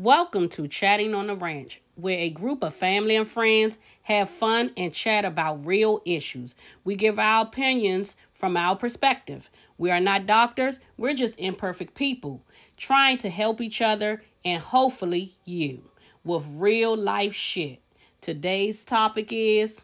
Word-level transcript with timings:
Welcome 0.00 0.48
to 0.50 0.68
Chatting 0.68 1.12
on 1.12 1.26
the 1.26 1.34
Ranch, 1.34 1.80
where 1.96 2.20
a 2.20 2.30
group 2.30 2.62
of 2.62 2.72
family 2.72 3.16
and 3.16 3.26
friends 3.26 3.78
have 4.02 4.30
fun 4.30 4.70
and 4.76 4.94
chat 4.94 5.24
about 5.24 5.66
real 5.66 6.02
issues. 6.04 6.54
We 6.84 6.94
give 6.94 7.18
our 7.18 7.42
opinions 7.42 8.14
from 8.32 8.56
our 8.56 8.76
perspective. 8.76 9.50
We 9.76 9.90
are 9.90 9.98
not 9.98 10.24
doctors, 10.24 10.78
we're 10.96 11.14
just 11.14 11.36
imperfect 11.36 11.96
people 11.96 12.44
trying 12.76 13.18
to 13.18 13.28
help 13.28 13.60
each 13.60 13.82
other 13.82 14.22
and 14.44 14.62
hopefully 14.62 15.34
you 15.44 15.90
with 16.22 16.44
real 16.46 16.96
life 16.96 17.34
shit. 17.34 17.80
Today's 18.20 18.84
topic 18.84 19.32
is 19.32 19.82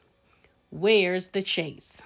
Where's 0.71 1.31
the 1.31 1.43
Chase? 1.43 2.03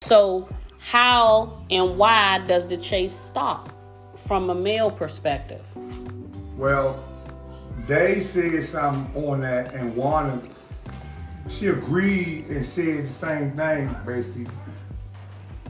So, 0.00 0.48
how 0.78 1.66
and 1.70 1.98
why 1.98 2.38
does 2.46 2.66
the 2.66 2.78
chase 2.78 3.12
stop 3.14 3.74
from 4.16 4.48
a 4.48 4.54
male 4.54 4.90
perspective? 4.90 5.66
Well, 6.58 7.02
they 7.86 8.20
said 8.20 8.64
something 8.64 9.24
on 9.24 9.40
that, 9.42 9.74
and 9.74 9.94
Wanda, 9.94 10.42
she 11.48 11.68
agreed 11.68 12.46
and 12.48 12.66
said 12.66 13.04
the 13.06 13.08
same 13.12 13.52
thing, 13.52 13.94
basically. 14.04 14.48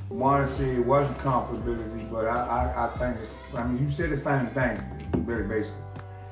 Wanda 0.09 0.47
said 0.47 0.69
it 0.79 0.85
wasn't 0.87 1.19
comfortability, 1.19 2.11
but 2.11 2.27
I, 2.27 2.39
I, 2.39 2.87
I 2.87 2.99
think 2.99 3.19
it's, 3.23 3.35
I 3.55 3.67
mean, 3.67 3.85
you 3.85 3.91
said 3.93 4.09
the 4.11 4.17
same 4.17 4.47
thing, 4.49 4.81
really, 5.27 5.43
basically. 5.47 5.83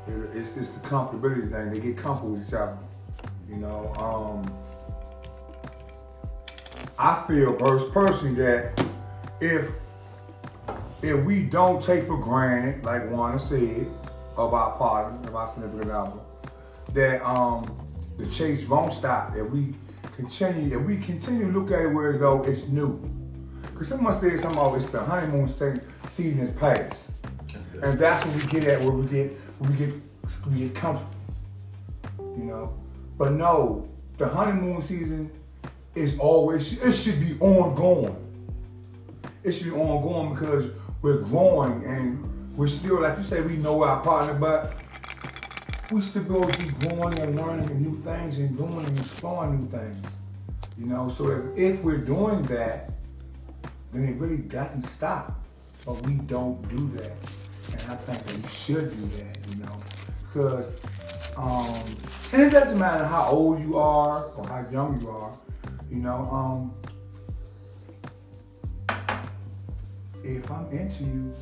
It- 0.08 0.30
It's 0.36 0.54
just 0.54 0.80
the 0.82 0.88
comfortability 0.88 1.50
thing. 1.52 1.70
They 1.72 1.78
get 1.80 1.98
comfortable 1.98 2.36
with 2.36 2.48
each 2.48 2.54
other, 2.54 2.78
you 3.50 3.56
know. 3.56 3.92
Um, 3.98 4.50
I 6.98 7.22
feel 7.28 7.52
pers- 7.52 7.84
personally 7.92 8.36
that 8.36 8.82
if 9.40 9.68
if 11.02 11.22
we 11.26 11.42
don't 11.42 11.82
take 11.84 12.06
for 12.06 12.16
granted, 12.16 12.82
like 12.84 13.10
Wanda 13.10 13.38
said, 13.38 13.86
of 14.36 14.52
our 14.54 14.76
partner, 14.76 15.28
of 15.28 15.34
our 15.34 15.48
significant 15.52 15.90
other, 15.90 16.20
that 16.92 17.26
um 17.26 17.70
the 18.18 18.26
chase 18.26 18.66
won't 18.66 18.92
stop. 18.92 19.36
If 19.36 19.50
we 19.50 19.74
continue, 20.16 20.78
if 20.78 20.86
we 20.86 20.96
continue 20.98 21.52
to 21.52 21.58
look 21.58 21.70
at 21.70 21.80
it 21.80 21.88
where 21.88 22.14
as 22.14 22.20
though 22.20 22.42
it's 22.44 22.66
new. 22.68 22.98
Because 23.62 23.88
someone 23.88 24.12
said 24.14 24.40
something 24.40 24.58
about 24.58 24.74
it's 24.76 24.86
the 24.86 25.00
honeymoon 25.00 25.48
se- 25.48 25.80
season 26.08 26.40
is 26.40 26.52
past. 26.52 27.06
And 27.82 27.98
that's 27.98 28.24
what 28.24 28.34
we 28.36 28.50
get 28.50 28.64
at 28.64 28.80
where 28.80 28.92
we 28.92 29.06
get 29.06 29.32
where 29.58 29.70
we 29.70 29.76
get 29.76 29.94
we 30.50 30.58
get 30.60 30.74
comfortable. 30.74 31.12
You 32.18 32.44
know? 32.44 32.78
But 33.18 33.32
no, 33.32 33.88
the 34.16 34.28
honeymoon 34.28 34.82
season 34.82 35.30
is 35.94 36.18
always 36.18 36.80
it 36.80 36.92
should 36.92 37.20
be 37.20 37.36
ongoing. 37.38 38.16
It 39.42 39.52
should 39.52 39.66
be 39.66 39.72
ongoing 39.72 40.34
because 40.34 40.70
we're 41.02 41.18
growing 41.18 41.84
and 41.84 42.35
we're 42.56 42.68
still, 42.68 43.02
like 43.02 43.18
you 43.18 43.24
say, 43.24 43.42
we 43.42 43.56
know 43.56 43.82
our 43.82 44.00
partner, 44.00 44.34
but 44.34 44.74
we 45.90 46.00
still 46.00 46.24
go 46.24 46.40
be 46.42 46.70
growing 46.80 47.18
and 47.18 47.36
learning 47.36 47.80
new 47.80 48.02
things 48.02 48.38
and 48.38 48.56
doing 48.56 48.84
and 48.84 48.98
exploring 48.98 49.60
new 49.60 49.68
things. 49.68 50.06
You 50.78 50.86
know, 50.86 51.08
so 51.08 51.30
if, 51.30 51.58
if 51.58 51.82
we're 51.82 51.98
doing 51.98 52.42
that, 52.44 52.90
then 53.92 54.08
it 54.08 54.16
really 54.16 54.38
doesn't 54.38 54.82
stop. 54.82 55.38
But 55.84 56.04
we 56.06 56.14
don't 56.14 56.66
do 56.68 56.88
that. 56.98 57.12
And 57.72 57.92
I 57.92 57.96
think 57.96 58.26
that 58.26 58.36
we 58.36 58.48
should 58.48 58.90
do 58.90 59.16
that, 59.18 59.38
you 59.50 59.62
know. 59.62 59.76
Because 60.22 60.66
um 61.36 61.84
and 62.32 62.42
it 62.42 62.50
doesn't 62.50 62.78
matter 62.78 63.04
how 63.04 63.28
old 63.28 63.60
you 63.62 63.78
are 63.78 64.24
or 64.24 64.46
how 64.48 64.66
young 64.70 65.00
you 65.00 65.10
are, 65.10 65.32
you 65.90 65.96
know, 65.96 66.28
um 66.32 66.74
if 70.24 70.50
I'm 70.50 70.70
into 70.72 71.04
you 71.04 71.34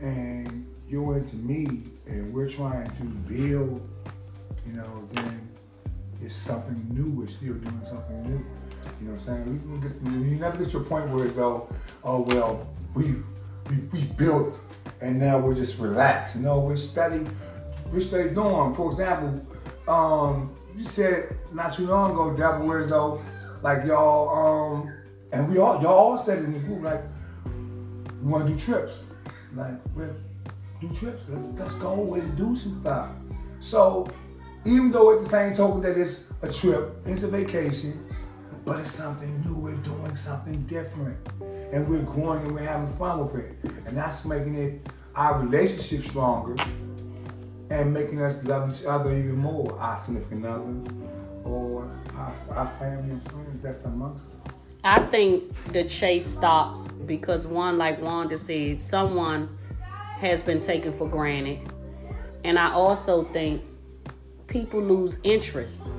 and 0.00 0.66
you're 0.88 1.18
into 1.18 1.36
me 1.36 1.84
and 2.06 2.32
we're 2.32 2.48
trying 2.48 2.90
to 2.96 3.04
build, 3.04 3.88
you 4.66 4.72
know, 4.72 5.08
then 5.12 5.48
it's 6.22 6.34
something 6.34 6.86
new. 6.90 7.10
We're 7.10 7.28
still 7.28 7.54
doing 7.54 7.82
something 7.84 8.22
new. 8.22 8.44
You 9.00 9.08
know 9.08 9.12
what 9.12 9.28
I'm 9.28 9.44
saying? 9.44 9.80
Get, 9.82 10.12
you 10.12 10.36
never 10.36 10.56
get 10.56 10.70
to 10.70 10.78
a 10.78 10.82
point 10.82 11.10
where 11.10 11.26
it 11.26 11.36
go, 11.36 11.68
oh 12.04 12.22
well, 12.22 12.68
we 12.94 13.16
we 13.68 13.76
we 13.92 14.04
built 14.04 14.58
and 15.00 15.18
now 15.18 15.38
we're 15.38 15.54
just 15.54 15.78
relaxed. 15.78 16.36
You 16.36 16.42
know, 16.42 16.58
we're 16.60 16.76
steady, 16.76 17.26
we're 17.92 18.00
steady 18.00 18.30
doing. 18.30 18.74
For 18.74 18.90
example, 18.90 19.46
um, 19.86 20.54
you 20.76 20.84
said 20.84 21.36
not 21.52 21.74
too 21.74 21.86
long 21.86 22.12
ago, 22.12 22.36
Devil, 22.36 22.66
where 22.66 22.86
though, 22.86 23.22
like 23.62 23.84
y'all, 23.84 24.28
um, 24.30 24.92
and 25.32 25.48
we 25.50 25.58
all 25.58 25.82
y'all 25.82 25.92
all 25.92 26.22
said 26.22 26.38
in 26.38 26.52
the 26.52 26.58
group, 26.60 26.82
like 26.82 27.02
we 28.22 28.30
want 28.30 28.46
to 28.46 28.52
do 28.52 28.58
trips. 28.58 29.02
Like, 29.54 29.74
well, 29.96 30.14
do 30.80 30.88
trips. 30.88 31.22
Let's 31.28 31.46
let's 31.58 31.74
go 31.74 32.14
and 32.14 32.36
do 32.36 32.54
some 32.56 32.80
stuff. 32.80 33.10
So, 33.60 34.08
even 34.64 34.90
though 34.90 35.14
at 35.14 35.22
the 35.22 35.28
same 35.28 35.54
token 35.54 35.82
that 35.82 35.98
it's 35.98 36.30
a 36.42 36.52
trip 36.52 36.96
and 37.04 37.14
it's 37.14 37.22
a 37.22 37.28
vacation, 37.28 38.06
but 38.64 38.80
it's 38.80 38.90
something 38.90 39.42
new. 39.42 39.54
We're 39.54 39.76
doing 39.76 40.14
something 40.16 40.62
different, 40.66 41.16
and 41.72 41.88
we're 41.88 42.02
growing 42.02 42.42
and 42.42 42.54
we're 42.54 42.66
having 42.66 42.94
fun 42.96 43.20
with 43.20 43.34
it, 43.34 43.56
and 43.86 43.96
that's 43.96 44.24
making 44.24 44.54
it 44.54 44.86
our 45.14 45.40
relationship 45.40 46.04
stronger 46.04 46.56
and 47.70 47.92
making 47.92 48.22
us 48.22 48.44
love 48.44 48.70
each 48.72 48.84
other 48.84 49.10
even 49.16 49.36
more. 49.36 49.78
Our 49.78 49.98
significant 50.00 50.46
other 50.46 50.74
or 51.44 51.90
our, 52.14 52.34
our 52.50 52.68
family 52.78 53.10
and 53.10 53.22
friends 53.30 53.62
that's 53.62 53.84
amongst 53.84 54.24
us. 54.26 54.57
I 54.84 55.00
think 55.00 55.44
the 55.72 55.84
chase 55.84 56.26
stops 56.26 56.86
because 57.06 57.46
one, 57.46 57.78
like 57.78 58.00
Wanda 58.00 58.38
said, 58.38 58.80
someone 58.80 59.58
has 60.18 60.42
been 60.42 60.60
taken 60.60 60.92
for 60.92 61.08
granted. 61.08 61.60
And 62.44 62.58
I 62.58 62.72
also 62.72 63.24
think 63.24 63.62
people 64.46 64.80
lose 64.80 65.18
interest. 65.24 65.90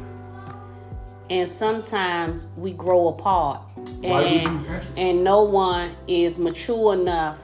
And 1.30 1.48
sometimes 1.48 2.48
we 2.56 2.74
grow 2.74 3.10
apart. 3.10 3.62
Why 3.76 4.24
do 4.24 4.30
we 4.30 4.38
And 4.46 4.86
and 4.98 5.24
no 5.24 5.44
one 5.44 5.96
is 6.08 6.40
mature 6.40 6.94
enough 6.94 7.40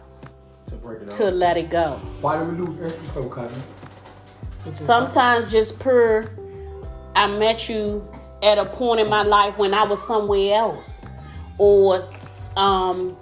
to 0.67 1.05
to 1.17 1.31
let 1.31 1.57
it 1.57 1.69
go. 1.69 1.99
Why 2.21 2.37
do 2.39 2.45
we 2.45 2.57
lose 2.57 2.93
interest 2.93 3.13
though, 3.13 3.29
cousin? 3.29 3.61
Sometimes 4.71 5.51
just 5.51 5.77
per 5.77 6.31
I 7.15 7.27
met 7.27 7.69
you 7.69 8.07
at 8.41 8.57
a 8.57 8.65
point 8.65 8.99
in 9.01 9.09
my 9.09 9.21
life 9.21 9.57
when 9.57 9.73
I 9.73 9.83
was 9.83 10.01
somewhere 10.05 10.55
else. 10.55 11.03
Or 11.57 12.01
um 12.57 13.17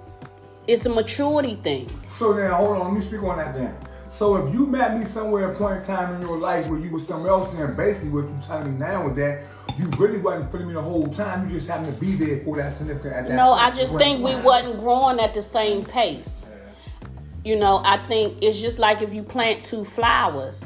it's 0.66 0.86
a 0.86 0.88
maturity 0.88 1.56
thing. 1.56 1.88
So 2.08 2.32
then, 2.32 2.50
hold 2.50 2.78
on, 2.78 2.94
let 2.94 2.94
me 2.94 3.06
speak 3.06 3.22
on 3.22 3.36
that 3.38 3.54
then. 3.54 3.76
So 4.08 4.36
if 4.36 4.54
you 4.54 4.64
met 4.66 4.96
me 4.96 5.04
somewhere 5.04 5.50
at 5.50 5.56
a 5.56 5.58
point 5.58 5.78
in 5.78 5.84
time 5.84 6.14
in 6.14 6.22
your 6.22 6.36
life 6.36 6.68
where 6.68 6.78
you 6.78 6.90
were 6.90 7.00
somewhere 7.00 7.32
else, 7.32 7.52
then 7.52 7.74
basically 7.74 8.10
what 8.10 8.24
you 8.24 8.38
telling 8.46 8.72
me 8.72 8.78
now 8.78 9.08
is 9.08 9.16
that 9.16 9.42
you 9.76 9.86
really 9.98 10.18
wasn't 10.18 10.52
feeling 10.52 10.68
me 10.68 10.74
the 10.74 10.80
whole 10.80 11.08
time. 11.08 11.48
You 11.48 11.56
just 11.56 11.68
happened 11.68 11.92
to 11.92 12.00
be 12.00 12.14
there 12.14 12.42
for 12.44 12.56
that 12.56 12.76
significant. 12.76 13.12
At 13.12 13.28
that 13.28 13.34
No. 13.34 13.52
I 13.52 13.72
just 13.72 13.96
think 13.98 14.24
we 14.24 14.36
wasn't 14.36 14.78
growing 14.78 15.18
at 15.18 15.34
the 15.34 15.42
same 15.42 15.84
pace. 15.84 16.48
You 17.44 17.56
know, 17.56 17.82
I 17.84 18.06
think 18.06 18.38
it's 18.40 18.60
just 18.60 18.78
like 18.78 19.02
if 19.02 19.12
you 19.12 19.24
plant 19.24 19.64
two 19.64 19.84
flowers, 19.84 20.64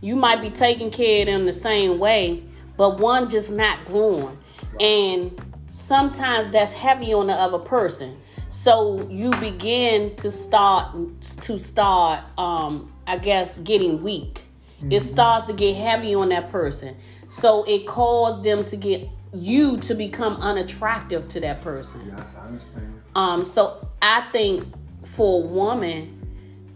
you 0.00 0.16
might 0.16 0.42
be 0.42 0.50
taking 0.50 0.90
care 0.90 1.20
of 1.20 1.26
them 1.26 1.46
the 1.46 1.52
same 1.52 1.98
way, 1.98 2.42
but 2.76 2.98
one 2.98 3.30
just 3.30 3.52
not 3.52 3.84
growing. 3.86 4.36
And 4.80 5.40
sometimes 5.70 6.50
that's 6.50 6.72
heavy 6.72 7.14
on 7.14 7.28
the 7.28 7.32
other 7.32 7.58
person. 7.58 8.18
So 8.48 9.08
you 9.08 9.30
begin 9.36 10.16
to 10.16 10.30
start 10.30 10.96
to 11.42 11.58
start 11.58 12.24
um 12.36 12.92
I 13.06 13.18
guess 13.18 13.56
getting 13.58 14.02
weak. 14.02 14.42
It 14.88 15.00
starts 15.00 15.44
to 15.46 15.52
get 15.52 15.76
heavy 15.76 16.14
on 16.14 16.30
that 16.30 16.50
person. 16.50 16.96
So 17.28 17.64
it 17.64 17.86
caused 17.86 18.42
them 18.42 18.64
to 18.64 18.76
get 18.76 19.08
you 19.32 19.76
to 19.78 19.94
become 19.94 20.36
unattractive 20.36 21.28
to 21.28 21.40
that 21.40 21.60
person. 21.60 22.14
Yes, 22.16 22.34
I 22.36 22.46
understand. 22.46 23.00
Um, 23.14 23.44
so 23.44 23.86
I 24.00 24.26
think 24.32 24.66
for 25.04 25.44
a 25.44 25.46
woman, 25.46 26.16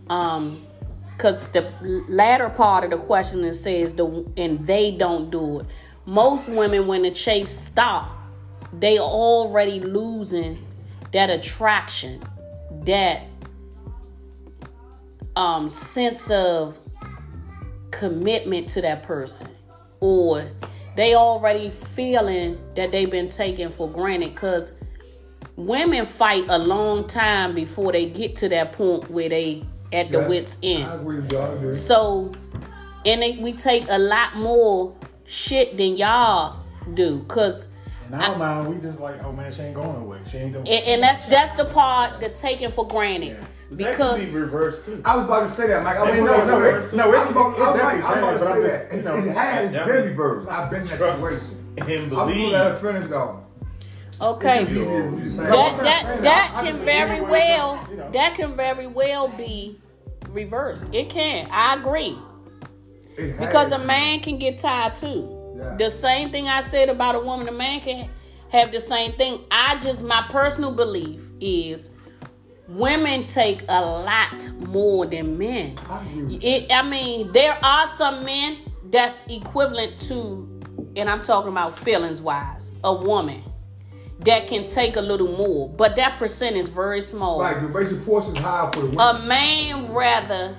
um, 0.09 0.67
because 1.17 1.49
the 1.49 1.73
latter 2.09 2.51
part 2.51 2.85
of 2.85 2.91
the 2.91 2.99
question 2.99 3.53
says 3.55 3.95
the 3.95 4.27
and 4.37 4.67
they 4.67 4.91
don't 4.91 5.31
do 5.31 5.61
it. 5.61 5.67
Most 6.07 6.49
women, 6.49 6.87
when 6.87 7.03
the 7.03 7.11
chase 7.11 7.51
stop, 7.51 8.14
they 8.81 8.99
already 8.99 9.81
losing 9.81 10.65
that 11.13 11.31
attraction, 11.31 12.23
that 12.85 13.23
um 15.37 15.69
sense 15.69 16.31
of 16.31 16.79
commitment 17.91 18.69
to 18.69 18.81
that 18.83 19.03
person, 19.03 19.49
or 20.01 20.49
they 20.97 21.15
already 21.15 21.71
feeling 21.71 22.59
that 22.77 22.93
they've 22.93 23.11
been 23.11 23.29
taken 23.29 23.69
for 23.69 23.91
granted 23.91 24.35
because 24.35 24.73
women 25.57 26.05
fight 26.05 26.45
a 26.49 26.59
long 26.59 27.07
time 27.07 27.55
before 27.55 27.93
they 27.93 28.07
get 28.07 28.37
to 28.37 28.49
that 28.49 28.73
point 28.73 29.11
where 29.11 29.29
they 29.29 29.65
at 29.93 30.11
the 30.11 30.19
Yes, 30.19 30.29
wits 30.29 30.57
end. 30.63 30.85
I 30.85 30.95
agree 30.95 31.17
with 31.17 31.33
y'all. 31.33 31.57
I 31.57 31.61
do. 31.61 31.75
So, 31.75 32.33
and 33.05 33.23
it, 33.23 33.41
we 33.41 33.53
take 33.53 33.85
a 33.89 33.99
lot 33.99 34.37
more 34.37 34.97
shit 35.25 35.77
than 35.77 35.97
y'all 35.97 36.61
do, 36.95 37.25
cause 37.29 37.69
Now, 38.19 38.35
man, 38.37 38.67
we 38.67 38.81
just 38.81 39.01
like, 39.01 39.23
oh 39.25 39.33
man, 39.33 39.51
she 39.53 39.63
ain't 39.63 39.75
going 39.75 39.93
nowhere. 39.93 40.21
She 40.31 40.39
ain't 40.39 40.53
doing. 40.53 40.69
And, 40.69 40.85
and 40.87 41.03
that's 41.03 41.25
that's 41.27 41.53
the 41.57 41.65
part 41.65 42.21
that 42.21 42.35
taken 42.37 42.71
for 42.71 42.87
granted 42.87 43.39
That 43.41 43.77
because 43.77 44.23
could 44.23 44.33
be 44.33 44.39
reversed 44.39 44.85
too. 44.87 45.03
I 45.05 45.17
was 45.17 45.25
about 45.25 45.49
to 45.49 45.53
say 45.55 45.67
that, 45.69 45.83
Mike. 45.83 45.97
I 45.97 46.03
I 46.11 46.13
mean, 46.15 46.25
no, 46.25 46.47
no, 46.47 46.61
to- 46.61 46.79
it- 46.87 46.93
no, 46.95 47.13
it- 47.13 47.19
I'm 47.19 47.29
about, 47.29 47.59
it 47.59 47.63
I'm 47.63 47.77
definitely 47.77 48.01
right, 48.03 48.11
I'm 48.11 48.19
about 48.19 48.31
changed, 48.31 48.41
but 48.41 48.45
to 48.45 48.51
I'm 48.51 48.63
say 48.63 48.69
just, 48.69 48.89
that. 48.89 48.93
you 48.93 48.99
It's, 48.99 49.07
know, 49.27 49.33
it 49.33 49.37
has 49.37 49.73
yeah. 49.73 49.85
been 49.87 50.05
reversed. 50.07 50.49
I've 50.51 50.71
been 50.71 50.83
in 50.83 50.87
that 50.89 50.99
situation. 51.17 51.75
and 51.79 51.89
I'm 51.93 52.09
gonna 52.11 52.33
believe. 52.33 52.53
let 52.53 53.11
though. 53.11 53.41
okay. 54.21 54.63
It 54.63 54.67
could 54.67 54.75
be- 54.75 54.81
it 54.81 54.87
could 54.87 55.17
be 55.17 55.23
the 55.25 55.31
same. 55.31 55.49
No, 55.51 55.61
I'm 55.61 55.77
that 55.79 55.85
that 55.85 56.23
that 56.23 56.23
that. 56.23 56.63
Can 56.65 56.77
very 56.77 57.21
well 57.21 57.89
that 58.13 58.35
can 58.37 58.55
very 58.55 58.87
well 58.87 59.27
be 59.29 59.81
reversed. 60.29 60.85
It 60.93 61.09
can. 61.11 61.49
I 61.51 61.75
agree. 61.75 62.17
Because 63.17 63.73
a 63.73 63.79
man 63.79 64.21
can 64.21 64.39
get 64.39 64.59
tired 64.59 64.95
too. 64.97 65.34
Yeah. 65.65 65.77
The 65.77 65.91
same 65.91 66.31
thing 66.31 66.49
I 66.49 66.61
said 66.61 66.89
about 66.89 67.15
a 67.15 67.21
woman, 67.21 67.49
a 67.49 67.53
man 67.53 67.81
can 67.81 68.11
have 68.51 68.73
the 68.73 68.81
same 68.81 69.13
thing. 69.15 69.45
I 69.51 69.79
just 69.81 70.03
my 70.05 70.27
personal 70.31 70.71
belief 70.71 71.23
is 71.41 71.91
women 72.69 73.27
take 73.27 73.63
a 73.69 73.81
lot 73.81 74.51
more 74.59 75.07
than 75.07 75.39
men. 75.39 75.79
I 75.89 76.05
agree 76.07 76.37
It, 76.37 76.73
I 76.73 76.83
mean, 76.83 77.33
there 77.33 77.59
are 77.65 77.87
some 77.87 78.25
men 78.25 78.59
that's 78.91 79.27
equivalent 79.27 79.99
to, 80.09 80.49
and 80.97 81.11
I'm 81.11 81.23
talking 81.23 81.51
about 81.51 81.79
feelings 81.79 82.21
wise, 82.21 82.73
a 82.83 82.93
woman 82.93 83.43
that 84.21 84.47
can 84.47 84.67
take 84.67 84.97
a 84.97 85.01
little 85.01 85.37
more, 85.37 85.69
but 85.69 85.97
that 85.97 86.19
percentage 86.19 86.65
is 86.65 86.69
very 86.71 87.03
small. 87.03 87.41
Right, 87.41 87.61
the 87.61 87.67
racial 87.67 88.01
force 88.01 88.29
is 88.29 88.37
high 88.39 88.71
for 88.73 88.81
the 88.81 88.87
women. 88.87 89.01
A 89.01 89.19
man 89.27 89.93
rather 89.93 90.57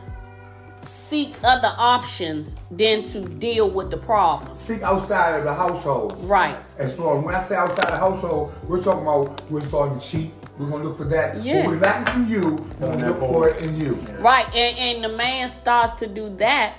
seek 0.86 1.36
other 1.44 1.74
options 1.78 2.56
than 2.72 3.04
to 3.04 3.22
deal 3.22 3.70
with 3.70 3.90
the 3.90 3.98
problem. 3.98 4.56
Seek 4.56 4.82
outside 4.84 5.40
of 5.40 5.44
the 5.44 5.54
household. 5.54 6.24
Right. 6.24 6.58
As 6.78 6.96
far 6.96 7.20
when 7.20 7.34
I 7.36 7.44
say 7.44 7.56
outside 7.56 7.90
the 7.90 7.98
household, 7.98 8.54
we're 8.68 8.82
talking 8.82 9.02
about 9.02 9.50
we're 9.50 9.62
starting 9.62 10.00
to 10.00 10.06
cheat. 10.06 10.34
We're 10.58 10.70
gonna 10.70 10.84
look 10.84 10.98
for 10.98 11.06
that. 11.06 11.44
Yeah. 11.44 11.62
What 11.62 11.68
we're 11.68 11.80
lacking 11.80 12.14
from 12.14 12.28
you, 12.30 12.68
we're 12.80 12.92
gonna 12.92 13.08
look 13.08 13.20
for 13.20 13.50
it 13.50 13.64
in 13.64 13.80
you. 13.80 13.94
Right. 14.20 14.46
And, 14.56 14.78
and 14.78 15.04
the 15.04 15.18
man 15.18 15.50
starts 15.50 15.94
to 15.96 16.08
do 16.08 16.36
that. 16.38 16.76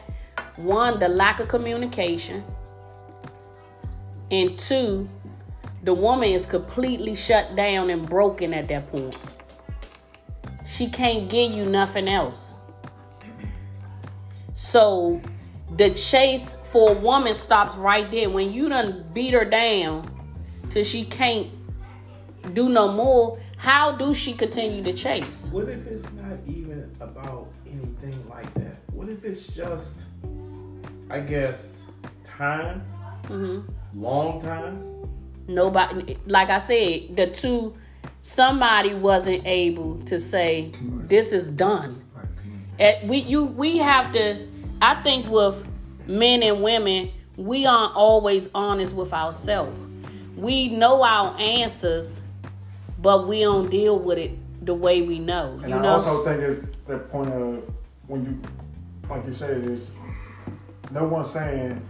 One, 0.57 0.99
the 0.99 1.09
lack 1.09 1.41
of 1.41 1.49
communication. 1.49 2.45
And 4.31 4.59
two, 4.59 5.09
the 5.83 5.95
woman 5.95 6.31
is 6.31 6.47
completely 6.47 7.15
shut 7.15 7.55
down 7.55 7.91
and 7.91 8.09
broken 8.09 8.55
at 8.55 8.69
that 8.69 8.91
point. 8.91 9.17
She 10.67 10.89
can't 10.89 11.29
give 11.29 11.53
you 11.53 11.65
nothing 11.65 12.09
else. 12.09 12.56
So 14.57 15.21
the 15.77 15.91
chase 15.91 16.57
for 16.63 16.91
a 16.91 16.99
woman 16.99 17.35
stops 17.35 17.77
right 17.77 18.11
there. 18.11 18.29
When 18.31 18.53
you 18.53 18.69
done 18.69 19.05
beat 19.13 19.35
her 19.35 19.45
down 19.45 20.11
till 20.71 20.83
she 20.83 21.05
can't 21.05 21.49
do 22.55 22.69
no 22.69 22.91
more, 22.91 23.39
how 23.59 23.93
do 23.93 24.13
she 24.15 24.33
continue 24.33 24.83
to 24.83 24.93
chase? 24.93 25.51
What 25.53 25.69
if 25.69 25.87
it's 25.87 26.11
not 26.13 26.39
even 26.47 26.91
about 27.01 27.49
anything 27.67 28.29
like 28.29 28.53
that? 28.55 28.77
What 28.93 29.09
if 29.09 29.25
it's 29.25 29.55
just, 29.55 30.01
I 31.11 31.21
guess, 31.21 31.85
time, 32.25 32.83
mm-hmm. 33.25 33.71
long 34.01 34.41
time? 34.41 34.97
nobody 35.49 36.19
like 36.27 36.51
i 36.51 36.59
said 36.59 37.15
the 37.17 37.27
two 37.29 37.75
somebody 38.23 38.95
wasn't 38.95 39.45
able 39.47 39.97
to 40.03 40.19
say 40.19 40.73
this 40.81 41.33
is 41.33 41.51
done 41.51 42.03
At, 42.79 43.07
we 43.07 43.19
you 43.19 43.45
we 43.45 43.79
have 43.79 44.13
to 44.13 44.47
i 44.83 45.03
think 45.03 45.29
with 45.29 45.67
men 46.07 46.43
and 46.43 46.63
women 46.63 47.11
we 47.37 47.67
aren't 47.67 47.95
always 47.95 48.49
honest 48.55 48.95
with 48.95 49.13
ourselves 49.13 49.79
we 50.37 50.69
know 50.69 51.03
our 51.03 51.37
answers 51.39 52.23
but 52.99 53.27
we 53.29 53.41
don't 53.41 53.71
deal 53.71 53.99
with 53.99 54.19
it 54.19 54.33
the 54.65 54.75
way 54.75 55.03
we 55.03 55.19
know 55.19 55.59
And 55.63 55.71
you 55.71 55.77
I 55.77 55.83
know 55.83 55.89
also 55.93 56.25
think 56.25 56.43
it's 56.43 56.63
the 56.87 56.99
point 56.99 57.31
of 57.33 57.63
when 58.07 58.25
you, 58.25 58.41
like 59.09 59.27
you 59.27 59.33
said, 59.33 59.65
is 59.65 59.93
no 60.91 61.05
one 61.05 61.25
saying 61.25 61.81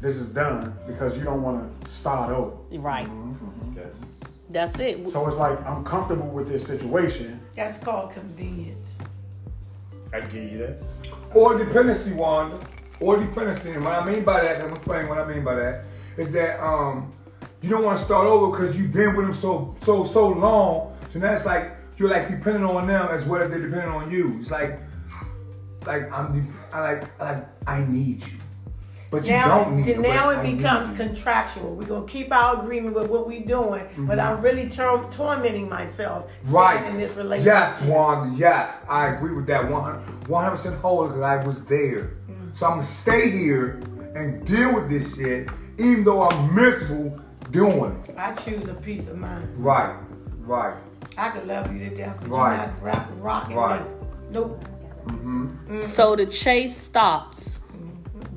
this 0.00 0.16
is 0.16 0.30
done 0.30 0.76
because 0.86 1.16
you 1.16 1.24
don't 1.24 1.42
want 1.42 1.84
to 1.84 1.90
start 1.90 2.30
over. 2.30 2.56
right 2.78 3.06
mm-hmm. 3.06 3.78
Yes. 3.78 4.20
that's 4.50 4.78
it 4.78 5.08
So 5.08 5.26
it's 5.26 5.36
like 5.38 5.64
I'm 5.66 5.82
comfortable 5.84 6.28
with 6.28 6.48
this 6.48 6.66
situation. 6.66 7.40
That's 7.56 7.82
called 7.82 8.12
convenience. 8.12 8.83
I 10.14 10.20
give 10.20 10.52
you 10.52 10.58
that. 10.58 10.78
Or 11.34 11.58
dependency, 11.58 12.12
Wanda. 12.12 12.64
Or 13.00 13.16
dependency. 13.18 13.70
And 13.70 13.84
what 13.84 13.92
I 13.92 14.04
mean 14.08 14.22
by 14.22 14.42
that, 14.42 14.62
I'm 14.62 14.72
gonna 14.74 15.08
what 15.08 15.18
I 15.18 15.26
mean 15.26 15.42
by 15.42 15.56
that, 15.56 15.84
is 16.16 16.30
that 16.32 16.64
um 16.64 17.12
you 17.60 17.68
don't 17.70 17.82
want 17.82 17.98
to 17.98 18.04
start 18.04 18.26
over 18.26 18.50
because 18.50 18.76
you've 18.76 18.92
been 18.92 19.16
with 19.16 19.26
them 19.26 19.34
so 19.34 19.76
so 19.82 20.04
so 20.04 20.28
long. 20.28 20.96
So 21.12 21.18
now 21.18 21.32
it's 21.32 21.44
like 21.44 21.72
you're 21.96 22.10
like 22.10 22.28
depending 22.28 22.64
on 22.64 22.86
them 22.86 23.08
as 23.08 23.24
well 23.24 23.42
as 23.42 23.50
they're 23.50 23.60
depending 23.60 23.88
on 23.88 24.10
you. 24.10 24.38
It's 24.40 24.52
like 24.52 24.78
like 25.84 26.10
I'm 26.12 26.32
de- 26.32 26.52
I 26.72 26.80
like 26.80 27.20
I 27.20 27.32
like 27.32 27.46
I 27.66 27.84
need 27.84 28.22
you. 28.22 28.38
But 29.14 29.24
you 29.26 29.30
Now, 29.32 29.64
don't 29.64 29.76
need 29.76 29.86
then 29.86 30.02
me, 30.02 30.08
now 30.08 30.26
but 30.26 30.38
I 30.38 30.42
it 30.44 30.56
becomes 30.56 30.90
you. 30.90 30.96
contractual. 31.06 31.74
We're 31.76 31.84
gonna 31.86 32.06
keep 32.06 32.32
our 32.32 32.60
agreement 32.60 32.94
with 32.96 33.08
what 33.08 33.26
we're 33.28 33.44
doing, 33.46 33.86
but 33.98 34.18
I'm 34.18 34.40
really 34.42 34.68
tor- 34.68 35.08
tormenting 35.12 35.68
myself 35.68 36.24
Mm-hmm. 36.42 36.52
Right. 36.52 36.84
in 36.86 36.98
this 36.98 37.14
relationship. 37.16 37.46
Yes, 37.54 37.82
Wanda. 37.82 38.36
Yes, 38.36 38.74
I 38.88 39.08
agree 39.08 39.32
with 39.34 39.46
that 39.46 39.68
100 39.70 40.50
percent 40.50 40.76
whole 40.80 41.06
because 41.06 41.22
I 41.22 41.36
was 41.46 41.64
there. 41.64 42.14
Mm. 42.28 42.56
So 42.56 42.66
I'm 42.66 42.72
gonna 42.72 42.82
stay 42.82 43.30
here 43.30 43.80
and 44.14 44.44
deal 44.44 44.74
with 44.74 44.88
this 44.88 45.16
shit, 45.16 45.48
even 45.78 46.04
though 46.04 46.28
I'm 46.28 46.54
miserable 46.54 47.20
doing 47.50 48.02
it. 48.08 48.14
I 48.18 48.32
choose 48.34 48.66
a 48.68 48.74
peace 48.74 49.06
of 49.08 49.16
mind. 49.18 49.48
Right, 49.56 49.94
right. 50.40 50.74
I 51.16 51.30
could 51.30 51.46
love 51.46 51.72
you 51.72 51.78
to 51.88 51.94
death, 51.96 52.16
but 52.22 52.30
Right. 52.30 52.56
you're 52.56 52.66
not 52.66 52.82
rock, 52.82 53.08
rocking 53.18 53.56
Right. 53.56 53.80
me. 53.80 53.86
Nope. 54.30 54.64
so 55.86 56.16
the 56.16 56.26
chase 56.26 56.76
stops 56.76 57.58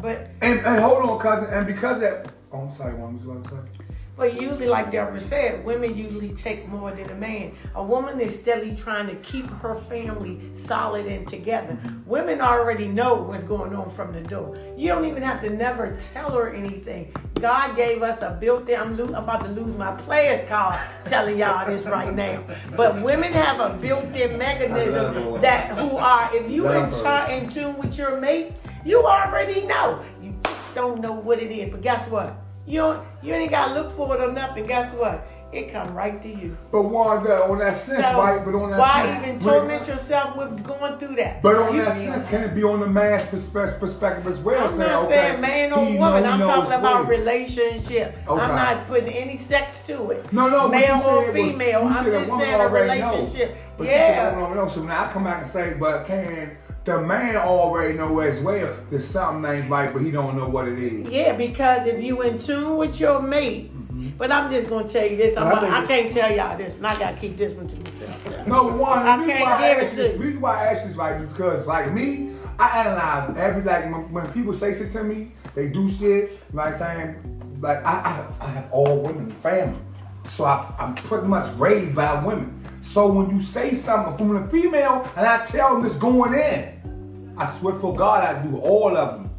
But 0.02 0.30
And, 0.42 0.60
and 0.60 0.82
hold 0.82 1.10
on, 1.10 1.20
cousin. 1.20 1.54
And 1.54 1.66
because 1.66 2.00
that, 2.00 2.32
oh, 2.52 2.62
I'm 2.62 2.72
sorry. 2.76 2.94
What 2.94 3.14
was 3.14 3.44
to 3.44 3.50
say? 3.50 3.84
But 4.18 4.42
usually, 4.42 4.66
like 4.66 4.92
Deborah 4.92 5.22
said, 5.22 5.64
women 5.64 5.96
usually 5.96 6.34
take 6.34 6.68
more 6.68 6.90
than 6.90 7.08
a 7.12 7.16
man. 7.16 7.52
A 7.76 7.84
woman 7.84 8.20
is 8.20 8.34
steadily 8.34 8.76
trying 8.76 9.06
to 9.08 9.16
keep 9.18 9.48
her 9.48 9.76
family 9.76 10.42
solid 10.56 11.06
and 11.06 11.28
together. 11.28 11.78
Women 12.08 12.42
already 12.42 12.88
know 12.88 13.22
what's 13.22 13.44
going 13.44 13.76
on 13.76 13.92
from 13.92 14.14
the 14.14 14.22
door. 14.22 14.56
You 14.76 14.88
don't 14.88 15.06
even 15.06 15.22
have 15.22 15.42
to 15.44 15.52
never 15.52 15.96
tell 16.14 16.32
her 16.32 16.50
anything. 16.50 17.14
God 17.36 17.76
gave 17.76 18.02
us 18.02 18.20
a 18.24 18.36
built-in. 18.42 18.80
I'm, 18.80 18.98
lo- 18.98 19.06
I'm 19.16 19.24
about 19.24 19.44
to 19.46 19.50
lose 19.52 19.78
my 19.78 19.92
players 19.98 20.50
card 20.50 20.80
telling 21.06 21.38
y'all 21.38 21.68
this 21.68 21.86
right 21.86 22.14
now. 22.16 22.44
But 22.76 23.00
women 23.04 23.32
have 23.34 23.60
a 23.60 23.78
built-in 23.78 24.36
mechanism 24.40 25.40
that 25.42 25.78
who 25.78 25.96
are 25.96 26.36
if 26.36 26.50
you 26.50 26.68
in, 26.72 26.90
char- 26.90 27.30
in 27.30 27.52
tune 27.52 27.78
with 27.78 27.96
your 27.96 28.20
mate, 28.20 28.54
you 28.88 29.04
already 29.06 29.62
know. 29.68 30.02
You 30.22 30.34
don't 30.74 31.02
know 31.02 31.14
what 31.14 31.40
it 31.40 31.52
is. 31.52 31.70
But 31.70 31.82
guess 31.82 32.10
what? 32.10 32.36
You 32.66 32.80
don't, 32.80 33.08
you 33.22 33.34
ain't 33.34 33.52
gotta 33.52 33.74
look 33.74 33.96
for 33.96 34.16
it 34.16 34.22
or 34.22 34.32
nothing. 34.32 34.66
Guess 34.66 34.94
what? 34.94 35.28
It 35.54 35.72
come 35.72 35.94
right 35.96 36.22
to 36.22 36.28
you. 36.28 36.58
But 36.74 36.84
Wanda, 36.84 37.46
on 37.46 37.60
that 37.60 37.78
sense, 37.78 38.04
So, 38.06 38.18
right? 38.20 38.44
But 38.44 38.54
on 38.54 38.72
that 38.72 38.78
sense. 38.78 38.80
why 38.80 39.06
sense, 39.06 39.26
even 39.26 39.40
torment 39.40 39.88
yourself 39.88 40.36
with 40.36 40.62
going 40.66 40.98
through 41.00 41.16
that? 41.16 41.42
But 41.42 41.56
on 41.56 41.74
You- 41.74 41.86
that 41.86 41.96
sense, 41.96 42.26
can 42.28 42.44
it 42.44 42.54
be 42.54 42.66
on 42.66 42.82
the 42.82 42.88
man's 42.88 43.24
perspe- 43.24 43.80
perspective 43.80 44.28
as 44.28 44.40
well? 44.42 44.64
I'm 44.64 44.78
saying, 44.78 44.80
not 44.80 45.04
okay, 45.06 45.14
saying 45.14 45.42
man 45.42 45.72
or 45.72 45.86
woman. 45.86 46.26
I'm 46.26 46.40
knows 46.40 46.50
talking 46.50 46.74
about 46.74 47.08
relationship. 47.08 48.18
Okay. 48.28 48.42
I'm 48.42 48.56
not 48.56 48.88
putting 48.88 49.08
any 49.14 49.38
sex 49.38 49.78
to 49.88 50.10
it. 50.12 50.34
No, 50.34 50.50
no, 50.50 50.68
male 50.68 51.02
or 51.02 51.32
female. 51.32 51.84
I'm 51.86 52.06
just 52.06 52.30
saying 52.30 52.62
a 52.62 52.68
relationship. 52.68 53.58
But 53.78 53.84
you 53.86 53.90
said 53.92 54.16
yeah. 54.16 54.30
woman 54.32 54.44
already 54.44 54.60
know. 54.60 54.68
So 54.68 54.84
now 54.84 55.06
I 55.06 55.12
come 55.14 55.24
back 55.24 55.44
and 55.44 55.50
say, 55.50 55.76
but 55.80 56.06
can 56.06 56.58
the 56.88 57.02
man 57.02 57.36
already 57.36 57.98
know 57.98 58.20
as 58.22 58.40
well 58.40 58.74
that 58.90 59.02
something 59.02 59.52
ain't 59.52 59.70
right, 59.70 59.92
but 59.92 60.02
he 60.02 60.10
don't 60.10 60.38
know 60.38 60.48
what 60.48 60.70
it 60.70 60.80
is? 60.80 61.06
Yeah, 61.10 61.34
because 61.34 61.86
if 61.86 62.02
you 62.02 62.22
in 62.22 62.40
tune 62.40 62.78
with 62.78 62.98
your 62.98 63.22
mate, 63.22 63.74
mm-hmm. 63.74 64.12
but 64.18 64.32
I'm 64.32 64.50
just 64.50 64.70
gonna 64.70 64.88
tell 64.88 65.06
you 65.06 65.18
this. 65.18 65.38
I'm 65.38 65.48
I 65.48 65.82
I, 65.82 65.86
can't 65.86 66.10
tell 66.10 66.34
y'all 66.34 66.58
this, 66.58 66.76
and 66.76 66.88
I 66.88 66.98
gotta 66.98 67.18
keep 67.18 67.36
this 67.36 67.52
one 67.52 67.68
to 67.68 67.76
myself. 67.76 68.48
No, 68.48 68.70
one. 68.70 69.00
I 69.00 69.18
can't 69.26 69.42
why 69.42 69.68
give 69.68 69.78
it 69.80 69.84
ask 69.84 69.90
to 69.92 69.96
this, 69.98 70.18
reason 70.18 70.40
why 70.40 70.62
I 70.62 70.68
ask 70.68 70.88
this 70.88 70.96
right 70.96 71.28
because, 71.28 71.68
like 71.68 71.92
me, 71.94 72.32
I 72.58 72.86
analyze 72.86 73.38
every 73.38 73.64
like 73.64 73.92
when, 73.92 74.10
when 74.14 74.32
people 74.32 74.54
say 74.54 74.74
shit 74.74 74.94
to 74.94 75.04
me, 75.04 75.34
they 75.56 75.68
do 75.68 75.90
shit. 75.90 76.40
Like 76.54 76.76
saying, 76.76 77.60
like 77.60 77.86
I, 77.86 77.92
I, 78.40 78.46
I 78.46 78.50
have 78.50 78.72
all 78.72 79.02
women 79.02 79.24
in 79.24 79.28
the 79.28 79.36
family, 79.36 79.78
so 80.24 80.46
I, 80.46 80.74
I'm 80.80 80.96
pretty 80.96 81.28
much 81.28 81.54
raised 81.58 81.94
by 81.94 82.24
women. 82.24 82.57
So 82.88 83.12
when 83.12 83.30
you 83.30 83.42
say 83.42 83.74
something 83.74 84.18
from 84.18 84.38
a 84.38 84.48
female, 84.48 85.08
and 85.18 85.28
I 85.28 85.46
tell 85.46 85.76
them 85.76 85.86
it's 85.86 85.98
going 85.98 86.34
in, 86.34 87.36
I 87.38 87.46
swear 87.60 87.76
for 87.76 87.94
God, 87.94 88.24
I 88.24 88.42
do 88.42 88.58
all 88.58 88.96
of 88.96 89.16
them. 89.16 89.30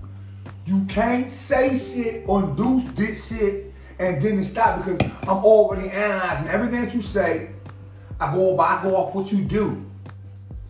You 0.67 0.85
can't 0.85 1.31
say 1.31 1.78
shit 1.78 2.25
or 2.28 2.43
do 2.43 2.83
this 2.95 3.28
shit 3.28 3.73
and 3.99 4.23
then 4.23 4.45
stop 4.45 4.85
because 4.85 5.00
I'm 5.23 5.45
already 5.45 5.88
analyzing 5.88 6.49
everything 6.49 6.85
that 6.85 6.95
you 6.95 7.00
say. 7.00 7.50
I 8.21 8.33
go 8.35 8.59
I 8.61 8.83
go 8.83 8.95
off 8.95 9.14
what 9.14 9.33
you 9.33 9.43
do. 9.45 9.85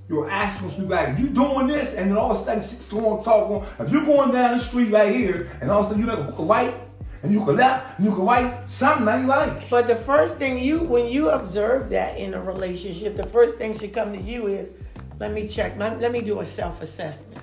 Your 0.09 0.31
actions 0.31 0.77
be 0.77 0.85
like, 0.85 1.19
you 1.19 1.29
doing 1.29 1.67
this, 1.67 1.95
and 1.95 2.11
then 2.11 2.17
all 2.17 2.31
of 2.31 2.41
a 2.41 2.45
sudden 2.45 2.63
shit's 2.63 2.89
going 2.89 3.23
talk. 3.25 3.67
If 3.81 3.91
you're 3.91 4.05
going 4.05 4.33
down 4.33 4.57
the 4.57 4.63
street 4.63 4.91
right 4.91 5.15
here, 5.15 5.51
and 5.61 5.71
all 5.71 5.81
of 5.81 5.87
a 5.87 5.89
sudden 5.89 6.01
you 6.01 6.07
make 6.07 6.19
a 6.19 6.33
a 6.33 6.45
right, 6.45 6.75
and 7.23 7.33
you 7.33 7.45
can 7.45 7.57
left, 7.57 7.99
and 7.99 8.07
you 8.07 8.15
can 8.15 8.25
right, 8.25 8.71
something 8.71 9.05
that 9.07 9.21
you 9.21 9.27
like. 9.27 9.69
But 9.71 9.87
the 9.87 9.97
first 9.97 10.37
thing 10.37 10.59
you, 10.59 10.81
when 10.81 11.07
you 11.09 11.31
observe 11.31 11.91
that 11.91 12.17
in 12.17 12.35
a 12.35 12.43
relationship, 12.43 13.17
the 13.17 13.27
first 13.27 13.57
thing 13.57 13.79
should 13.79 13.93
come 13.93 14.13
to 14.13 14.21
you 14.21 14.47
is, 14.47 14.71
let 15.19 15.33
me 15.33 15.49
check, 15.49 15.77
let, 15.79 16.01
let 16.01 16.13
me 16.13 16.21
do 16.21 16.41
a 16.41 16.47
self 16.47 16.81
assessment. 16.81 17.43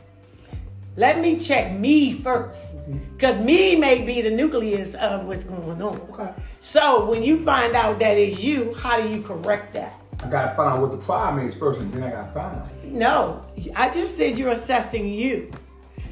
Let 0.97 1.19
me 1.19 1.39
check 1.39 1.73
me 1.73 2.13
first. 2.13 2.77
Mm-hmm. 2.77 3.15
Because 3.15 3.43
me 3.45 3.75
may 3.75 4.05
be 4.05 4.21
the 4.21 4.31
nucleus 4.31 4.95
of 4.95 5.25
what's 5.25 5.43
going 5.43 5.81
on. 5.81 5.99
Okay. 6.11 6.33
So 6.61 7.05
when 7.05 7.21
you 7.21 7.43
find 7.43 7.75
out 7.75 7.99
that 7.99 8.17
it's 8.17 8.41
you, 8.41 8.73
how 8.75 9.01
do 9.01 9.09
you 9.09 9.21
correct 9.21 9.73
that? 9.73 9.99
I 10.23 10.29
gotta 10.29 10.55
find 10.55 10.69
out 10.69 10.81
what 10.81 10.91
the 10.91 10.97
problem 10.97 11.45
is 11.47 11.55
first, 11.55 11.81
and 11.81 11.91
then 11.93 12.03
I 12.03 12.11
gotta 12.11 12.31
find 12.31 12.61
out. 12.61 12.83
No, 12.85 13.45
I 13.75 13.89
just 13.89 14.15
said 14.15 14.39
you're 14.39 14.51
assessing 14.51 15.11
you. 15.13 15.51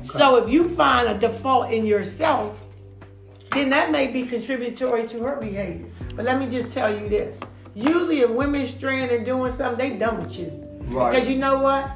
So 0.01 0.35
if 0.35 0.49
you 0.49 0.67
find 0.67 1.07
a 1.07 1.17
default 1.17 1.71
in 1.71 1.85
yourself, 1.85 2.62
then 3.53 3.69
that 3.69 3.91
may 3.91 4.07
be 4.07 4.23
contributory 4.25 5.07
to 5.07 5.23
her 5.23 5.35
behavior. 5.37 5.87
But 6.15 6.25
let 6.25 6.39
me 6.39 6.47
just 6.47 6.71
tell 6.71 6.93
you 6.93 7.09
this. 7.09 7.39
Usually 7.75 8.21
if 8.21 8.29
women 8.29 8.65
straying 8.65 9.09
and 9.09 9.25
doing 9.25 9.51
something, 9.51 9.77
they 9.91 9.97
done 9.97 10.23
with 10.23 10.37
you. 10.37 10.51
Right. 10.87 11.11
Because 11.13 11.29
you 11.29 11.37
know 11.37 11.59
what? 11.59 11.91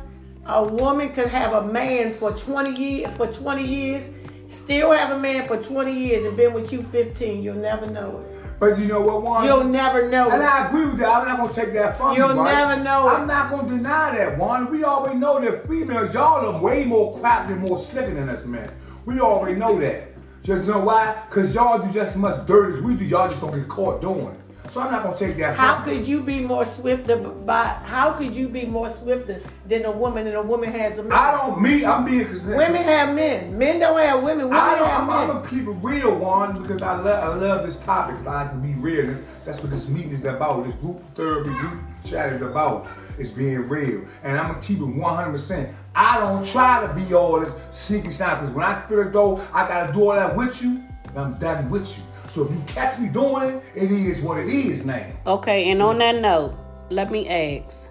A 0.45 0.63
woman 0.63 1.09
could 1.13 1.27
have 1.27 1.53
a 1.53 1.67
man 1.71 2.13
for 2.13 2.31
20 2.31 2.81
years 2.81 3.09
for 3.17 3.27
20 3.27 3.63
years, 3.63 4.03
still 4.49 4.91
have 4.91 5.11
a 5.11 5.19
man 5.19 5.45
for 5.47 5.61
20 5.61 5.91
years 5.91 6.25
and 6.25 6.37
been 6.37 6.53
with 6.53 6.71
you 6.71 6.83
15. 6.83 7.43
You'll 7.43 7.55
never 7.55 7.85
know 7.87 8.19
it. 8.19 8.59
But 8.59 8.79
you 8.79 8.85
know 8.85 9.01
what, 9.01 9.21
Juan? 9.21 9.45
You'll 9.45 9.65
never 9.65 10.09
know 10.09 10.31
And 10.31 10.41
it. 10.41 10.45
I 10.45 10.67
agree 10.67 10.85
with 10.87 10.97
that. 10.99 11.09
I'm 11.09 11.27
not 11.27 11.37
gonna 11.37 11.53
take 11.53 11.73
that 11.73 11.97
from 11.97 12.15
You'll 12.15 12.33
you. 12.33 12.39
right? 12.41 12.67
never 12.67 12.81
know 12.83 13.07
it. 13.07 13.11
I'm 13.13 13.27
not 13.27 13.51
gonna 13.51 13.67
deny 13.69 14.17
that, 14.17 14.37
Juan. 14.37 14.71
We 14.71 14.83
already 14.83 15.19
know 15.19 15.39
that 15.39 15.67
females, 15.67 16.13
y'all 16.13 16.43
are 16.45 16.59
way 16.59 16.83
more 16.83 17.19
crap 17.19 17.49
and 17.49 17.59
more 17.61 17.77
slicker 17.77 18.13
than 18.15 18.29
us, 18.29 18.45
man. 18.45 18.71
We 19.05 19.19
already 19.19 19.59
know 19.59 19.77
that. 19.79 20.16
Just 20.47 20.65
know 20.65 20.79
why? 20.79 21.23
Cause 21.29 21.53
y'all 21.53 21.77
do 21.77 21.91
just 21.91 22.11
as 22.11 22.15
much 22.15 22.47
dirt 22.47 22.77
as 22.77 22.81
we 22.81 22.95
do. 22.95 23.03
Y'all 23.03 23.27
just 23.27 23.41
don't 23.41 23.53
get 23.53 23.67
caught 23.67 24.01
doing 24.01 24.27
it. 24.27 24.71
So 24.71 24.79
I'm 24.79 24.89
not 24.89 25.03
gonna 25.03 25.17
take 25.17 25.35
that. 25.39 25.57
How 25.57 25.81
could 25.81 26.07
you 26.07 26.23
be 26.23 26.39
more 26.39 26.65
swifter 26.65 27.17
by 27.17 27.65
how 27.65 28.13
could 28.13 28.33
you 28.33 28.47
be 28.47 28.63
more 28.65 28.95
swifter 28.95 29.41
than 29.67 29.83
a 29.83 29.91
woman 29.91 30.25
and 30.25 30.37
a 30.37 30.41
woman 30.41 30.71
has 30.71 30.97
a 30.99 31.03
man? 31.03 31.11
I 31.11 31.31
don't 31.33 31.61
mean 31.61 31.83
I'm 31.83 32.05
being 32.05 32.25
cause 32.25 32.45
Women 32.45 32.81
have 32.83 33.13
men. 33.13 33.57
Men 33.57 33.81
don't 33.81 33.99
have 33.99 34.23
women. 34.23 34.45
Women 34.45 34.57
I 34.57 34.75
don't, 34.77 34.87
have 34.87 35.01
I'm, 35.01 35.07
men. 35.07 35.17
I'm 35.17 35.27
gonna 35.27 35.49
keep 35.49 35.67
it 35.67 35.71
real, 35.85 36.17
Juan, 36.17 36.61
because 36.61 36.81
I 36.81 36.95
love 36.95 37.23
I 37.25 37.35
love 37.35 37.65
this 37.65 37.75
topic 37.79 38.15
because 38.15 38.27
I 38.27 38.43
like 38.43 38.51
to 38.51 38.57
be 38.57 38.73
real. 38.75 39.17
That's 39.43 39.59
what 39.59 39.69
this 39.69 39.89
meeting 39.89 40.13
is 40.13 40.23
about. 40.23 40.65
This 40.65 40.75
group 40.75 41.03
therapy, 41.13 41.49
group 41.49 41.81
chat 42.05 42.31
is 42.31 42.41
about. 42.41 42.87
It's 43.19 43.31
being 43.31 43.67
real, 43.67 44.05
and 44.23 44.37
I'm 44.37 44.47
gonna 44.49 44.61
keep 44.61 44.79
it 44.79 44.85
100. 44.85 45.73
I 45.99 46.19
don't 46.19 46.45
try 46.45 46.85
to 46.85 46.93
be 46.93 47.11
all 47.15 47.39
this 47.39 47.55
sneaky 47.71 48.11
snap 48.11 48.41
because 48.41 48.53
when 48.53 48.63
I 48.63 48.87
feel 48.87 48.99
it 48.99 49.11
though 49.11 49.41
I 49.51 49.67
gotta 49.67 49.91
do 49.91 50.07
all 50.07 50.15
that 50.15 50.35
with 50.35 50.61
you, 50.61 50.83
I'm 51.15 51.33
done 51.39 51.71
with 51.71 51.97
you. 51.97 52.03
So 52.29 52.45
if 52.45 52.51
you 52.51 52.61
catch 52.67 52.99
me 52.99 53.09
doing 53.09 53.49
it, 53.49 53.63
it 53.73 53.91
is 53.91 54.21
what 54.21 54.37
it 54.37 54.47
is 54.47 54.85
now. 54.85 55.11
Okay, 55.25 55.71
and 55.71 55.81
on 55.81 55.97
that 55.97 56.21
note, 56.21 56.55
let 56.91 57.09
me 57.09 57.27
ask 57.27 57.89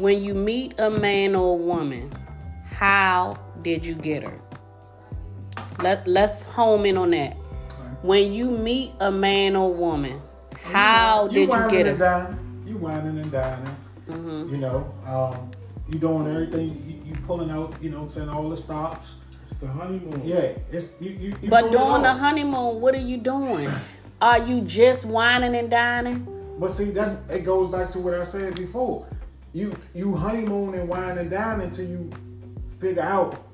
when 0.00 0.24
you 0.24 0.32
meet 0.32 0.80
a 0.80 0.90
man 0.90 1.34
or 1.34 1.52
a 1.52 1.56
woman, 1.56 2.10
how 2.64 3.36
did 3.60 3.84
you 3.84 3.94
get 3.94 4.22
her? 4.22 4.40
Let, 5.82 6.06
let's 6.08 6.46
home 6.46 6.86
in 6.86 6.96
on 6.96 7.10
that. 7.10 7.34
When 8.00 8.32
you 8.32 8.50
meet 8.50 8.92
a 9.00 9.10
man 9.10 9.54
or 9.54 9.70
woman, 9.70 10.22
how 10.62 11.28
did 11.28 11.40
you 11.40 11.48
whining 11.48 11.68
get 11.68 11.86
and 11.88 11.98
her? 11.98 12.04
dining. 12.06 12.64
You 12.66 12.78
whining 12.78 13.18
and 13.18 13.30
dining. 13.30 13.76
Mm-hmm. 14.08 14.54
You 14.54 14.60
know, 14.62 14.94
um, 15.06 15.50
you 15.92 15.98
doing 15.98 16.26
everything. 16.26 16.93
You, 17.14 17.20
you 17.20 17.26
pulling 17.26 17.50
out. 17.50 17.74
You 17.82 17.90
know, 17.90 17.98
what 17.98 18.04
I'm 18.04 18.10
saying 18.10 18.28
all 18.28 18.48
the 18.48 18.56
stops. 18.56 19.14
It's 19.50 19.60
the 19.60 19.66
honeymoon. 19.66 20.22
Yeah, 20.24 20.52
it's 20.72 20.94
you. 21.00 21.10
you, 21.10 21.36
you 21.42 21.48
But 21.48 21.70
during 21.70 22.02
the 22.02 22.12
honeymoon, 22.12 22.80
what 22.80 22.94
are 22.94 22.98
you 22.98 23.18
doing? 23.18 23.70
Are 24.20 24.38
you 24.38 24.62
just 24.62 25.04
whining 25.04 25.54
and 25.54 25.70
dining? 25.70 26.26
But 26.58 26.70
see, 26.70 26.90
that's 26.90 27.16
it 27.30 27.44
goes 27.44 27.70
back 27.70 27.90
to 27.90 27.98
what 27.98 28.14
I 28.14 28.22
said 28.22 28.54
before. 28.54 29.06
You 29.52 29.76
you 29.94 30.16
honeymoon 30.16 30.74
and 30.74 30.88
wine 30.88 31.18
and 31.18 31.30
dine 31.30 31.60
until 31.60 31.88
you 31.88 32.10
figure 32.78 33.02
out 33.02 33.44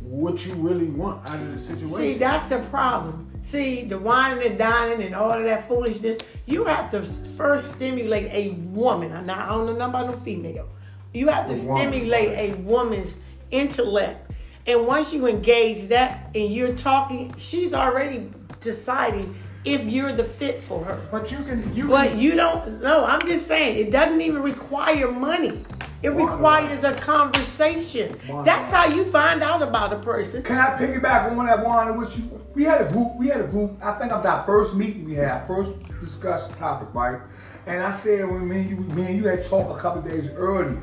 what 0.00 0.44
you 0.46 0.54
really 0.54 0.86
want 0.86 1.24
out 1.26 1.40
of 1.40 1.50
the 1.50 1.58
situation. 1.58 1.96
See, 1.96 2.14
that's 2.18 2.46
the 2.46 2.58
problem. 2.70 3.30
See, 3.42 3.84
the 3.84 3.98
whining 3.98 4.46
and 4.46 4.58
dining 4.58 5.04
and 5.04 5.14
all 5.14 5.32
of 5.32 5.42
that 5.44 5.66
foolishness, 5.66 6.18
you 6.46 6.64
have 6.64 6.90
to 6.92 7.02
first 7.02 7.74
stimulate 7.74 8.30
a 8.30 8.50
woman. 8.50 9.26
Now 9.26 9.44
I 9.44 9.48
don't 9.48 9.66
know 9.66 9.72
nothing 9.72 9.90
about 9.90 10.06
no 10.10 10.16
female. 10.24 10.68
You 11.12 11.28
have 11.28 11.46
to 11.46 11.56
stimulate 11.58 12.38
a 12.38 12.54
woman's 12.60 13.14
intellect. 13.50 14.30
And 14.66 14.86
once 14.86 15.12
you 15.12 15.26
engage 15.26 15.88
that 15.88 16.30
and 16.34 16.52
you're 16.52 16.74
talking, 16.74 17.34
she's 17.36 17.74
already 17.74 18.30
deciding 18.60 19.36
if 19.64 19.84
you're 19.84 20.12
the 20.12 20.24
fit 20.24 20.62
for 20.62 20.84
her. 20.84 21.00
but 21.10 21.30
you 21.30 21.38
can 21.38 21.74
you 21.74 21.88
But 21.88 22.10
can, 22.10 22.18
you 22.18 22.34
don't 22.34 22.82
no, 22.82 23.04
I'm 23.04 23.20
just 23.20 23.46
saying 23.46 23.78
it 23.78 23.92
doesn't 23.92 24.20
even 24.20 24.42
require 24.42 25.10
money. 25.10 25.64
It 26.02 26.10
requires 26.10 26.82
a 26.82 26.94
conversation. 26.94 28.18
That's 28.44 28.72
how 28.72 28.86
you 28.86 29.04
find 29.04 29.40
out 29.40 29.62
about 29.62 29.92
a 29.92 30.00
person. 30.00 30.42
Can 30.42 30.58
I 30.58 30.76
piggyback 30.76 31.30
on 31.30 31.46
that 31.46 31.64
one 31.64 31.96
with 31.96 32.18
you? 32.18 32.40
We 32.54 32.64
had 32.64 32.80
a 32.80 32.90
group. 32.90 33.14
We 33.16 33.28
had 33.28 33.40
a 33.40 33.46
group. 33.46 33.78
I 33.80 33.92
think 34.00 34.10
of 34.10 34.24
that 34.24 34.44
first 34.44 34.74
meeting 34.74 35.04
we 35.04 35.14
had, 35.14 35.46
first 35.46 35.74
discussion 36.00 36.52
topic, 36.56 36.88
right? 36.92 37.20
And 37.66 37.84
I 37.84 37.92
said 37.92 38.28
when 38.28 38.48
me 38.48 38.62
and 38.62 38.70
you, 38.70 38.76
me 38.76 39.06
and 39.06 39.16
you 39.16 39.28
had 39.28 39.44
talked 39.46 39.78
a 39.78 39.80
couple 39.80 40.02
days 40.02 40.28
earlier, 40.30 40.82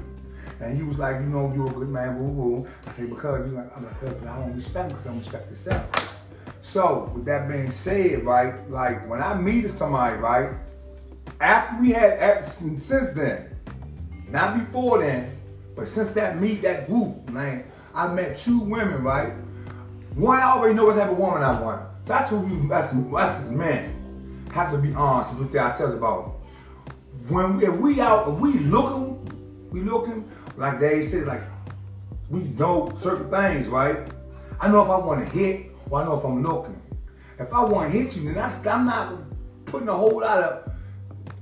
and 0.62 0.78
you 0.78 0.86
was 0.86 0.98
like, 0.98 1.16
you 1.22 1.28
know, 1.28 1.52
you're 1.56 1.70
a 1.70 1.74
good 1.74 1.90
man, 1.90 2.20
woo 2.20 2.28
woo. 2.28 2.68
I 2.88 2.92
say 2.94 3.06
because 3.06 3.50
you 3.50 3.56
like, 3.56 3.76
I'm 3.76 3.86
like, 3.86 4.00
"Cuz, 4.00 4.12
I 4.26 4.36
don't 4.40 4.56
respect 4.56 4.90
because 4.90 5.06
I 5.06 5.10
don't 5.10 5.20
respect 5.20 5.50
yourself. 5.50 6.16
So 6.62 7.12
with 7.16 7.26
that 7.26 7.48
being 7.50 7.72
said, 7.72 8.26
right, 8.26 8.70
like 8.70 9.08
when 9.10 9.22
I 9.22 9.36
meet 9.36 9.78
somebody, 9.78 10.18
right, 10.18 10.52
after 11.40 11.82
we 11.82 11.92
had 11.92 12.46
since 12.46 12.88
then, 13.12 13.56
not 14.30 14.60
before 14.60 15.00
then, 15.00 15.32
but 15.76 15.88
since 15.88 16.10
that 16.12 16.40
meet, 16.40 16.62
that 16.64 16.88
group, 16.88 17.30
man, 17.30 17.64
I 17.96 18.08
met 18.14 18.38
two 18.38 18.60
women, 18.60 19.02
right? 19.04 19.34
One, 20.16 20.40
I 20.40 20.44
already 20.44 20.76
know 20.76 20.86
what 20.86 20.96
type 20.96 21.10
of 21.10 21.18
woman 21.18 21.42
I 21.42 21.60
want. 21.62 22.06
That's 22.06 22.32
what 22.32 22.44
we, 22.44 22.68
that's 22.68 22.94
us 22.94 23.46
as 23.46 23.52
men, 23.52 24.46
have 24.54 24.72
to 24.72 24.78
be 24.78 24.94
honest 24.94 25.34
with 25.36 25.56
ourselves 25.56 25.94
about. 25.94 26.40
When 27.30 27.62
if 27.62 27.74
we 27.76 28.02
out, 28.02 28.28
if 28.28 28.36
we 28.36 28.54
looking, 28.60 29.16
we 29.72 29.82
looking 29.82 30.30
like 30.60 30.80
they 30.80 31.04
said, 31.04 31.26
like 31.26 31.42
we 32.30 32.42
know 32.60 32.92
certain 33.00 33.30
things, 33.30 33.68
right? 33.68 33.98
I 34.60 34.68
know 34.70 34.84
if 34.84 34.90
I 34.90 34.98
want 34.98 35.22
to 35.24 35.38
hit 35.38 35.72
or 35.90 36.02
I 36.02 36.06
know 36.06 36.18
if 36.18 36.24
I'm 36.26 36.44
looking. 36.44 36.80
If 37.40 37.54
I 37.54 37.64
want 37.64 37.92
to 37.92 37.98
hit 37.98 38.16
you, 38.16 38.26
then 38.26 38.36
that's, 38.36 38.66
I'm 38.68 38.86
not 38.86 39.14
putting 39.66 39.88
a 39.88 39.94
whole 39.96 40.20
lot 40.20 40.38
of. 40.44 40.74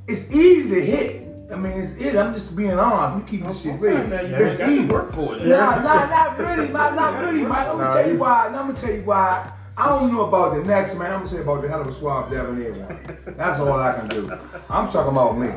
It's 0.08 0.32
easy 0.32 0.70
to 0.70 0.86
hit. 0.86 1.24
I 1.52 1.56
mean, 1.56 1.74
it's 1.82 1.94
it. 2.00 2.16
I'm 2.16 2.34
just 2.34 2.56
being 2.56 2.78
honest. 2.78 3.26
We 3.26 3.38
keep 3.38 3.48
this 3.48 3.62
shit 3.64 3.80
real. 3.82 4.08
Now 4.08 4.22
you 4.22 4.36
It's 4.36 4.58
got 4.58 4.70
easy. 4.70 4.86
work 4.86 5.12
for 5.12 5.36
it. 5.36 5.46
Nah, 5.48 5.82
nah, 5.82 6.06
not 6.08 6.38
really, 6.38 6.68
not, 6.70 6.96
not 6.96 7.20
really, 7.24 7.42
Mike. 7.44 7.68
I'm 7.68 7.78
gonna 7.78 7.84
Nah, 7.86 7.94
tell 7.96 8.08
you 8.08 8.14
you- 8.14 8.20
why. 8.20 8.46
I'm 8.48 8.54
gonna 8.54 8.74
tell 8.74 8.92
you 8.94 9.02
why. 9.02 9.52
I 9.80 9.90
don't 9.90 10.12
know 10.14 10.26
about 10.28 10.56
the 10.56 10.64
next 10.64 10.96
man. 10.98 11.12
I'm 11.12 11.20
gonna 11.20 11.30
tell 11.30 11.38
you 11.40 11.44
about 11.44 11.62
the 11.62 11.70
hell 11.70 11.82
of 11.82 11.88
a 11.88 11.94
swamp 11.94 12.30
Debonair 12.32 12.74
one. 12.74 13.36
That's 13.38 13.60
all 13.60 13.80
I 13.80 13.94
can 13.94 14.08
do. 14.10 14.32
I'm 14.70 14.90
talking 14.90 15.12
about 15.12 15.38
me. 15.38 15.50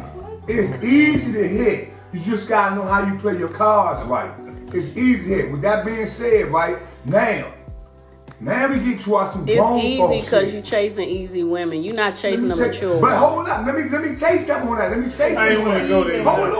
It's 0.48 0.82
easy 0.82 1.32
to 1.32 1.46
hit. 1.48 1.92
You 2.12 2.20
just 2.20 2.48
gotta 2.48 2.74
know 2.74 2.82
how 2.82 3.04
you 3.10 3.18
play 3.18 3.38
your 3.38 3.48
cards 3.48 4.04
right. 4.06 4.32
It's 4.72 4.96
easy 4.96 5.36
to. 5.36 5.52
With 5.52 5.62
that 5.62 5.84
being 5.84 6.06
said, 6.06 6.48
right 6.48 6.78
now, 7.04 7.52
now 8.40 8.68
we 8.68 8.78
get 8.80 9.00
to 9.02 9.14
our 9.16 9.32
some 9.32 9.48
It's 9.48 9.58
grown 9.58 9.78
easy 9.80 10.20
because 10.22 10.52
you're 10.52 10.62
chasing 10.62 11.08
easy 11.08 11.44
women. 11.44 11.82
You're 11.82 11.94
not 11.94 12.14
chasing 12.14 12.46
me 12.46 12.52
a 12.52 12.54
say- 12.54 12.66
mature 12.68 13.00
But 13.00 13.16
hold 13.16 13.48
up, 13.48 13.66
let 13.66 13.76
me 13.76 13.88
let 13.88 14.02
me 14.02 14.14
say 14.14 14.38
something 14.38 14.68
on 14.70 14.78
that. 14.78 14.90
Let 14.90 15.00
me 15.00 15.08
say 15.08 15.32
I 15.32 15.34
something 15.34 15.52
ain't 15.52 15.60
on 15.62 15.68
wanna 15.68 15.82
that. 15.82 15.88
go 15.88 16.04
there. 16.04 16.22
Hold 16.22 16.48
on, 16.50 16.54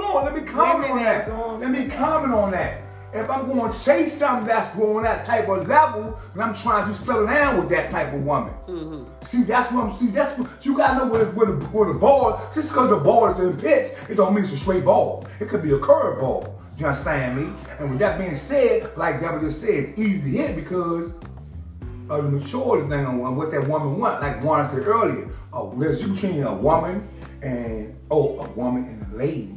hold 0.00 0.04
on. 0.04 0.24
Let 0.26 0.34
me 0.36 0.42
comment 0.42 0.90
on 0.90 0.98
that 0.98 1.26
that. 1.26 1.36
go 1.36 1.42
on 1.42 1.60
Let 1.60 1.70
me 1.70 1.86
comment 1.88 2.34
on 2.34 2.50
that. 2.52 2.80
If 3.14 3.30
I'm 3.30 3.46
going 3.46 3.72
to 3.72 3.84
chase 3.84 4.12
something 4.12 4.48
that's 4.48 4.74
going 4.74 4.96
on 4.96 5.02
that 5.04 5.24
type 5.24 5.48
of 5.48 5.68
level, 5.68 6.18
then 6.34 6.48
I'm 6.48 6.54
trying 6.54 6.88
to 6.88 6.94
settle 6.94 7.26
down 7.26 7.58
with 7.58 7.68
that 7.68 7.88
type 7.88 8.12
of 8.12 8.24
woman. 8.24 8.52
Mm-hmm. 8.66 9.04
See, 9.22 9.44
that's 9.44 9.70
what 9.72 9.86
I'm. 9.86 9.96
See, 9.96 10.08
that's 10.08 10.36
what 10.36 10.50
you 10.66 10.76
gotta 10.76 10.98
know 10.98 11.12
where, 11.12 11.26
where, 11.26 11.46
the, 11.46 11.64
where 11.66 11.92
the 11.92 11.98
ball. 11.98 12.40
Just 12.52 12.70
because 12.70 12.90
the 12.90 12.96
ball 12.96 13.28
is 13.28 13.38
in 13.38 13.56
pitch, 13.56 13.92
it 14.08 14.16
don't 14.16 14.34
mean 14.34 14.42
it's 14.42 14.52
a 14.52 14.58
straight 14.58 14.84
ball. 14.84 15.28
It 15.38 15.48
could 15.48 15.62
be 15.62 15.72
a 15.72 15.78
curve 15.78 16.20
ball. 16.20 16.60
Do 16.76 16.80
you 16.80 16.86
understand 16.86 17.36
me? 17.36 17.52
And 17.78 17.90
with 17.90 17.98
that 18.00 18.18
being 18.18 18.34
said, 18.34 18.96
like 18.96 19.20
Deborah 19.20 19.40
just 19.40 19.60
said, 19.60 19.74
it's 19.74 19.98
easy 19.98 20.20
to 20.20 20.38
hit 20.38 20.56
because 20.56 21.12
of 22.10 22.24
the 22.24 22.30
maturity 22.30 22.88
thing 22.88 23.06
on 23.06 23.36
what 23.36 23.52
that 23.52 23.68
woman 23.68 23.96
want. 23.96 24.20
Like 24.22 24.42
Juan 24.42 24.66
said 24.66 24.88
earlier, 24.88 25.30
oh, 25.52 25.72
there's 25.78 26.02
you 26.02 26.08
between 26.08 26.42
a 26.42 26.52
woman 26.52 27.08
and 27.42 27.96
oh, 28.10 28.40
a 28.40 28.48
woman 28.50 28.86
and 28.86 29.14
a 29.14 29.16
lady. 29.16 29.54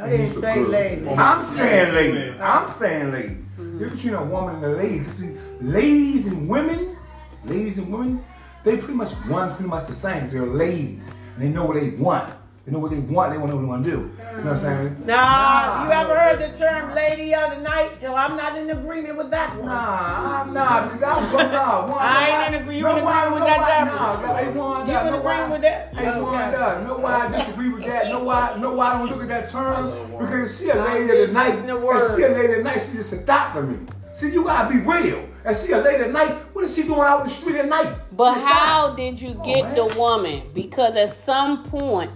I 0.00 0.10
didn't 0.10 0.40
say 0.40 0.64
lazy. 0.64 1.08
Oh, 1.08 1.14
I'm 1.14 1.56
saying 1.56 1.94
lady. 1.94 2.38
I'm 2.40 2.70
saying 2.72 3.12
lady 3.12 3.36
you're 3.80 3.88
between 3.88 4.12
a 4.12 4.22
woman 4.22 4.56
and 4.56 4.64
a 4.64 4.76
lady. 4.76 5.04
See, 5.08 5.34
ladies 5.62 6.26
and 6.26 6.46
women, 6.46 6.98
ladies 7.44 7.78
and 7.78 7.90
women, 7.90 8.22
they 8.62 8.76
pretty 8.76 8.92
much 8.92 9.12
one 9.26 9.54
pretty 9.54 9.70
much 9.70 9.86
the 9.86 9.94
same. 9.94 10.28
They're 10.28 10.46
ladies 10.46 11.02
and 11.34 11.42
they 11.42 11.48
know 11.48 11.64
what 11.64 11.80
they 11.80 11.90
want. 11.90 12.34
They 12.70 12.74
know 12.76 12.82
what 12.82 12.92
they 12.92 12.98
want. 13.00 13.32
They 13.32 13.38
want 13.38 13.50
to 13.50 13.56
know 13.56 13.66
what 13.66 13.82
they 13.82 13.82
want 13.82 13.84
to 13.84 13.90
do. 13.90 13.96
You 13.96 14.44
know 14.44 14.50
what 14.50 14.52
I'm 14.52 14.56
saying? 14.56 15.02
Nah, 15.04 15.84
you 15.86 15.90
ever 15.90 16.16
heard 16.16 16.38
the 16.38 16.56
term 16.56 16.94
lady 16.94 17.34
of 17.34 17.50
the 17.50 17.62
night? 17.62 17.90
So 18.00 18.14
I'm 18.14 18.36
not 18.36 18.56
in 18.56 18.70
agreement 18.70 19.16
with 19.18 19.28
that 19.32 19.56
one. 19.56 19.66
Nah, 19.66 20.42
I'm 20.42 20.54
not 20.54 20.84
because 20.84 21.02
I'm 21.02 21.32
going 21.32 21.50
nah. 21.50 21.88
One, 21.90 21.98
I 21.98 22.44
ain't 22.46 22.54
in 22.54 22.62
agree- 22.62 22.78
you 22.78 22.86
in 22.86 22.98
agreement 22.98 23.34
with 23.34 23.44
that, 23.44 23.66
Deborah? 23.66 23.96
Nah, 23.96 24.20
nah, 24.22 24.36
hey, 24.36 24.48
one, 24.52 24.86
You 24.86 24.92
nah, 24.92 25.00
in 25.00 25.06
know 25.06 25.20
why- 25.20 25.32
agreement 25.34 25.50
with 25.52 25.62
that? 25.62 25.94
Hey, 25.94 26.08
Okay. 26.10 26.20
one, 26.20 26.52
nah, 26.52 26.80
know 26.84 26.98
why 26.98 27.26
I 27.26 27.38
disagree 27.38 27.68
with 27.70 27.84
that? 27.86 28.06
Know 28.08 28.22
why? 28.22 28.56
Know 28.60 28.72
why 28.72 28.86
I 28.94 28.98
don't 28.98 29.10
look 29.10 29.22
at 29.22 29.28
that 29.28 29.48
term? 29.50 30.12
Because 30.20 30.56
she 30.60 30.68
a 30.70 30.78
I'm 30.80 30.84
lady 30.84 31.08
just 31.08 31.20
of 31.22 31.26
the 31.28 31.34
night. 31.34 31.46
listening 31.48 31.66
to 31.66 31.74
And 31.76 31.84
words. 31.84 32.16
she 32.16 32.22
a 32.22 32.28
lady 32.28 32.52
of 32.52 32.58
the 32.58 32.62
night. 32.62 32.82
She 32.88 32.96
just 32.98 33.12
adopted 33.12 33.68
me. 33.68 33.86
See, 34.12 34.30
you 34.30 34.44
gotta 34.44 34.68
be 34.68 34.76
real. 34.78 35.26
And 35.42 35.56
see 35.56 35.72
a 35.72 35.78
lady 35.78 36.02
of 36.02 36.08
the 36.08 36.12
night. 36.12 36.36
What 36.52 36.64
is 36.66 36.74
she 36.74 36.82
doing 36.82 37.00
out 37.00 37.20
in 37.22 37.28
the 37.28 37.32
street 37.32 37.56
at 37.56 37.66
night? 37.66 37.94
But 38.14 38.34
She 38.34 38.40
how 38.40 38.84
adopted. 38.88 38.96
did 38.96 39.22
you 39.22 39.40
get 39.42 39.62
man. 39.64 39.74
the 39.74 39.86
woman? 39.98 40.42
Because 40.52 40.96
at 40.98 41.08
some 41.08 41.64
point. 41.64 42.10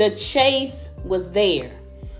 The 0.00 0.08
chase 0.08 0.88
was 1.04 1.30
there. 1.30 1.72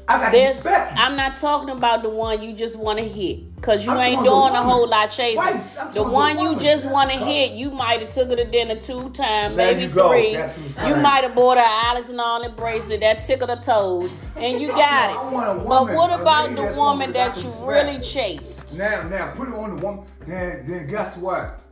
I 0.07 0.19
got 0.19 0.33
There's, 0.33 0.57
respect. 0.57 0.99
I'm 0.99 1.17
not 1.17 1.37
talking 1.37 1.71
about 1.71 2.03
the 2.03 2.11
one 2.11 2.43
you 2.43 2.53
just 2.53 2.79
want 2.79 2.99
to 2.99 3.09
hit, 3.09 3.41
cause 3.63 3.87
you 3.87 3.93
I'm 3.93 4.01
ain't 4.01 4.23
doing 4.23 4.53
a 4.53 4.63
whole 4.63 4.87
lot 4.87 5.11
chasing. 5.11 5.95
The 5.95 6.03
one 6.03 6.39
you 6.41 6.59
just 6.59 6.87
want 6.91 7.11
to 7.11 7.17
hit, 7.17 7.53
you 7.53 7.71
might 7.71 8.03
have 8.03 8.11
took 8.11 8.29
her 8.29 8.37
to 8.37 8.45
dinner 8.45 8.79
two 8.79 9.09
times, 9.11 9.57
There 9.57 9.73
maybe 9.73 9.85
you 9.85 9.89
three. 9.89 10.35
That's 10.35 10.59
what 10.59 10.79
I'm 10.79 10.89
You 10.89 11.03
might 11.03 11.25
have 11.25 11.35
bought 11.35 11.57
her 11.57 11.65
Alex 11.65 12.11
and 12.11 12.21
all 12.21 12.43
that 12.43 12.55
bracelet 12.55 13.01
that 13.01 13.23
tickled 13.23 13.49
her 13.49 13.57
toes, 13.57 14.13
and 14.37 14.61
you 14.61 14.69
got 14.69 15.13
it. 15.13 15.67
But 15.67 15.95
what 15.95 16.21
about 16.21 16.55
the 16.55 16.77
woman 16.77 17.15
that 17.15 17.43
you 17.43 17.51
really 17.65 17.99
chased? 18.01 18.77
Now, 18.77 19.09
now, 19.09 19.33
put 19.33 19.49
it 19.49 19.55
on 19.55 19.77
the 19.77 19.83
woman. 19.83 20.05
Then, 20.27 20.67
then 20.67 20.87
guess 20.87 21.17
what? 21.17 21.63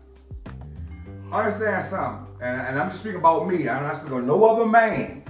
Understand 1.31 1.85
something, 1.85 2.27
and, 2.41 2.61
and 2.62 2.79
I'm 2.79 2.88
just 2.88 3.00
speaking 3.00 3.19
about 3.19 3.47
me. 3.47 3.69
I'm 3.69 3.83
not 3.83 3.97
speaking 3.97 4.15
on 4.15 4.27
no 4.27 4.43
other 4.47 4.65
man. 4.65 5.25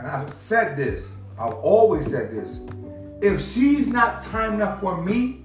And 0.00 0.08
I've 0.08 0.32
said 0.32 0.76
this. 0.78 1.10
I've 1.38 1.52
always 1.54 2.10
said 2.10 2.30
this. 2.32 2.60
If 3.20 3.46
she's 3.46 3.86
not 3.86 4.22
time 4.24 4.54
enough 4.54 4.80
for 4.80 5.02
me, 5.02 5.44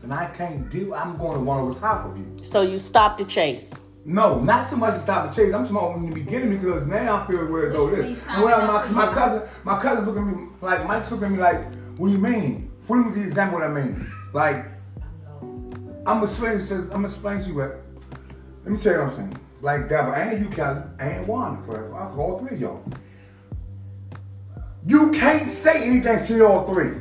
then 0.00 0.10
I 0.10 0.26
can't 0.30 0.70
do. 0.70 0.94
I'm 0.94 1.18
going 1.18 1.34
to 1.34 1.40
one 1.40 1.60
over 1.60 1.78
top 1.78 2.06
of 2.06 2.16
you. 2.16 2.38
So 2.42 2.62
you 2.62 2.78
stopped 2.78 3.18
the 3.18 3.26
chase. 3.26 3.78
No, 4.06 4.40
not 4.40 4.70
so 4.70 4.76
much 4.76 4.94
to 4.94 5.00
stop 5.00 5.28
the 5.28 5.36
chase. 5.36 5.52
I'm 5.54 5.62
talking 5.66 5.76
about 5.76 5.96
in 5.96 6.08
the 6.08 6.14
beginning 6.14 6.58
because 6.58 6.86
now 6.86 7.22
I 7.22 7.26
feel 7.26 7.46
where 7.46 7.68
it 7.68 7.72
goes. 7.72 7.94
This. 7.94 8.18
And 8.28 8.42
when 8.42 8.54
I- 8.54 8.66
my, 8.66 9.06
my 9.06 9.12
cousin, 9.14 9.48
my 9.64 9.78
cousin 9.80 10.06
look 10.06 10.16
at 10.16 10.22
me 10.22 10.46
like 10.62 10.86
Mike's 10.86 11.10
looking 11.10 11.26
at 11.26 11.32
me 11.32 11.38
like, 11.38 11.60
what 11.98 12.06
do 12.08 12.12
you 12.12 12.18
mean? 12.18 12.70
What 12.86 12.96
do 12.96 13.02
you 13.02 13.14
the 13.14 13.22
example 13.22 13.58
what 13.58 13.68
I 13.68 13.72
mean? 13.72 14.10
Like, 14.32 14.64
I'm 16.06 16.20
gonna 16.20 16.24
explain. 16.24 16.58
I'm 16.60 16.88
gonna 16.88 17.08
explain 17.08 17.40
to 17.40 17.46
you 17.48 17.54
what. 17.54 17.80
Let 18.64 18.72
me 18.72 18.78
tell 18.78 18.92
you 18.94 18.98
what 19.00 19.08
I'm 19.10 19.16
saying. 19.16 19.38
Like 19.62 19.88
that, 19.88 20.06
but 20.06 20.18
I 20.18 20.32
ain't 20.32 20.40
you, 20.42 20.48
Kelly. 20.50 20.82
I 21.00 21.08
ain't 21.12 21.26
Wanda 21.26 21.62
forever. 21.62 21.94
I 21.96 22.14
call 22.14 22.38
three 22.40 22.56
of 22.56 22.60
y'all. 22.60 22.82
You 24.86 25.10
can't 25.12 25.48
say 25.48 25.82
anything 25.82 26.26
to 26.26 26.36
y'all 26.36 26.72
three. 26.72 26.98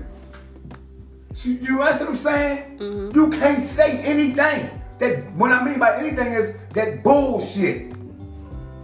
You, 1.44 1.54
you 1.54 1.82
understand 1.82 2.00
what 2.00 2.10
I'm 2.10 2.16
saying? 2.16 2.78
Mm-hmm. 2.80 3.16
You 3.16 3.30
can't 3.32 3.62
say 3.62 4.00
anything. 4.00 4.70
That 5.00 5.32
what 5.34 5.52
I 5.52 5.64
mean 5.66 5.80
by 5.80 5.98
anything 5.98 6.32
is 6.34 6.56
that 6.74 7.04
bullshit. 7.04 7.92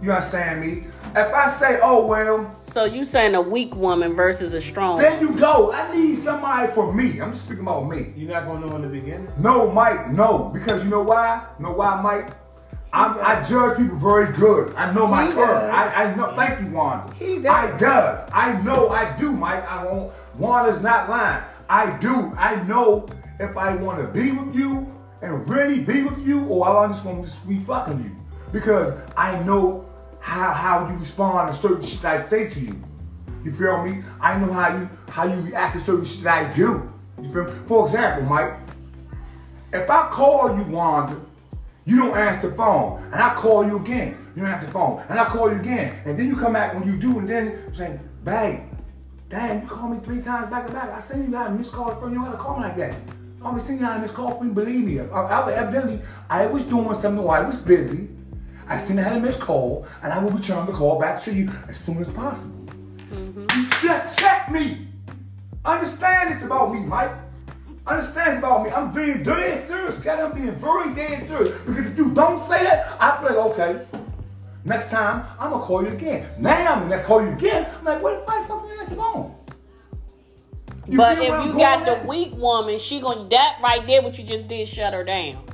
You 0.02 0.12
understand 0.12 0.60
me? 0.60 0.86
If 1.14 1.34
I 1.34 1.50
say, 1.50 1.80
oh 1.82 2.06
well, 2.06 2.56
So 2.60 2.84
you 2.84 3.04
saying 3.04 3.34
a 3.34 3.40
weak 3.40 3.74
woman 3.74 4.14
versus 4.14 4.52
a 4.52 4.60
strong 4.60 4.98
then 4.98 5.20
you 5.20 5.32
go. 5.36 5.72
I 5.72 5.92
need 5.94 6.16
somebody 6.16 6.70
for 6.72 6.92
me. 6.92 7.20
I'm 7.20 7.32
just 7.32 7.46
speaking 7.46 7.62
about 7.62 7.88
me. 7.88 8.12
You're 8.16 8.30
not 8.30 8.46
gonna 8.46 8.66
know 8.66 8.76
in 8.76 8.82
the 8.82 8.88
beginning. 8.88 9.28
No, 9.38 9.70
Mike, 9.70 10.10
no. 10.10 10.50
Because 10.52 10.84
you 10.84 10.90
know 10.90 11.02
why? 11.02 11.46
You 11.58 11.66
know 11.66 11.72
why, 11.72 12.00
Mike? 12.02 12.36
I'm, 12.92 13.16
I 13.20 13.42
judge 13.48 13.78
people 13.78 13.96
very 13.96 14.32
good. 14.36 14.74
I 14.74 14.92
know 14.92 15.06
my 15.06 15.30
curve. 15.30 15.72
I, 15.72 16.04
I 16.04 16.14
know. 16.16 16.34
Thank 16.34 16.60
you, 16.60 16.68
Wanda. 16.74 17.14
He 17.14 17.38
does. 17.38 17.46
I 17.46 17.78
does. 17.78 18.30
I 18.32 18.60
know 18.62 18.88
I 18.88 19.16
do, 19.16 19.30
Mike. 19.30 19.64
I 19.70 19.84
won't. 19.84 20.12
Wanda's 20.36 20.82
not 20.82 21.08
lying. 21.08 21.42
I 21.68 21.96
do. 21.98 22.32
I 22.36 22.56
know 22.64 23.08
if 23.38 23.56
I 23.56 23.76
want 23.76 24.00
to 24.00 24.08
be 24.08 24.32
with 24.32 24.56
you 24.56 24.92
and 25.22 25.48
really 25.48 25.80
be 25.80 26.02
with 26.02 26.26
you, 26.26 26.44
or 26.46 26.66
I'm 26.66 26.90
just 26.90 27.04
gonna 27.04 27.22
just 27.22 27.48
be 27.48 27.60
fucking 27.60 28.02
you 28.02 28.16
because 28.52 28.94
I 29.16 29.38
know 29.44 29.88
how 30.18 30.52
how 30.52 30.88
you 30.88 30.96
respond 30.96 31.54
to 31.54 31.60
certain 31.60 31.86
shit 31.86 32.04
I 32.04 32.16
say 32.16 32.48
to 32.48 32.60
you. 32.60 32.82
You 33.44 33.52
feel 33.52 33.84
me? 33.84 34.02
I 34.20 34.38
know 34.38 34.52
how 34.52 34.76
you 34.76 34.88
how 35.08 35.24
you 35.24 35.40
react 35.42 35.74
to 35.74 35.80
certain 35.80 36.04
shit 36.04 36.26
I 36.26 36.52
do. 36.52 36.92
You 37.22 37.32
feel 37.32 37.44
me? 37.44 37.52
For 37.66 37.86
example, 37.86 38.28
Mike, 38.28 38.54
if 39.72 39.88
I 39.88 40.08
call 40.08 40.56
you, 40.56 40.64
Wanda, 40.64 41.20
you 41.90 41.96
don't 41.96 42.16
answer 42.16 42.50
the 42.50 42.56
phone, 42.56 43.02
and 43.12 43.20
I 43.20 43.34
call 43.34 43.66
you 43.66 43.78
again, 43.78 44.16
you 44.36 44.42
don't 44.42 44.52
answer 44.52 44.66
the 44.66 44.72
phone, 44.72 45.02
and 45.08 45.18
I 45.18 45.24
call 45.24 45.52
you 45.52 45.58
again, 45.58 46.00
and 46.04 46.16
then 46.16 46.28
you 46.28 46.36
come 46.36 46.52
back 46.52 46.72
when 46.72 46.86
you 46.86 46.96
do, 46.96 47.18
and 47.18 47.28
then 47.28 47.64
you 47.68 47.74
say, 47.74 47.98
babe, 48.22 48.60
damn, 49.28 49.62
you 49.62 49.68
called 49.68 49.90
me 49.90 49.98
three 49.98 50.22
times 50.22 50.48
back 50.50 50.68
to 50.68 50.72
back. 50.72 50.90
I 50.90 51.00
seen 51.00 51.24
you 51.24 51.30
got 51.30 51.48
a 51.48 51.50
missed 51.50 51.72
call 51.72 51.96
from 51.96 52.12
you. 52.12 52.20
You 52.20 52.26
gotta 52.26 52.38
call 52.38 52.58
me 52.58 52.62
like 52.62 52.76
that. 52.76 52.94
I 53.42 53.46
always 53.46 53.64
seen 53.64 53.76
you 53.76 53.82
got 53.82 53.98
a 53.98 54.00
missed 54.02 54.14
call 54.14 54.36
from 54.36 54.48
you. 54.48 54.54
Believe 54.54 54.84
me, 54.84 55.00
I, 55.00 55.04
I, 55.04 55.52
evidently 55.52 56.00
I 56.28 56.46
was 56.46 56.62
doing 56.64 56.86
something 57.00 57.18
or 57.18 57.36
I 57.36 57.40
was 57.40 57.60
busy. 57.60 58.08
I 58.68 58.78
seen 58.78 59.00
I 59.00 59.02
had 59.02 59.16
a 59.16 59.20
missed 59.20 59.40
call, 59.40 59.84
and 60.00 60.12
I 60.12 60.22
will 60.22 60.30
return 60.30 60.66
the 60.66 60.72
call 60.72 61.00
back 61.00 61.20
to 61.22 61.34
you 61.34 61.50
as 61.68 61.76
soon 61.76 61.98
as 61.98 62.08
possible. 62.08 62.54
Mm-hmm. 63.10 63.46
You 63.58 63.68
just 63.82 64.16
check 64.16 64.48
me. 64.48 64.86
Understand 65.64 66.34
this 66.34 66.44
about 66.44 66.72
me, 66.72 66.80
Mike. 66.80 67.10
Understand 67.86 68.32
this 68.32 68.38
about 68.38 68.64
me. 68.64 68.70
I'm 68.70 68.92
being 68.92 69.22
dead 69.22 69.58
serious. 69.58 69.98
God, 70.00 70.20
I'm 70.20 70.32
being 70.34 70.54
very 70.56 70.94
dead 70.94 71.26
serious. 71.26 71.58
Because 71.66 71.86
if 71.92 71.98
you 71.98 72.10
don't 72.10 72.38
say 72.46 72.62
that, 72.62 72.96
I 73.00 73.16
feel 73.16 73.36
like, 73.36 73.58
okay, 73.58 73.86
next 74.64 74.90
time 74.90 75.24
I'm 75.38 75.50
gonna 75.50 75.64
call 75.64 75.82
you 75.82 75.90
again. 75.90 76.28
Now 76.38 76.74
I'm 76.74 76.88
gonna 76.88 77.02
call 77.02 77.22
you 77.22 77.30
again. 77.30 77.70
I'm 77.78 77.84
like, 77.84 78.02
what 78.02 78.24
the 78.26 78.32
fuck 78.32 78.64
answer 78.78 78.90
the 78.90 78.96
phone? 78.96 79.34
You 80.86 80.96
But 80.98 81.18
if 81.18 81.44
you 81.46 81.52
got 81.56 81.84
the 81.84 81.98
at? 81.98 82.06
weak 82.06 82.32
woman, 82.34 82.78
she 82.78 83.00
gonna 83.00 83.28
that 83.30 83.58
right 83.62 83.86
there 83.86 84.02
what 84.02 84.18
you 84.18 84.24
just 84.24 84.46
did 84.48 84.68
shut 84.68 84.92
her 84.92 85.04
down. 85.04 85.44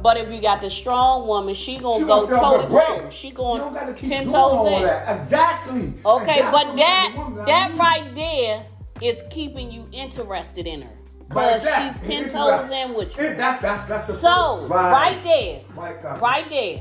But 0.00 0.16
if 0.16 0.30
you 0.30 0.40
got 0.40 0.60
the 0.60 0.70
strong 0.70 1.26
woman, 1.26 1.54
she 1.54 1.78
gonna 1.78 1.98
She 1.98 2.04
go 2.06 2.26
toe 2.26 2.62
to 2.62 2.68
the 2.68 2.78
toe. 2.78 3.10
She 3.10 3.28
You 3.28 3.34
don't 3.34 3.74
gotta 3.74 3.86
going 3.86 3.94
keep 3.94 4.08
ten 4.08 4.28
toes 4.28 4.66
in. 4.68 4.82
that. 4.84 5.20
Exactly. 5.20 5.94
Okay, 6.06 6.40
but 6.50 6.76
that 6.76 7.12
the 7.14 7.42
I 7.42 7.44
that 7.46 7.76
right 7.76 8.14
there 8.14 8.64
is 9.02 9.22
keeping 9.30 9.70
you 9.72 9.86
interested 9.92 10.66
in 10.66 10.82
her. 10.82 10.90
Right 11.30 11.60
there. 11.60 11.92
she's 11.92 12.00
ten 12.00 12.28
toes 12.28 12.70
in 12.70 12.94
with 12.94 13.16
you. 13.16 13.34
That's 13.34 13.60
that's 13.60 13.88
that's 13.88 14.06
the 14.06 14.12
So 14.14 14.66
right 14.66 15.22
there, 15.22 15.60
Right, 15.74 16.20
right 16.20 16.48
there, 16.48 16.80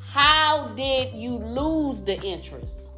how 0.00 0.72
did 0.76 1.14
you 1.14 1.36
lose 1.36 2.02
the 2.02 2.20
interest? 2.20 2.92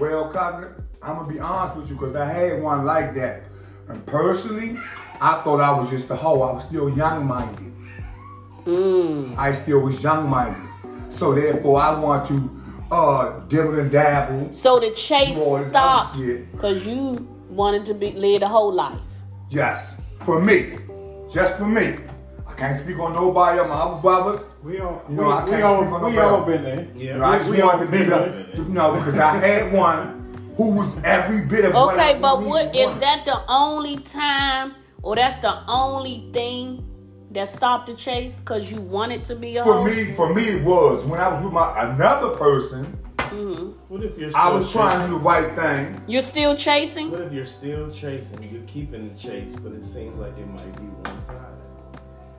Well, 0.00 0.28
cousin, 0.30 0.74
I'm 1.00 1.16
gonna 1.16 1.32
be 1.32 1.38
honest 1.38 1.76
with 1.76 1.88
you 1.88 1.96
because 1.96 2.16
I 2.16 2.24
had 2.26 2.62
one 2.62 2.84
like 2.84 3.14
that, 3.14 3.44
and 3.88 4.04
personally, 4.04 4.76
I 5.20 5.40
thought 5.42 5.60
I 5.60 5.78
was 5.78 5.90
just 5.90 6.10
a 6.10 6.16
hoe. 6.16 6.42
I 6.42 6.52
was 6.52 6.64
still 6.64 6.90
young-minded. 6.90 7.72
Mm. 8.64 9.38
I 9.38 9.52
still 9.52 9.80
was 9.80 10.02
young-minded, 10.02 10.68
so 11.10 11.34
therefore 11.34 11.80
I 11.80 11.96
want 11.98 12.26
to 12.28 12.62
uh 12.90 13.40
dibble 13.46 13.78
and 13.78 13.90
dabble. 13.92 14.52
So 14.52 14.80
the 14.80 14.90
chase 14.90 15.36
stopped 15.68 16.18
because 16.52 16.84
you 16.84 17.28
wanted 17.48 17.86
to 17.86 17.94
be 17.94 18.10
live 18.10 18.40
the 18.40 18.48
whole 18.48 18.72
life. 18.72 19.00
Yes, 19.50 19.96
for 20.24 20.40
me, 20.40 20.78
just 21.32 21.56
for 21.56 21.66
me. 21.66 21.96
I 22.46 22.52
can't 22.54 22.76
speak 22.78 22.98
on 22.98 23.12
nobody 23.12 23.58
of 23.60 23.68
my 23.68 23.74
other 23.74 24.00
brothers. 24.00 24.40
We 24.62 24.80
all, 24.80 25.02
You 25.08 25.14
know, 25.16 25.30
I 25.30 25.44
we, 25.44 25.50
can't 25.50 25.62
we 25.62 25.62
all, 25.62 25.82
speak 25.82 25.92
on 25.92 26.04
we 26.12 26.18
all 26.18 26.42
been 26.44 26.64
there. 26.64 26.88
Yeah. 26.96 27.12
You 27.14 27.18
know, 27.18 27.24
I 27.24 27.38
just 27.38 27.50
we 27.50 27.62
wanted 27.62 27.72
all 27.72 27.78
to 27.78 27.86
be 27.92 27.98
been 27.98 28.08
the, 28.10 28.16
there. 28.16 28.46
you 28.56 28.64
know, 28.64 28.92
because 28.92 29.18
I 29.18 29.36
had 29.36 29.72
one 29.72 30.52
who 30.56 30.70
was 30.70 30.96
every 31.04 31.42
bit 31.42 31.64
of 31.66 31.74
what 31.74 31.98
I 31.98 32.10
Okay, 32.12 32.20
but 32.20 32.38
really 32.38 32.48
what 32.50 32.76
is 32.76 32.86
wanted. 32.86 33.02
that 33.02 33.24
the 33.26 33.40
only 33.48 33.98
time 33.98 34.74
or 35.02 35.14
that's 35.16 35.38
the 35.38 35.54
only 35.68 36.30
thing 36.32 36.82
that 37.32 37.48
stopped 37.48 37.86
the 37.88 37.94
chase 37.94 38.40
because 38.40 38.70
you 38.72 38.80
wanted 38.80 39.24
to 39.26 39.36
be 39.36 39.58
a 39.58 39.62
For 39.62 39.74
hoe? 39.74 39.84
me, 39.84 40.12
for 40.14 40.32
me, 40.34 40.48
it 40.48 40.64
was 40.64 41.04
when 41.04 41.20
I 41.20 41.28
was 41.34 41.44
with 41.44 41.52
my 41.52 41.92
another 41.92 42.30
person. 42.36 42.96
Mm-hmm. 43.30 43.70
What 43.92 44.02
if 44.04 44.18
you're 44.18 44.30
still 44.30 44.40
I 44.42 44.48
was 44.50 44.70
trying 44.72 44.90
to 44.90 44.96
chasing? 44.96 45.10
do 45.10 45.18
the 45.18 45.24
right 45.24 45.56
thing. 45.56 46.02
You're 46.06 46.22
still 46.22 46.56
chasing? 46.56 47.10
What 47.10 47.20
if 47.22 47.32
you're 47.32 47.44
still 47.46 47.90
chasing? 47.90 48.42
You're 48.52 48.62
keeping 48.62 49.08
the 49.12 49.18
chase, 49.18 49.54
but 49.56 49.72
it 49.72 49.82
seems 49.82 50.16
like 50.16 50.36
it 50.38 50.46
might 50.48 50.74
be 50.76 50.82
one 50.84 51.22
sided. 51.22 51.40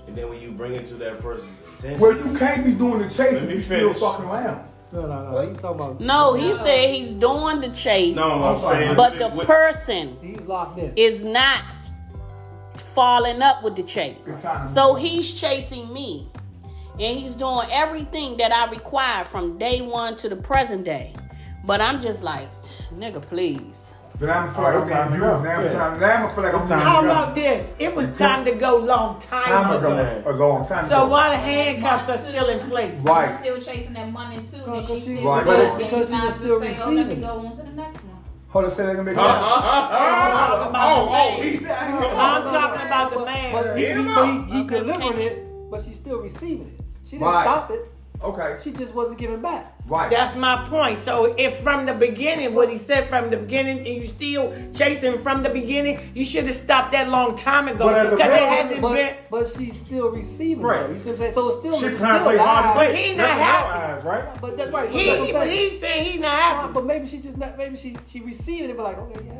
And 0.07 0.17
then 0.17 0.29
when 0.29 0.41
you 0.41 0.51
bring 0.51 0.73
it 0.73 0.87
to 0.87 0.93
that 0.95 1.19
person's 1.19 1.59
attention, 1.77 1.99
Well, 1.99 2.15
you 2.17 2.37
can't 2.37 2.63
be 2.65 2.71
doing 2.73 2.99
the 2.99 3.09
chase 3.09 3.33
if 3.33 3.47
me 3.47 3.55
you 3.55 3.61
still 3.61 3.93
fucking 3.93 4.25
around. 4.25 4.67
No, 4.93 5.01
no, 5.05 5.31
no. 5.31 5.49
He's 5.49 5.61
talking 5.61 5.75
about. 5.81 5.99
No, 5.99 6.33
he 6.35 6.53
said 6.53 6.93
he's 6.95 7.11
doing 7.11 7.59
the 7.59 7.69
chase, 7.69 8.15
no, 8.15 8.35
I'm 8.35 8.43
I'm 8.55 8.61
sorry. 8.61 8.85
saying, 8.85 8.95
but 8.95 9.17
the 9.19 9.29
person 9.43 10.17
He's 10.21 10.39
locked 10.41 10.79
in. 10.79 10.93
is 10.95 11.25
not 11.25 11.61
falling 12.75 13.41
up 13.41 13.63
with 13.63 13.75
the 13.75 13.83
chase. 13.83 14.17
It's 14.25 14.41
time 14.41 14.63
to 14.63 14.69
So 14.69 14.95
he's 14.95 15.31
chasing 15.31 15.91
me. 15.93 16.29
And 16.99 17.19
he's 17.19 17.35
doing 17.35 17.67
everything 17.71 18.37
that 18.37 18.51
I 18.51 18.69
require 18.71 19.23
from 19.23 19.57
day 19.57 19.81
one 19.81 20.17
to 20.17 20.29
the 20.29 20.35
present 20.35 20.83
day. 20.83 21.13
But 21.63 21.79
I'm 21.81 22.01
just 22.01 22.23
like, 22.23 22.49
nigga, 22.93 23.21
please. 23.21 23.93
Then 24.17 24.31
I'm 24.31 24.51
feel 24.51 24.61
Oh, 24.65 24.69
like 24.71 24.81
it's 24.81 24.89
I'm 24.91 24.97
time 24.97 25.07
being 25.09 25.21
to 25.21 25.27
used. 25.27 25.37
go. 25.37 25.43
Now 25.43 25.61
Yeah. 25.61 25.73
time. 25.73 25.99
Now 25.99 26.27
I 26.27 26.33
feel 26.33 26.43
like 26.43 26.53
I'm 26.55 26.59
It's 26.61 26.69
time 26.69 26.79
How 26.79 27.01
to 27.01 27.07
used. 27.07 27.17
about 27.19 27.35
this? 27.35 27.69
It 27.77 27.95
was 27.95 28.17
time 28.17 28.45
to 28.45 28.51
go 28.53 28.77
long 28.77 29.21
time 29.21 29.43
Time 29.45 29.77
ago. 29.77 29.91
ago, 29.95 30.23
a 30.25 30.31
long 30.33 30.65
time 30.67 30.87
So 30.89 31.03
ago. 31.03 31.07
why 31.09 31.29
the 31.29 31.35
handcuffs 31.37 32.09
are 32.09 32.17
still 32.17 32.49
in 32.49 32.67
place? 32.67 32.97
Right. 33.01 33.29
She's 33.29 33.39
still 33.39 33.61
chasing 33.75 33.93
that 33.93 34.11
money 34.11 34.37
too. 34.37 34.57
Well, 34.65 34.75
Then 34.77 34.81
she 34.83 34.87
'cause 34.87 35.03
she- 35.03 35.17
still 35.17 35.29
Right. 35.31 35.45
got 35.45 35.57
But 35.69 35.77
because 35.77 36.07
she 36.09 36.13
was 36.15 36.29
as 36.31 36.35
still 36.35 36.59
well 36.59 36.73
say, 36.73 36.81
oh, 36.83 36.89
let 36.89 37.07
me 37.07 37.15
go 37.17 37.27
on 37.27 37.51
to 37.51 37.57
the 37.57 37.63
next 37.75 38.03
one. 38.05 38.13
Hold 38.49 38.65
on, 38.65 38.71
say 38.71 38.85
that 38.87 38.91
again. 38.99 39.19
Uh, 39.19 39.21
uh, 39.21 39.25
uh, 39.25 40.71
oh, 40.73 41.09
oh, 41.11 41.41
he 41.43 41.57
said, 41.57 41.77
I'm 41.77 42.43
talking 42.43 42.87
about 42.87 43.11
the 43.11 43.17
But 43.19 43.25
man. 43.25 43.77
he, 43.77 43.85
he, 43.85 44.03
but 44.03 44.25
he, 44.25 44.57
he 44.57 44.63
delivered 44.63 45.19
it, 45.21 45.69
but 45.69 45.83
she's 45.85 45.97
still 45.97 46.21
receiving 46.21 46.73
it. 46.75 46.76
She 47.09 47.11
didn't 47.17 47.27
Right. 47.27 47.43
stop 47.43 47.71
it. 47.71 47.91
Okay. 48.23 48.57
She 48.63 48.71
just 48.71 48.95
wasn't 48.95 49.19
giving 49.19 49.41
back. 49.43 49.73
Right. 49.87 50.09
That's 50.09 50.35
my 50.35 50.67
point. 50.69 50.99
So 51.01 51.35
if 51.37 51.59
from 51.59 51.85
the 51.85 51.93
beginning, 51.93 52.55
what 52.55 52.67
he 52.67 52.79
said 52.79 53.07
from 53.07 53.29
the 53.29 53.37
beginning, 53.37 53.77
and 53.77 53.87
you 53.87 54.07
still 54.07 54.51
chasing 54.73 55.19
from 55.19 55.43
the 55.43 55.49
beginning, 55.49 55.99
you 56.15 56.25
should 56.25 56.45
have 56.45 56.55
stopped 56.55 56.93
that 56.93 57.09
long 57.09 57.37
time 57.37 57.67
ago 57.67 57.85
But 57.85 57.93
as 57.99 58.11
a 58.11 58.15
because 58.15 58.31
it 58.31 58.41
man- 58.41 58.63
hasn't 58.65 58.81
But, 58.81 58.93
been. 58.93 59.15
but 59.29 59.47
she's 59.55 59.79
still 59.79 60.09
receiving 60.09 60.63
Right. 60.63 60.89
it. 60.89 60.93
You 60.95 60.99
see 60.99 61.09
what 61.09 61.11
I'm 61.13 61.17
saying? 61.19 61.33
So 61.35 61.47
it's 61.49 61.59
still, 61.59 61.79
She 61.79 61.85
it's 61.85 61.99
trying 61.99 62.13
to 62.13 62.19
still 62.19 62.25
play 62.31 62.37
hard 62.37 62.65
to 62.65 62.71
play. 62.73 62.87
But 62.87 62.95
he 62.95 63.13
That's 63.13 63.17
not 63.33 63.37
in 63.37 63.43
our 63.43 63.71
happy. 63.71 63.93
eyes, 63.93 64.03
right? 64.03 64.41
But 64.41 64.57
that's 64.57 64.71
right. 64.73 64.89
He, 64.89 65.05
that's 65.05 65.19
what 65.19 65.27
he, 65.29 65.33
I'm 65.35 65.39
but 65.39 65.49
he's 65.51 65.79
saying 65.79 66.05
he's 66.11 66.19
not 66.21 66.31
happy. 66.39 66.73
But 66.73 66.85
maybe 66.85 67.05
she 67.07 67.17
just 67.19 67.37
not. 67.37 67.55
Maybe 67.55 67.77
she 67.77 67.95
she 68.11 68.19
receiving 68.21 68.71
it, 68.71 68.77
but 68.77 68.83
like, 68.83 68.97
okay, 68.97 69.25
yeah, 69.27 69.33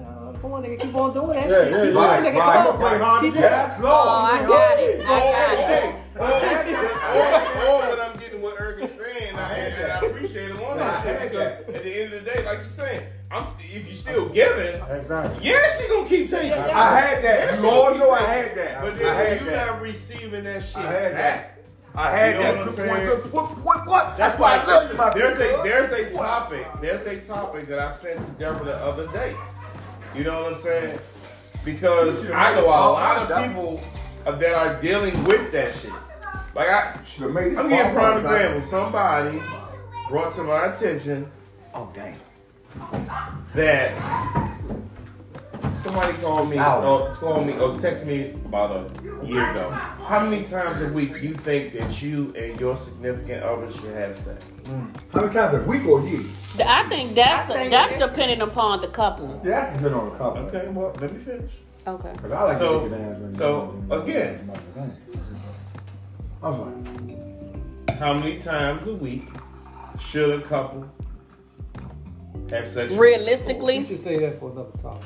come 0.47 0.53
on, 0.53 0.63
nigga, 0.63 0.79
keep 0.81 0.95
on 0.95 1.13
doing 1.13 1.27
that. 1.33 1.49
Yeah, 1.49 1.63
shit. 1.63 1.71
yeah, 1.71 1.85
keep 1.85 1.93
yeah. 1.93 1.99
on, 1.99 2.23
nigga, 2.23 2.37
Right, 2.39 2.53
come 2.57 2.67
on, 2.67 2.79
right. 2.79 2.89
play 2.89 2.99
hard. 2.99 3.21
Keep 3.23 3.35
Yes, 3.35 3.79
Lord. 3.81 3.93
Oh, 3.93 4.09
I 4.09 4.45
got 4.47 4.79
it. 4.79 5.01
I 5.05 5.07
got 5.07 5.85
it. 5.85 5.95
or, 6.17 7.67
or 7.67 7.89
what 7.89 7.99
I'm 7.99 8.17
getting 8.19 8.41
what 8.41 8.59
Eric 8.59 8.83
is 8.83 8.91
saying, 8.91 9.35
I, 9.35 9.53
and, 9.53 9.73
and 9.83 9.91
I 9.91 9.99
appreciate 10.01 10.49
him 10.51 10.59
on 10.63 10.77
that 10.77 11.03
shit 11.03 11.31
because 11.31 11.75
at 11.75 11.83
the 11.83 12.01
end 12.03 12.13
of 12.13 12.23
the 12.25 12.31
day, 12.31 12.45
like 12.45 12.59
you're 12.59 12.69
saying, 12.69 13.05
I'm 13.29 13.45
st- 13.45 13.71
if 13.73 13.89
you 13.89 13.95
still 13.95 14.29
giving, 14.29 14.81
Exactly. 14.89 15.47
yeah, 15.49 15.59
she 15.77 15.87
gonna 15.89 16.07
keep 16.07 16.29
taking. 16.29 16.49
Yeah, 16.49 16.65
it. 16.65 16.69
yeah. 16.69 16.81
I 16.81 16.99
had 16.99 17.23
that. 17.23 17.53
Yeah, 17.55 17.61
You 17.61 17.69
all 17.69 17.95
know 17.95 18.11
I 18.11 18.21
had 18.21 18.55
that. 18.57 18.81
But 18.81 18.93
I 18.93 18.95
then 18.97 19.15
had 19.15 19.41
you 19.41 19.45
that. 19.51 19.67
not 19.67 19.81
receiving 19.81 20.43
that 20.45 20.63
shit 20.63 20.77
I 20.77 20.81
had 20.91 21.11
back. 21.13 21.13
that. 21.13 21.53
I 21.99 22.11
had 22.11 22.35
You 22.35 22.41
know 22.41 22.43
that. 22.43 22.65
what 22.65 22.75
Good 22.75 22.87
point. 22.89 23.03
Good- 23.03 23.33
What? 23.33 23.57
What? 23.63 23.85
What? 23.87 24.17
That's 24.17 24.37
That's 24.37 24.39
why 24.39 24.57
why 24.57 24.63
I 24.63 24.67
love 24.67 24.91
you, 24.91 24.97
my 24.97 25.09
there's 25.13 25.37
a 25.37 25.61
there's 25.63 25.91
a 25.91 26.13
topic 26.15 26.67
there's 26.81 27.05
a 27.07 27.19
topic 27.21 27.67
that 27.69 27.79
I 27.79 27.91
sent 27.91 28.23
to 28.25 28.31
Deborah 28.33 28.65
the 28.65 28.75
other 28.77 29.07
day. 29.07 29.35
You 30.15 30.23
know 30.23 30.43
what 30.43 30.53
I'm 30.53 30.59
saying? 30.59 30.99
Because 31.63 32.29
I 32.31 32.55
know 32.55 32.65
a 32.65 32.67
lot 32.67 33.29
of 33.31 33.43
people 33.49 33.81
that 34.25 34.53
are 34.53 34.79
dealing 34.81 35.23
with 35.25 35.51
that 35.51 35.73
shit. 35.75 35.91
Like 36.55 36.69
I, 36.69 36.99
Should 37.05 37.23
have 37.23 37.33
made 37.33 37.53
it. 37.53 37.57
I'm 37.57 37.69
giving 37.69 37.85
a 37.85 37.93
prime 37.93 38.17
example. 38.19 38.61
Somebody 38.61 39.41
brought 40.09 40.33
to 40.35 40.43
my 40.43 40.65
attention 40.67 41.29
Oh 41.73 41.91
dang. 41.93 42.15
that 43.53 43.97
somebody 45.77 46.13
called 46.17 46.49
me 46.49 46.55
called 46.57 47.45
me 47.45 47.53
or 47.53 47.69
texted 47.77 48.05
me 48.05 48.31
about 48.45 48.71
a 48.71 48.89
year 49.27 49.51
ago. 49.51 49.69
How 49.71 50.25
many 50.25 50.43
times 50.43 50.83
a 50.83 50.93
week 50.93 51.21
you 51.21 51.33
think 51.33 51.73
that 51.73 52.01
you 52.01 52.33
and 52.37 52.59
your 52.59 52.75
significant 52.77 53.43
other 53.43 53.71
should 53.73 53.93
have 53.95 54.17
sex? 54.17 54.45
Mm. 54.65 54.95
How 55.13 55.21
many 55.21 55.33
times 55.33 55.57
a 55.57 55.61
week 55.69 55.85
or 55.85 55.99
a 56.01 56.03
year? 56.09 56.21
I 56.65 56.87
think 56.89 57.15
that's 57.15 57.49
I 57.49 57.53
think 57.53 57.71
that's 57.71 57.93
it- 57.93 57.99
depending 57.99 58.41
upon 58.41 58.81
the 58.81 58.87
couple. 58.87 59.39
Yeah, 59.43 59.51
that's 59.65 59.81
been 59.81 59.93
on 59.93 60.09
the 60.11 60.17
couple. 60.17 60.41
Okay, 60.43 60.67
well 60.69 60.95
let 60.99 61.13
me 61.13 61.19
finish. 61.19 61.51
Okay. 61.85 62.13
Cause 62.21 62.31
I 62.31 62.43
like 62.43 62.57
So- 62.57 62.83
to 62.83 62.89
get 62.89 62.99
ass 62.99 63.17
when 63.19 63.35
so, 63.35 63.83
you- 63.89 63.95
again. 63.95 64.51
I'm 66.43 66.53
sorry. 66.55 67.97
How 67.97 68.13
many 68.13 68.37
times 68.39 68.87
a 68.87 68.93
week 68.93 69.27
should 69.99 70.39
a 70.39 70.43
couple 70.43 70.85
have 72.49 72.69
sex? 72.71 72.91
We 72.91 72.99
Realistically, 72.99 73.83
should 73.83 73.97
say 73.97 74.19
that 74.19 74.39
for 74.39 74.51
another 74.51 74.77
topic. 74.81 75.03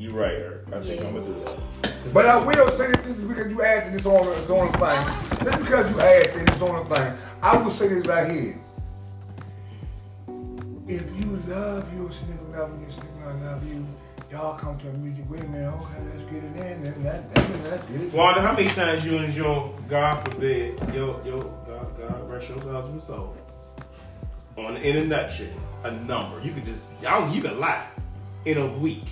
You 0.00 0.12
right, 0.12 0.32
Eric. 0.32 0.62
I 0.68 0.80
think 0.80 0.98
Yeah. 0.98 1.08
I'm 1.08 1.14
gonna 1.14 1.26
do 1.26 1.44
that. 1.44 2.14
But 2.14 2.24
I 2.24 2.38
will 2.38 2.70
say 2.78 2.86
this, 2.86 2.96
this 3.04 3.18
is 3.18 3.24
because 3.24 3.50
you 3.50 3.62
asked 3.62 3.92
this 3.92 4.06
on 4.06 4.24
the 4.24 4.54
on 4.54 4.72
the 4.72 4.78
thing. 4.78 5.44
Just 5.44 5.58
because 5.58 5.90
you 5.90 6.00
asked 6.00 6.36
it, 6.36 6.46
this 6.46 6.62
on 6.62 6.88
the 6.88 6.94
thing. 6.94 7.12
I 7.42 7.56
will 7.58 7.70
say 7.70 7.88
this 7.88 8.06
right 8.06 8.30
here. 8.30 8.58
If 10.88 11.02
you 11.20 11.42
love 11.46 11.94
your 11.94 12.10
significant 12.12 12.54
other, 12.56 12.72
your 12.80 12.90
significant 12.90 13.26
other 13.26 13.44
love 13.44 13.68
you, 13.68 13.86
y'all 14.32 14.58
come 14.58 14.78
to 14.78 14.88
a 14.88 14.92
mutual 14.94 15.24
agreement. 15.26 15.74
Okay, 15.82 16.02
let's 16.16 16.32
get 16.32 16.44
it 16.44 16.56
in. 16.56 16.86
And 16.94 17.04
that, 17.04 17.34
that, 17.34 17.70
let's 17.70 17.84
get 17.84 18.00
it. 18.00 18.12
Wanda, 18.14 18.40
how 18.40 18.54
many 18.56 18.70
times 18.70 19.04
you 19.04 19.18
and 19.18 19.34
your 19.34 19.78
God 19.86 20.24
forbid 20.24 20.78
your 20.94 21.22
your 21.26 21.44
God 21.66 21.98
God 21.98 22.30
rest 22.30 22.48
your 22.48 22.58
husband's 22.60 23.04
soul 23.04 23.36
on 24.56 24.78
in 24.78 24.96
a 24.96 25.04
nutshell 25.04 25.46
a 25.84 25.90
number 25.90 26.40
you 26.42 26.52
could 26.52 26.64
just 26.64 26.90
I 27.06 27.20
don't, 27.20 27.34
you 27.34 27.42
can 27.42 27.60
lie 27.60 27.86
in 28.46 28.56
a 28.56 28.66
week. 28.78 29.04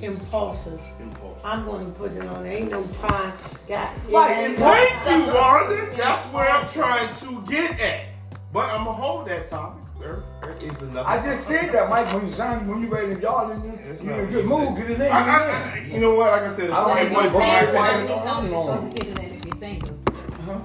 Impulsive. 0.00 0.80
Impulse. 1.00 1.40
I'm 1.44 1.64
going 1.64 1.86
to 1.86 1.92
put 1.92 2.12
it 2.12 2.24
on. 2.24 2.44
There 2.44 2.52
Ain't 2.52 2.70
no 2.70 2.86
time. 3.08 3.32
Got 3.68 3.90
it 4.08 4.12
Right, 4.12 4.56
thank 4.56 5.26
you, 5.26 5.32
Wanda. 5.34 5.96
That's 5.96 6.20
where 6.32 6.48
I'm 6.50 6.66
trying 6.68 7.14
to 7.16 7.42
get 7.50 7.78
at. 7.80 8.06
But 8.52 8.70
I'm 8.70 8.84
gonna 8.84 8.92
hold 8.92 9.26
that 9.28 9.48
topic, 9.48 9.82
sir. 9.98 10.22
There 10.40 10.56
is 10.58 10.80
another. 10.82 11.08
I 11.08 11.20
just 11.24 11.46
said 11.48 11.72
that, 11.72 11.88
Mike. 11.90 12.12
When 12.14 12.26
you 12.26 12.30
sign, 12.32 12.68
when 12.68 12.80
you 12.80 12.86
ready, 12.88 13.12
if 13.12 13.20
y'all 13.20 13.50
in 13.50 13.62
there, 13.62 13.90
It's 13.90 14.00
you 14.02 14.10
not 14.10 14.18
in 14.20 14.28
a 14.28 14.30
good 14.30 14.44
you 14.44 14.48
mood, 14.50 14.76
get 14.76 14.90
it 14.92 15.00
in. 15.00 15.10
I, 15.10 15.18
I. 15.18 15.72
I- 15.74 15.78
you 15.92 15.98
know 15.98 16.14
what? 16.14 16.30
Like 16.30 16.42
I 16.42 16.48
said, 16.50 16.66
it's 16.66 16.74
I 16.74 16.82
like 16.86 17.08
don't 17.08 17.14
one 17.14 17.26
even 17.26 17.32
to 17.32 17.38
my 17.40 17.44
How 17.44 18.00
many 18.00 18.14
I 18.14 18.22
times 18.22 18.48
you 18.48 18.54
supposed 18.54 18.96
to 18.96 19.02
get 19.02 19.08
it 19.08 19.18
in 19.24 19.34
if 19.34 19.44
you're 19.44 19.56
single? 19.56 19.88
Uh-huh. 20.08 20.58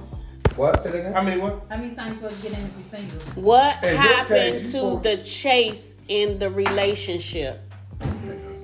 What? 0.56 0.82
Say 0.82 0.90
that 0.90 0.98
again? 1.00 1.16
I 1.16 1.24
mean, 1.24 1.40
what? 1.42 1.62
How 1.68 1.76
many 1.78 1.94
times 1.96 2.08
you 2.10 2.14
supposed 2.16 2.42
to 2.44 2.48
get 2.48 2.58
in 2.60 2.64
if 2.66 2.72
you're 2.76 3.00
single? 3.00 3.42
what 3.42 3.82
In 3.84 3.96
happened 3.96 4.56
case, 4.58 4.72
to 4.72 5.00
the 5.02 5.16
chase 5.24 5.96
in 6.06 6.38
the 6.38 6.50
relationship? 6.50 7.60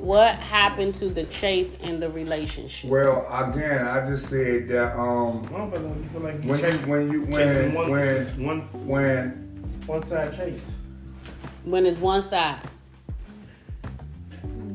What 0.06 0.36
happened 0.36 0.94
to 0.96 1.08
the 1.08 1.24
chase 1.24 1.74
in 1.74 1.98
the 1.98 2.08
relationship? 2.08 2.88
Well, 2.88 3.26
again, 3.28 3.84
I 3.88 4.06
just 4.06 4.28
said 4.28 4.68
that 4.68 4.96
um 4.96 5.44
I 5.52 5.58
don't 5.58 5.72
feel 5.72 5.80
like 5.80 5.96
you 5.96 6.04
feel 6.04 6.20
like 6.20 6.44
you 6.44 6.48
when 6.48 6.60
you 6.60 6.64
chase- 6.64 6.86
when 6.86 7.12
you 7.12 7.22
when 7.24 7.74
one, 7.74 7.90
when 7.90 8.46
one, 8.46 8.60
when 8.86 9.30
one 9.86 10.02
side 10.04 10.36
chase. 10.36 10.76
When 11.64 11.86
it's 11.86 11.98
one 11.98 12.22
side. 12.22 12.60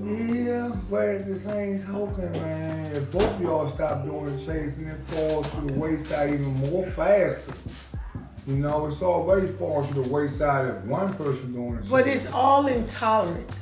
Yeah, 0.03 0.75
but 0.89 1.07
at 1.07 1.25
the 1.25 1.39
same 1.39 1.81
token, 1.81 2.29
man, 2.33 2.91
if 2.91 3.09
both 3.09 3.33
of 3.35 3.41
y'all 3.41 3.69
stop 3.69 4.03
doing 4.03 4.35
the 4.35 4.37
chasing, 4.37 4.87
it 4.87 4.99
falls 5.07 5.49
to 5.51 5.61
the 5.61 5.71
wayside 5.79 6.33
even 6.33 6.55
more 6.69 6.85
faster. 6.87 7.53
You 8.45 8.55
know, 8.55 8.87
it's 8.87 9.01
already 9.01 9.47
falling 9.47 9.87
to 9.93 10.01
the 10.01 10.09
wayside 10.09 10.75
if 10.75 10.83
one 10.83 11.13
person 11.13 11.53
doing 11.53 11.75
it. 11.75 11.89
But 11.89 12.05
it's 12.05 12.27
all 12.33 12.67
intolerance. 12.67 13.55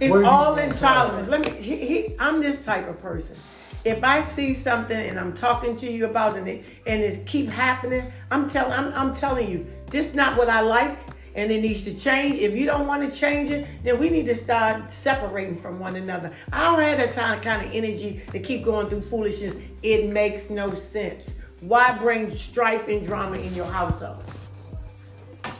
It's 0.00 0.14
all 0.14 0.56
intolerance. 0.56 1.28
Let 1.28 1.42
me. 1.42 1.50
He, 1.50 1.76
he, 1.76 2.16
I'm 2.18 2.40
this 2.40 2.64
type 2.64 2.88
of 2.88 3.00
person. 3.02 3.36
If 3.84 4.02
I 4.02 4.24
see 4.24 4.54
something 4.54 4.96
and 4.96 5.18
I'm 5.18 5.34
talking 5.34 5.76
to 5.76 5.90
you 5.90 6.06
about 6.06 6.36
it 6.36 6.64
and 6.86 7.02
it 7.02 7.26
keep 7.26 7.48
happening, 7.48 8.10
I'm 8.30 8.48
telling. 8.48 8.72
I'm, 8.72 8.92
I'm 8.94 9.14
telling 9.14 9.50
you, 9.50 9.66
this 9.90 10.06
is 10.08 10.14
not 10.14 10.38
what 10.38 10.48
I 10.48 10.60
like, 10.60 10.98
and 11.34 11.50
it 11.52 11.60
needs 11.60 11.84
to 11.84 11.94
change. 11.94 12.36
If 12.38 12.54
you 12.54 12.64
don't 12.64 12.86
want 12.86 13.10
to 13.10 13.14
change 13.14 13.50
it, 13.50 13.66
then 13.84 13.98
we 13.98 14.08
need 14.08 14.26
to 14.26 14.34
start 14.34 14.92
separating 14.92 15.56
from 15.56 15.78
one 15.78 15.96
another. 15.96 16.32
I 16.50 16.64
don't 16.64 16.80
have 16.80 16.98
that 16.98 17.12
kind 17.14 17.42
kind 17.42 17.66
of 17.66 17.74
energy 17.74 18.22
to 18.32 18.40
keep 18.40 18.64
going 18.64 18.88
through 18.88 19.02
foolishness. 19.02 19.54
It 19.82 20.08
makes 20.08 20.48
no 20.48 20.74
sense. 20.74 21.36
Why 21.60 21.92
bring 21.98 22.34
strife 22.38 22.88
and 22.88 23.04
drama 23.04 23.36
in 23.36 23.54
your 23.54 23.66
household? 23.66 24.24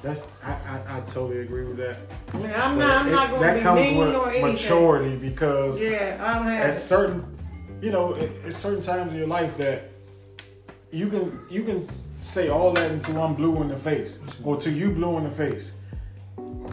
That's 0.03 0.29
I, 0.43 0.53
I, 0.53 0.97
I 0.97 1.01
totally 1.01 1.41
agree 1.41 1.65
with 1.65 1.77
that. 1.77 1.97
I 2.33 2.37
mean, 2.39 2.47
I'm 2.51 2.79
But 2.79 2.87
not. 2.87 2.97
I'm 3.03 3.09
it- 3.09 3.11
not 3.13 3.31
going 3.31 3.43
that 3.43 3.53
to 3.53 3.59
be 3.59 3.63
comes 3.63 3.81
mean 3.81 3.99
with 3.99 4.15
or 4.15 4.29
anything. 4.31 4.53
maturity 4.53 5.17
because 5.17 5.81
Yeah, 5.81 6.17
I 6.21 6.39
don't 6.39 6.49
at 6.49 6.75
certain, 6.77 7.39
you 7.83 7.91
know, 7.91 8.15
at, 8.15 8.31
at 8.47 8.55
certain 8.55 8.83
times 8.83 9.13
in 9.13 9.19
your 9.19 9.29
life 9.29 9.57
that 9.59 9.91
you 10.91 11.09
can 11.09 11.39
you 11.51 11.65
can 11.65 11.89
say 12.21 12.49
all 12.49 12.73
that 12.73 12.91
until 12.91 13.23
I'm 13.23 13.35
blue 13.35 13.61
in 13.63 13.69
the 13.69 13.77
face 13.77 14.19
or 14.43 14.57
to 14.59 14.71
you 14.71 14.91
blue 14.91 15.19
in 15.19 15.25
the 15.25 15.31
face. 15.31 15.73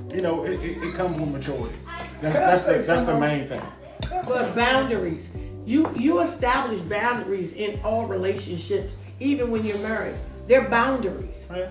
You 0.09 0.21
know, 0.21 0.45
it, 0.45 0.61
it, 0.61 0.83
it 0.83 0.93
comes 0.95 1.19
with 1.19 1.29
maturity. 1.29 1.75
That's 2.21 2.35
that's 2.35 2.63
the 2.63 2.73
that's 2.93 3.03
the 3.03 3.19
main 3.19 3.47
thing. 3.47 3.61
But 4.09 4.55
boundaries. 4.55 5.29
You 5.65 5.91
you 5.97 6.21
establish 6.21 6.79
boundaries 6.81 7.51
in 7.51 7.81
all 7.83 8.05
relationships, 8.05 8.95
even 9.19 9.51
when 9.51 9.65
you're 9.65 9.77
married. 9.79 10.15
They're 10.47 10.69
boundaries. 10.69 11.45
Right? 11.51 11.67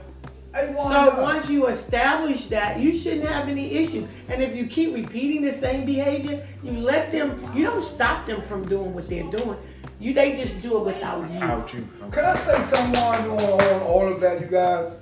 Hey, 0.56 0.74
So 0.74 1.20
once 1.20 1.50
you 1.50 1.66
establish 1.66 2.46
that, 2.46 2.80
you 2.80 2.96
shouldn't 2.96 3.28
have 3.28 3.46
any 3.46 3.74
issues. 3.74 4.08
And 4.28 4.42
if 4.42 4.56
you 4.56 4.66
keep 4.66 4.94
repeating 4.94 5.42
the 5.42 5.52
same 5.52 5.84
behavior, 5.84 6.46
you 6.62 6.72
let 6.72 7.12
them. 7.12 7.38
You 7.54 7.66
don't 7.66 7.84
stop 7.84 8.26
them 8.26 8.40
from 8.40 8.66
doing 8.66 8.94
what 8.94 9.06
they're 9.06 9.30
doing. 9.30 9.58
You 10.00 10.14
they 10.14 10.34
just 10.34 10.62
do 10.62 10.78
it 10.78 10.84
without 10.86 11.30
you. 11.30 11.40
Out 11.40 11.74
you. 11.74 11.86
Can 12.10 12.24
I 12.24 12.38
say 12.38 12.54
something 12.62 12.96
on, 12.96 13.30
on 13.30 13.82
all 13.82 14.10
of 14.10 14.18
that, 14.22 14.40
you 14.40 14.46
guys? 14.46 14.94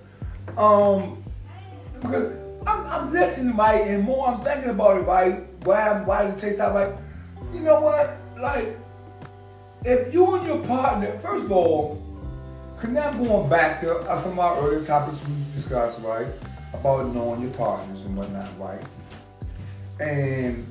Um, 0.59 1.23
because 2.01 2.33
I'm, 2.67 2.87
I'm 2.87 3.13
listening, 3.13 3.55
Mike, 3.55 3.83
and 3.87 4.03
more 4.03 4.27
I'm 4.27 4.41
thinking 4.41 4.71
about 4.71 4.97
it, 4.97 5.03
right? 5.03 5.45
Why, 5.65 6.01
why 6.01 6.25
did 6.25 6.35
it 6.35 6.41
take 6.41 6.59
that, 6.59 6.75
like, 6.75 6.97
you 7.53 7.61
know 7.61 7.81
what? 7.81 8.17
Like, 8.41 8.77
if 9.85 10.13
you 10.13 10.35
and 10.35 10.47
your 10.47 10.65
partner, 10.65 11.17
first 11.21 11.45
of 11.45 11.53
all, 11.53 11.95
because 11.95 12.04
now 12.93 13.13
going 13.13 13.49
back 13.49 13.81
to 13.81 13.99
uh, 14.01 14.19
some 14.21 14.33
of 14.33 14.39
our 14.41 14.59
earlier 14.59 14.85
topics 14.85 15.19
we 15.27 15.35
discussed, 15.55 16.01
right? 16.01 16.27
About 16.73 17.15
knowing 17.15 17.43
your 17.43 17.51
partners 17.53 18.03
and 18.05 18.17
whatnot, 18.17 18.49
right? 18.59 18.83
And 20.01 20.67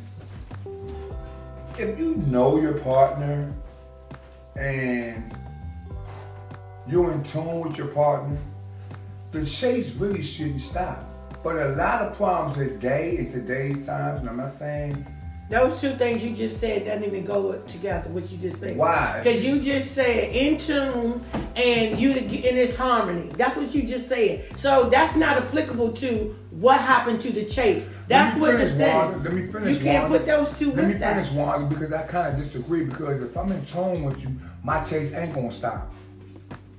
if 1.80 1.98
you 1.98 2.16
know 2.28 2.60
your 2.60 2.74
partner 2.80 3.52
and 4.56 5.36
you're 6.88 7.12
in 7.12 7.24
tune 7.24 7.62
with 7.62 7.78
your 7.78 7.88
partner, 7.88 8.38
the 9.32 9.46
chase 9.46 9.92
really 9.94 10.22
shouldn't 10.22 10.62
stop. 10.62 11.04
But 11.44 11.58
a 11.58 11.70
lot 11.70 12.02
of 12.02 12.16
problems 12.16 12.58
today, 12.58 13.18
in 13.18 13.32
today's 13.32 13.86
times, 13.86 14.20
and 14.20 14.30
I'm 14.30 14.38
not 14.38 14.52
saying 14.52 15.06
Those 15.54 15.80
two 15.80 15.94
things 15.98 16.24
you 16.24 16.36
just 16.36 16.60
said 16.60 16.86
doesn't 16.86 17.04
even 17.04 17.26
go 17.26 17.54
together. 17.68 18.10
What 18.10 18.28
you 18.32 18.38
just 18.38 18.60
said. 18.60 18.76
Why? 18.76 19.22
Because 19.24 19.46
you 19.46 19.62
just 19.62 19.92
said 19.92 20.36
in 20.36 20.58
tune 20.58 21.24
and 21.56 22.00
you 22.00 22.10
in 22.10 22.58
its 22.58 22.76
harmony. 22.76 23.30
That's 23.38 23.56
what 23.56 23.72
you 23.76 23.84
just 23.84 24.10
said. 24.10 24.48
So 24.58 24.90
that's 24.90 25.16
not 25.16 25.38
applicable 25.38 25.94
to 25.94 26.36
what 26.50 26.82
happened 26.82 27.22
to 27.22 27.32
the 27.32 27.46
chase. 27.46 27.88
That's 28.08 28.36
what 28.40 28.54
the 28.54 28.66
finish, 28.66 28.78
thing. 28.78 29.24
Let 29.24 29.34
me 29.34 29.46
finish. 29.46 29.78
You 29.78 29.84
can't 29.84 30.10
Wanda. 30.10 30.18
put 30.18 30.26
those 30.26 30.58
two 30.58 30.70
Let 30.70 30.76
with 30.76 30.88
me 30.88 30.94
that. 30.96 31.18
finish, 31.18 31.32
Wanda, 31.32 31.68
because 31.68 31.94
I 31.94 32.02
kind 32.02 32.34
of 32.34 32.44
disagree. 32.44 32.86
Because 32.86 33.22
if 33.22 33.38
I'm 33.38 33.52
in 33.52 33.64
tune 33.64 34.02
with 34.06 34.24
you, 34.24 34.36
my 34.64 34.84
chase 34.84 35.14
ain't 35.14 35.36
gonna 35.36 35.52
stop. 35.52 35.94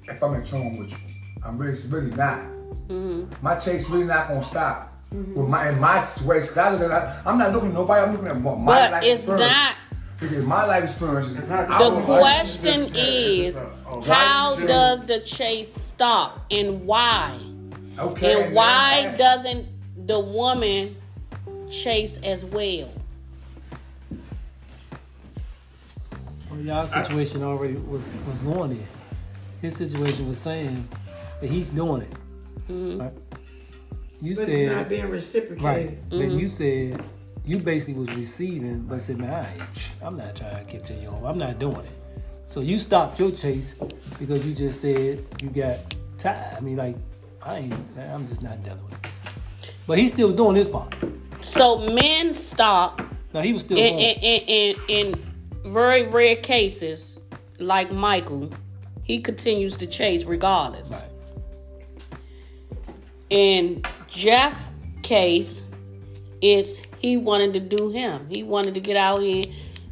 If 0.03 0.21
I'm 0.21 0.35
in 0.35 0.45
tune 0.45 0.79
with 0.81 0.91
you, 0.91 0.99
I'm 1.45 1.57
really, 1.59 1.81
really 1.87 2.11
not. 2.11 2.41
Mm-hmm. 2.89 3.27
My 3.41 3.55
chase 3.55 3.89
really 3.89 4.03
not 4.03 4.27
gonna 4.27 4.43
stop. 4.43 4.94
Mm-hmm. 5.15 5.35
With 5.35 5.49
my 5.49 5.69
in 5.69 5.79
my 5.81 6.01
situation, 6.01 6.49
'cause 6.49 6.59
I 6.59 6.71
look 6.75 6.91
at, 6.91 7.17
I'm 7.25 7.39
not 7.39 7.53
looking 7.53 7.69
at 7.69 7.75
nobody. 7.75 8.03
I'm 8.03 8.13
looking 8.13 8.27
at 8.29 8.41
my 8.41 8.55
my 8.57 8.65
But 8.67 8.93
life 8.93 9.05
it's 9.05 9.21
experience. 9.29 9.53
not. 9.53 9.77
because 10.21 10.45
my 10.47 10.65
life 10.67 10.85
experience 10.85 11.29
is. 11.29 11.39
It's 11.39 11.49
not- 11.49 11.69
The 11.69 12.01
question 12.17 12.81
just- 12.89 12.97
is, 12.97 13.49
it's 13.49 13.59
a- 13.59 13.89
a 13.91 14.05
how 14.05 14.55
right 14.57 14.67
does 14.67 15.03
the 15.03 15.21
chase 15.21 15.73
stop 15.73 16.41
and 16.51 16.85
why? 16.87 17.39
Okay. 17.99 18.45
And 18.47 18.55
why 18.55 19.03
then 19.09 19.19
doesn't 19.19 19.67
the 20.07 20.19
woman 20.19 20.97
chase 21.71 22.19
as 22.25 22.45
well? 22.45 22.89
Well, 26.51 26.61
y'all 26.61 26.87
situation 26.87 27.43
already 27.43 27.75
was 27.75 28.03
was 28.29 28.39
going 28.41 28.79
there. 28.79 28.89
His 29.63 29.77
situation 29.77 30.29
was 30.29 30.39
saying 30.39 30.89
that 31.41 31.49
he's 31.51 31.71
doing 31.71 32.03
it. 32.03 32.11
Mm-hmm. 32.69 33.01
Right? 33.01 33.13
You 34.21 34.37
But 34.37 34.49
it's 34.49 34.73
not 34.73 34.89
being 34.89 35.09
reciprocated. 35.11 35.63
right. 35.63 36.11
Then 36.11 36.21
mm-hmm. 36.21 36.39
you 36.39 36.49
said 36.49 37.05
you 37.45 37.59
basically 37.59 37.95
was 37.95 38.17
receiving, 38.17 38.81
but 38.81 39.03
said, 39.03 39.19
"Man, 39.19 39.33
I, 39.33 40.07
I'm 40.07 40.17
not 40.17 40.35
trying 40.35 40.65
to 40.65 40.71
continue 40.71 41.09
on. 41.09 41.25
I'm 41.25 41.39
not 41.39 41.59
doing 41.59 41.77
it." 41.77 41.97
So 42.47 42.61
you 42.61 42.79
stopped 42.79 43.19
your 43.19 43.31
chase 43.31 43.75
because 44.19 44.47
you 44.47 44.55
just 44.55 44.81
said 44.81 45.25
you 45.43 45.51
got 45.51 45.79
tired. 46.19 46.57
I 46.57 46.61
mean, 46.61 46.77
like 46.77 46.97
I 47.43 47.59
ain't. 47.59 47.97
man, 47.97 48.15
I'm 48.15 48.29
just 48.29 48.43
not 48.43 48.63
dealing 48.63 48.85
with 48.85 48.95
it. 48.95 49.11
But 49.87 49.99
he's 49.99 50.13
still 50.13 50.33
doing 50.33 50.57
his 50.57 50.69
part. 50.69 50.95
So 51.43 51.79
men 51.79 52.35
stop 52.35 53.03
Now 53.35 53.43
he 53.43 53.53
was 53.53 53.63
still 53.63 53.77
in, 53.77 53.99
in, 53.99 54.19
in, 54.21 54.43
in, 54.49 54.77
in 54.89 55.73
very 55.73 56.07
rare 56.07 56.37
cases, 56.37 57.19
like 57.59 57.93
Michael, 57.93 58.51
he 59.03 59.21
continues 59.21 59.77
to 59.79 59.87
chase 59.87 60.25
regardless. 60.25 60.91
Right. 60.91 61.11
In 63.31 63.83
Jeff 64.15 64.69
case, 65.03 65.65
it's 66.41 66.81
he 66.99 67.17
wanted 67.17 67.53
to 67.55 67.61
do 67.61 67.91
him. 67.91 68.27
He 68.31 68.43
wanted 68.43 68.75
to 68.75 68.81
get 68.81 68.97
out 68.97 69.21
here 69.21 69.45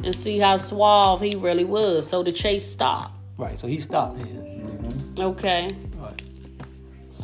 and 0.03 0.15
see 0.15 0.39
how 0.39 0.57
suave 0.57 1.21
he 1.21 1.37
really 1.37 1.65
was. 1.65 2.09
So 2.09 2.23
the 2.23 2.33
chase 2.33 2.67
stopped. 2.67 3.15
Right. 3.37 3.59
So 3.59 3.67
he 3.67 3.81
stopped 3.81 4.19
then. 4.19 4.27
Mm-hmm. 4.27 5.21
Okay. 5.23 5.69
Right. 5.97 6.23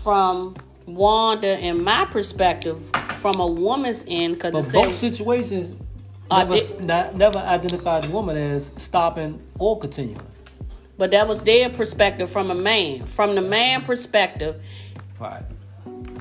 From 0.02 0.56
Wanda 0.86 1.56
and 1.56 1.84
my 1.84 2.04
perspective, 2.06 2.78
from 3.14 3.38
a 3.40 3.46
woman's 3.46 4.04
end, 4.08 4.34
because 4.34 4.66
it 4.66 4.70
said 4.70 4.84
both 4.84 4.98
situations 4.98 5.74
never, 6.30 6.54
did- 6.54 6.80
not, 6.80 7.14
never 7.16 7.38
identified 7.38 8.04
the 8.04 8.10
woman 8.10 8.36
as 8.36 8.70
stopping 8.76 9.40
or 9.58 9.78
continuing. 9.78 10.20
But 10.96 11.12
that 11.12 11.28
was 11.28 11.42
their 11.42 11.70
perspective 11.70 12.28
from 12.28 12.50
a 12.50 12.54
man. 12.56 13.06
From 13.06 13.36
the 13.36 13.42
man 13.42 13.82
perspective, 13.82 14.60
Right. 15.20 15.42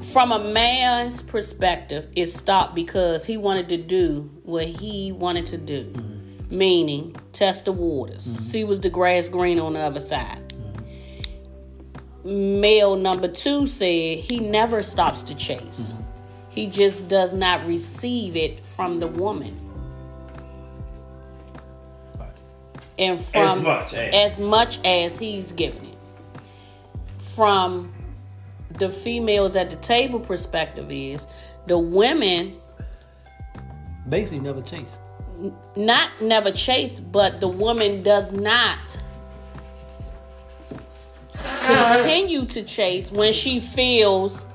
From 0.03 0.31
a 0.31 0.39
man's 0.39 1.21
perspective, 1.21 2.07
it 2.15 2.27
stopped 2.27 2.75
because 2.75 3.25
he 3.25 3.37
wanted 3.37 3.69
to 3.69 3.77
do 3.77 4.29
what 4.43 4.65
he 4.65 5.11
wanted 5.11 5.47
to 5.47 5.57
do. 5.57 5.93
Meaning, 6.49 7.15
test 7.33 7.65
the 7.65 7.71
waters. 7.71 8.25
Mm-hmm. 8.25 8.43
See 8.43 8.63
was 8.63 8.79
the 8.79 8.89
grass 8.89 9.27
green 9.27 9.59
on 9.59 9.73
the 9.73 9.79
other 9.79 9.99
side. 9.99 10.53
Male 12.23 12.95
number 12.95 13.27
two 13.27 13.67
said 13.67 14.19
he 14.19 14.39
never 14.39 14.81
stops 14.81 15.23
to 15.23 15.35
chase. 15.35 15.93
Mm-hmm. 15.93 16.03
He 16.49 16.67
just 16.67 17.07
does 17.07 17.33
not 17.33 17.65
receive 17.67 18.35
it 18.35 18.65
from 18.65 18.97
the 18.97 19.07
woman. 19.07 19.59
And 22.97 23.19
from 23.19 23.61
much 23.61 23.93
as. 23.93 24.39
as 24.39 24.39
much 24.39 24.79
as 24.83 25.19
he's 25.19 25.51
giving 25.51 25.85
it. 25.85 25.97
From 27.19 27.93
the 28.71 28.89
females 28.89 29.55
at 29.55 29.69
the 29.69 29.75
table 29.77 30.19
perspective 30.19 30.91
is 30.91 31.25
the 31.67 31.77
women 31.77 32.59
Basically, 34.09 34.39
never 34.39 34.61
chase. 34.61 34.97
not 35.75 36.11
never 36.21 36.51
chase, 36.51 36.99
but 36.99 37.41
the 37.41 37.47
woman 37.47 38.03
does 38.03 38.31
not 38.31 38.97
continue 41.65 42.45
to 42.45 42.63
chase 42.63 43.11
when 43.11 43.33
she 43.33 43.59
feels 43.59 44.45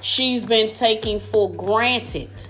she's 0.00 0.44
been 0.44 0.70
taken 0.70 1.18
for 1.18 1.52
granted. 1.52 2.48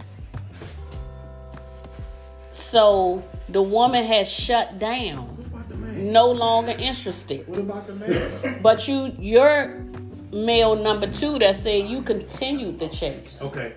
So 2.52 3.24
the 3.48 3.62
woman 3.62 4.04
has 4.04 4.30
shut 4.30 4.78
down, 4.78 5.50
no 5.96 6.30
longer 6.30 6.72
interested. 6.78 7.46
What 7.48 7.58
about 7.58 7.86
the 7.86 7.94
man? 7.94 8.60
But 8.62 8.88
you, 8.88 9.14
you're 9.18 9.84
male 10.44 10.74
number 10.76 11.10
two 11.10 11.38
that 11.38 11.56
said 11.56 11.88
you 11.88 12.02
continued 12.02 12.78
the 12.78 12.88
chase. 12.88 13.42
okay. 13.42 13.72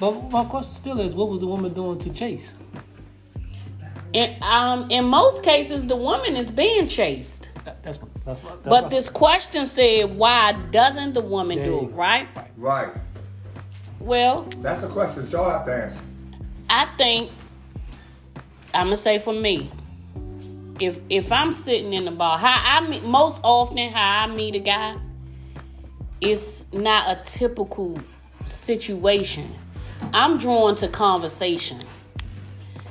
But 0.00 0.30
my 0.30 0.44
question 0.44 0.74
still 0.74 1.00
is, 1.00 1.12
what 1.14 1.28
was 1.28 1.40
the 1.40 1.46
woman 1.46 1.74
doing 1.74 1.98
to 1.98 2.10
chase? 2.10 2.48
And 4.14 4.42
um, 4.42 4.90
in 4.90 5.04
most 5.04 5.42
cases, 5.42 5.86
the 5.86 5.96
woman 5.96 6.36
is 6.36 6.50
being 6.50 6.86
chased. 6.86 7.50
That, 7.64 7.82
that's. 7.82 7.98
That's 8.24 8.40
what. 8.42 8.62
That's 8.62 8.68
But 8.68 8.82
what- 8.84 8.90
this 8.90 9.08
question 9.08 9.66
said, 9.66 10.16
why 10.16 10.52
doesn't 10.70 11.14
the 11.14 11.20
woman 11.20 11.58
There 11.58 11.66
do 11.66 11.80
it, 11.80 11.92
right? 11.94 12.28
Right. 12.56 12.92
Well, 14.00 14.46
That's 14.58 14.80
the 14.80 14.88
question 14.88 15.24
that 15.24 15.32
y'all 15.32 15.50
have 15.50 15.66
to 15.66 15.74
answer. 15.74 15.98
I 16.70 16.86
think 16.96 17.30
I'm 18.72 18.86
gonna 18.86 18.96
say 18.96 19.18
for 19.18 19.32
me, 19.32 19.70
if 20.78 21.00
if 21.10 21.32
I'm 21.32 21.52
sitting 21.52 21.92
in 21.92 22.04
the 22.04 22.10
bar, 22.12 22.38
how 22.38 22.62
I 22.64 22.86
meet 22.88 23.02
most 23.02 23.40
often 23.42 23.88
how 23.88 24.24
I 24.24 24.26
meet 24.28 24.54
a 24.54 24.60
guy, 24.60 24.96
it's 26.20 26.70
not 26.72 27.16
a 27.16 27.22
typical 27.22 27.98
situation. 28.46 29.54
I'm 30.12 30.38
drawn 30.38 30.74
to 30.76 30.88
conversation, 30.88 31.80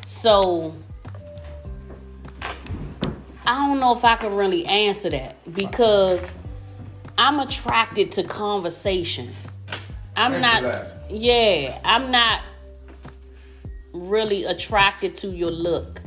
so 0.06 0.76
I 3.46 3.68
don't 3.68 3.80
know 3.80 3.94
if 3.96 4.04
I 4.04 4.18
can 4.18 4.36
really 4.36 4.66
answer 4.66 5.10
that 5.10 5.38
because 5.54 6.30
I'm 7.18 7.40
attracted 7.40 8.12
to 8.14 8.24
conversation. 8.24 9.34
I'm 10.16 10.42
not, 10.42 10.64
Intellect. 10.64 10.96
yeah, 11.10 11.80
I'm 11.84 12.12
not 12.12 12.42
really 13.94 14.44
attracted 14.44 15.16
to 15.18 15.30
your 15.30 15.52
look. 15.52 16.02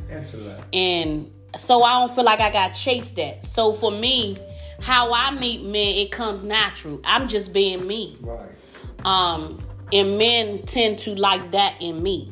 And 0.73 1.31
so 1.55 1.83
I 1.83 1.99
don't 1.99 2.13
feel 2.13 2.23
like 2.23 2.39
I 2.39 2.51
got 2.51 2.69
chased 2.69 3.19
at. 3.19 3.45
So 3.45 3.73
for 3.73 3.91
me, 3.91 4.37
how 4.81 5.13
I 5.13 5.31
meet 5.31 5.63
men, 5.63 5.95
it 5.95 6.11
comes 6.11 6.43
natural. 6.43 6.99
I'm 7.03 7.27
just 7.27 7.53
being 7.53 7.85
me. 7.87 8.17
Right. 8.21 8.49
Um, 9.05 9.59
and 9.93 10.17
men 10.17 10.63
tend 10.63 10.99
to 10.99 11.15
like 11.15 11.51
that 11.51 11.81
in 11.81 12.01
me. 12.01 12.31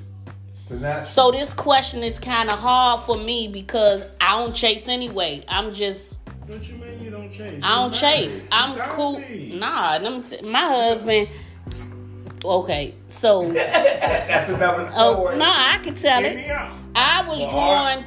So 1.03 1.31
this 1.31 1.51
question 1.53 2.03
is 2.03 2.19
kind 2.19 2.49
of 2.49 2.59
hard 2.59 3.01
for 3.01 3.17
me 3.17 3.47
because 3.47 4.05
I 4.21 4.31
don't 4.38 4.53
chase 4.55 4.88
anyway. 4.88 5.43
I'm 5.47 5.73
just 5.73 6.19
What 6.45 6.67
you 6.69 6.75
mean 6.75 7.01
you 7.03 7.09
don't 7.09 7.31
chase? 7.31 7.59
I 7.63 7.75
don't 7.75 7.91
chase. 7.91 8.41
married. 8.43 8.53
I'm 8.53 8.71
You 8.73 8.77
gotta 8.77 8.91
cool. 8.91 9.17
be. 9.17 9.55
Nah, 9.57 9.97
them 9.97 10.21
t- 10.21 10.41
my 10.41 10.67
husband. 10.67 11.29
Okay, 12.45 12.93
so 13.09 13.51
That's 13.51 14.49
another 14.49 14.89
oh 14.95 15.15
story. 15.15 15.38
no, 15.38 15.45
I 15.49 15.79
can 15.83 15.95
tell 15.95 16.21
Get 16.21 16.35
it. 16.38 16.51
I 16.95 17.27
was 17.27 17.39
Well, 17.39 17.49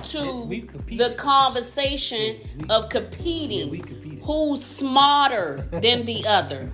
drawn 0.05 0.48
We 0.48 0.61
to 0.62 0.96
the 0.96 1.14
conversation 1.16 2.38
we- 2.59 2.68
of 2.70 2.85
Yeah, 2.85 2.88
competing. 2.88 3.70
we 3.70 3.78
competed. 3.78 4.02
Who's 4.22 4.62
smarter 4.64 5.66
than 5.72 6.04
the 6.04 6.26
other? 6.26 6.70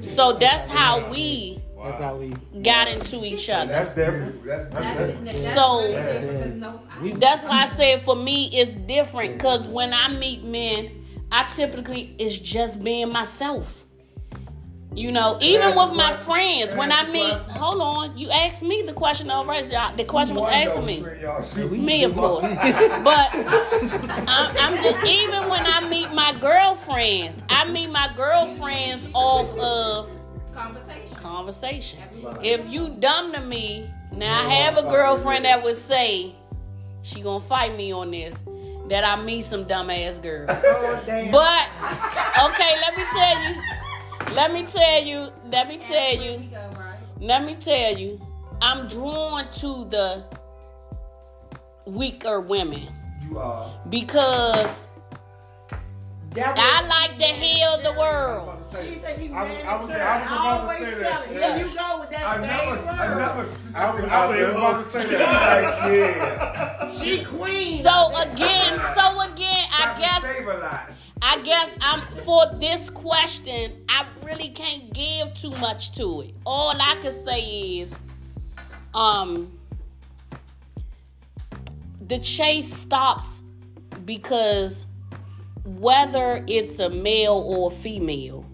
So 0.00 0.32
that's 0.32 0.68
how 0.68 1.08
we 1.10 1.60
That's 1.82 1.98
how 1.98 2.16
we. 2.16 2.30
got 2.62 2.88
into 2.88 3.24
each 3.24 3.48
other. 3.50 3.70
That's 3.72 3.94
different. 3.94 4.44
That's, 4.44 4.66
That's, 4.68 4.98
different. 4.98 5.32
So- 5.32 5.82
really 5.82 5.92
different, 5.92 6.42
'cause 6.42 6.52
no, 6.54 6.80
We- 7.02 7.12
That's 7.12 7.42
why 7.44 7.62
I 7.62 7.66
said 7.66 8.02
for 8.02 8.16
me 8.16 8.46
it's 8.52 8.74
different 8.74 9.34
because 9.34 9.68
when 9.68 9.92
I 9.92 10.08
meet 10.08 10.42
men, 10.44 11.04
I 11.30 11.44
typically 11.44 12.14
is 12.18 12.38
just 12.38 12.82
being 12.82 13.10
myself. 13.10 13.83
You 14.94 15.10
know, 15.10 15.38
even 15.40 15.68
with 15.74 15.92
my 15.92 16.08
question? 16.12 16.24
friends, 16.24 16.74
when 16.74 16.92
I 16.92 17.08
meet, 17.10 17.28
question. 17.32 17.50
hold 17.50 17.80
on, 17.82 18.16
you 18.16 18.30
asked 18.30 18.62
me 18.62 18.82
the 18.82 18.92
question 18.92 19.28
already. 19.30 19.68
The 19.96 20.04
question 20.04 20.36
was 20.36 20.48
asked 20.52 20.76
to 20.76 20.82
me. 20.82 21.00
between 21.00 21.20
y'all. 21.20 21.42
She- 21.42 21.64
Me, 21.64 22.04
of 22.04 22.14
course. 22.16 22.44
but 23.02 23.34
I'm, 23.34 24.56
I'm 24.56 24.76
just 24.82 25.04
even 25.04 25.48
when 25.48 25.66
I 25.66 25.88
meet 25.88 26.12
my 26.12 26.32
girlfriends, 26.38 27.42
I 27.48 27.68
meet 27.68 27.90
my 27.90 28.12
girlfriends 28.16 29.08
off 29.14 29.52
of 29.58 30.08
Conversation. 30.54 31.16
conversation. 31.16 31.98
If 32.42 32.68
you 32.68 32.90
dumb 32.90 33.32
to 33.32 33.40
me, 33.40 33.90
now 34.12 34.46
I 34.46 34.48
have 34.54 34.76
a 34.78 34.82
girlfriend 34.88 35.44
that 35.44 35.64
would 35.64 35.74
say 35.76 36.36
she 37.02 37.20
gonna 37.20 37.40
fight 37.44 37.76
me 37.76 37.92
on 37.92 38.12
this. 38.12 38.36
That 38.90 39.02
I 39.02 39.16
meet 39.20 39.46
some 39.46 39.64
dumbass 39.64 40.22
girls. 40.22 40.50
Oh. 40.62 41.02
But 41.32 41.68
okay, 42.50 42.74
let 42.82 42.94
me 42.96 43.02
tell 43.14 43.42
you. 43.42 43.62
Let 44.32 44.52
me 44.52 44.64
tell 44.64 45.02
you. 45.02 45.28
Let 45.50 45.68
me 45.68 45.78
tell 45.78 46.14
you. 46.16 46.38
we 46.38 46.46
go, 46.46 46.70
right? 46.78 46.98
Let 47.20 47.44
me 47.44 47.54
tell 47.54 47.96
you. 47.96 48.20
I'm 48.62 48.88
drawn 48.88 49.50
to 49.52 49.84
the 49.90 50.24
weaker 51.86 52.40
women 52.40 52.88
You 53.28 53.38
are. 53.38 53.70
because 53.90 54.88
That 56.30 56.56
I 56.58 56.80
like 56.88 57.18
to 57.18 57.26
heal 57.26 57.78
the 57.82 57.92
world. 57.98 58.64
She 58.68 58.96
think 58.96 59.30
you 59.30 59.34
I 59.36 59.42
was- 59.44 59.52
man 59.52 59.66
I 59.66 59.76
was- 59.76 59.86
I 59.86 59.86
was 59.86 60.24
about 60.26 60.68
to 60.68 60.74
say 60.74 60.94
that. 60.94 61.30
Yeah. 61.30 61.56
You 61.58 61.64
go 61.64 62.00
with 62.00 62.10
that 62.10 62.24
I 62.26 62.34
same 62.34 62.42
never, 62.42 62.70
word. 62.70 62.88
I 62.88 63.06
never. 63.08 63.22
I 63.22 63.36
was, 63.36 63.68
I 63.74 64.26
was 64.26 64.38
just 64.38 64.56
about 64.56 64.76
to 64.78 64.84
say 64.84 65.16
that. 65.16 65.92
yeah. 65.92 66.90
She 66.90 67.24
queen. 67.24 67.76
So 67.78 68.16
again, 68.16 68.78
so 68.96 69.20
again, 69.20 69.64
I 69.72 69.96
guess 70.00 70.22
save 70.22 70.48
a 70.48 70.54
lot. 70.58 70.90
I 71.26 71.40
guess 71.40 71.74
I'm 71.80 72.02
for 72.16 72.44
this 72.60 72.90
question, 72.90 73.86
I 73.88 74.06
really 74.24 74.50
can't 74.50 74.92
give 74.92 75.32
too 75.32 75.52
much 75.52 75.92
to 75.92 76.20
it. 76.20 76.34
All 76.44 76.76
I 76.78 76.98
can 77.00 77.14
say 77.14 77.78
is 77.78 77.98
um 78.92 79.58
the 82.06 82.18
chase 82.18 82.70
stops 82.70 83.42
because 84.04 84.84
whether 85.64 86.44
it's 86.46 86.78
a 86.78 86.90
male 86.90 87.42
or 87.46 87.72
a 87.72 87.74
female, 87.74 88.44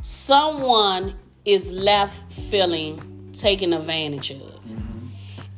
someone 0.00 1.16
is 1.44 1.72
left 1.72 2.32
feeling 2.32 3.32
taken 3.32 3.72
advantage 3.72 4.30
of. 4.30 4.60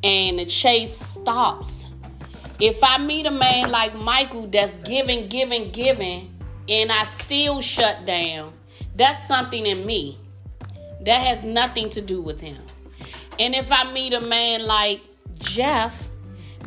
And 0.03 0.39
the 0.39 0.45
chase 0.45 0.97
stops 0.97 1.85
if 2.59 2.83
I 2.83 2.97
meet 2.97 3.25
a 3.25 3.31
man 3.31 3.69
like 3.71 3.95
Michael 3.95 4.47
that's 4.47 4.77
giving, 4.77 5.27
giving, 5.27 5.71
giving, 5.71 6.33
and 6.69 6.91
I 6.91 7.03
still 7.05 7.61
shut 7.61 8.05
down, 8.05 8.53
that's 8.95 9.27
something 9.27 9.65
in 9.65 9.85
me. 9.85 10.19
That 11.01 11.19
has 11.19 11.43
nothing 11.43 11.89
to 11.91 12.01
do 12.01 12.21
with 12.21 12.39
him. 12.39 12.61
And 13.39 13.55
if 13.55 13.71
I 13.71 13.91
meet 13.91 14.13
a 14.13 14.21
man 14.21 14.65
like 14.65 15.01
Jeff 15.39 16.07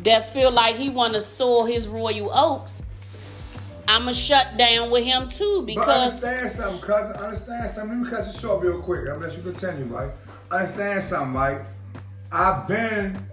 that 0.03 0.31
feel 0.31 0.51
like 0.51 0.75
he 0.75 0.89
want 0.89 1.13
to 1.13 1.21
soil 1.21 1.65
his 1.65 1.87
royal 1.87 2.31
oaks, 2.31 2.83
I'ma 3.87 4.11
shut 4.11 4.57
down 4.57 4.91
with 4.91 5.05
him 5.05 5.29
too 5.29 5.61
But 5.61 5.65
because 5.67 6.23
understand 6.23 6.51
something, 6.51 6.81
cousin. 6.81 7.15
Understand 7.15 7.69
something. 7.69 8.03
Let 8.03 8.11
me 8.11 8.17
cut 8.17 8.27
you 8.27 8.39
short 8.39 8.63
real 8.63 8.81
quick. 8.81 9.01
I'm 9.01 9.19
gonna 9.19 9.27
let 9.27 9.37
you 9.37 9.43
continue, 9.43 9.85
right? 9.85 10.11
Understand 10.51 11.03
something, 11.03 11.33
right? 11.33 11.61
I've 12.31 12.67
been. 12.67 13.25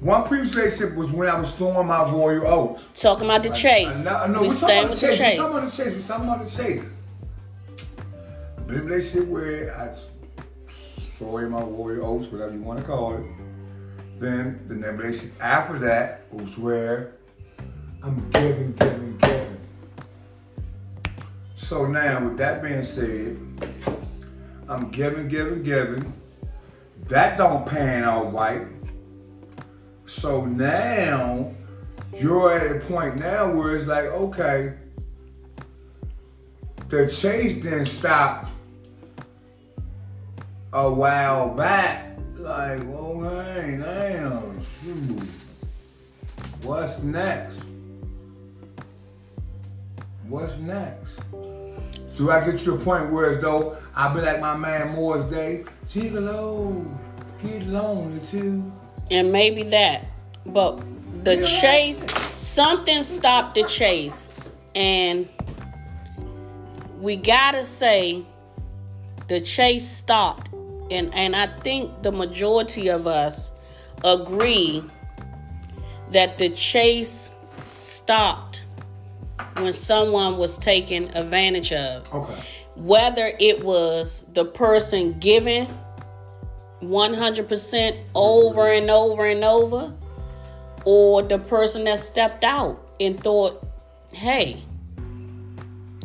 One 0.00 0.26
previous 0.26 0.54
relationship 0.54 0.96
was 0.96 1.10
when 1.10 1.28
I 1.28 1.38
was 1.38 1.54
throwing 1.54 1.86
my 1.86 2.10
royal 2.10 2.46
oats. 2.46 2.86
talking 2.94 3.26
about 3.26 3.42
the 3.42 3.50
chase. 3.50 4.06
I, 4.06 4.24
I 4.24 4.26
know, 4.28 4.40
we 4.40 4.48
we're 4.48 4.54
staying 4.54 4.88
talking 4.88 4.90
with 4.90 5.02
about 5.02 5.10
the 5.10 5.16
chase. 5.18 5.38
We're 5.38 5.46
talking 5.46 5.58
about 5.58 5.70
the 5.70 5.76
chase. 5.76 5.94
We're 5.94 6.08
talking 6.08 6.28
about 6.28 6.44
the 6.44 6.56
chase. 6.56 6.84
Been 8.66 8.76
in 8.76 8.80
a 8.80 8.84
relationship 8.84 9.28
where 9.28 9.76
I 9.76 10.72
soy 11.18 11.48
my 11.50 11.60
royal 11.60 12.06
oats, 12.06 12.28
whatever 12.32 12.54
you 12.54 12.62
want 12.62 12.80
to 12.80 12.86
call 12.86 13.16
it. 13.16 13.24
Then 14.18 14.64
the 14.68 14.74
next 14.74 14.98
relationship 14.98 15.42
after 15.42 15.78
that 15.80 16.22
was 16.30 16.56
where 16.56 17.12
I'm 18.02 18.30
giving, 18.30 18.72
giving, 18.72 19.18
giving. 19.18 19.58
So 21.56 21.86
now, 21.86 22.24
with 22.24 22.38
that 22.38 22.62
being 22.62 22.84
said, 22.84 23.38
I'm 24.66 24.90
giving, 24.90 25.28
giving, 25.28 25.62
giving. 25.62 26.14
That 27.08 27.36
don't 27.36 27.66
pan 27.66 28.04
out 28.04 28.32
right. 28.32 28.62
So 30.10 30.44
now 30.44 31.54
you're 32.12 32.58
at 32.58 32.76
a 32.76 32.80
point 32.80 33.20
now 33.20 33.54
where 33.54 33.76
it's 33.76 33.86
like, 33.86 34.06
okay, 34.06 34.74
the 36.88 37.06
chase 37.08 37.54
didn't 37.54 37.86
stop 37.86 38.50
a 40.72 40.90
while 40.90 41.54
back. 41.54 42.18
Like, 42.36 42.80
okay, 42.80 43.78
damn. 43.80 44.60
What's 46.62 46.98
next? 47.04 47.60
What's 50.26 50.58
next? 50.58 51.12
Do 52.18 52.30
I 52.32 52.44
get 52.44 52.58
to 52.64 52.72
the 52.72 52.84
point 52.84 53.12
where 53.12 53.36
as 53.36 53.40
though 53.40 53.76
I 53.94 54.12
be 54.12 54.22
like 54.22 54.40
my 54.40 54.56
man 54.56 54.88
Morris 54.88 55.30
Day, 55.30 55.64
Gigolo, 55.88 56.84
get 57.40 57.62
lonely 57.68 58.20
too. 58.26 58.72
And 59.10 59.32
maybe 59.32 59.62
that 59.64 60.06
but 60.46 60.80
the 61.24 61.42
chase 61.44 62.06
something 62.36 63.02
stopped 63.02 63.54
the 63.54 63.64
chase. 63.64 64.30
And 64.74 65.28
we 67.00 67.16
gotta 67.16 67.64
say 67.64 68.22
the 69.28 69.40
chase 69.40 69.88
stopped. 69.88 70.48
And 70.90 71.14
and 71.14 71.36
i 71.36 71.46
think 71.60 72.02
the 72.02 72.10
majority 72.10 72.88
of 72.88 73.06
us 73.06 73.52
agree 74.02 74.82
that 76.10 76.38
the 76.38 76.50
chase 76.50 77.30
stopped 77.68 78.62
when 79.56 79.72
someone 79.72 80.36
was 80.36 80.58
taken 80.58 81.16
advantage 81.16 81.72
of. 81.72 82.12
Okay. 82.12 82.42
whether 82.76 83.32
it 83.38 83.62
was 83.62 84.22
the 84.32 84.44
person 84.44 85.18
giving 85.18 85.68
100% 86.82 88.04
over 88.14 88.72
and 88.72 88.90
over 88.90 89.26
and 89.26 89.44
over, 89.44 89.92
or 90.84 91.22
the 91.22 91.38
person 91.38 91.84
that 91.84 92.00
stepped 92.00 92.44
out 92.44 92.86
and 92.98 93.22
thought, 93.22 93.66
hey, 94.12 94.62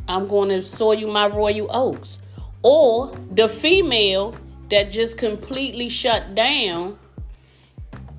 I'm 0.07 0.27
going 0.27 0.49
to 0.49 0.61
sow 0.61 0.91
you 0.91 1.07
my 1.07 1.27
royal 1.27 1.67
oaks, 1.73 2.19
or 2.61 3.17
the 3.31 3.47
female 3.47 4.35
that 4.69 4.91
just 4.91 5.17
completely 5.17 5.89
shut 5.89 6.35
down 6.35 6.97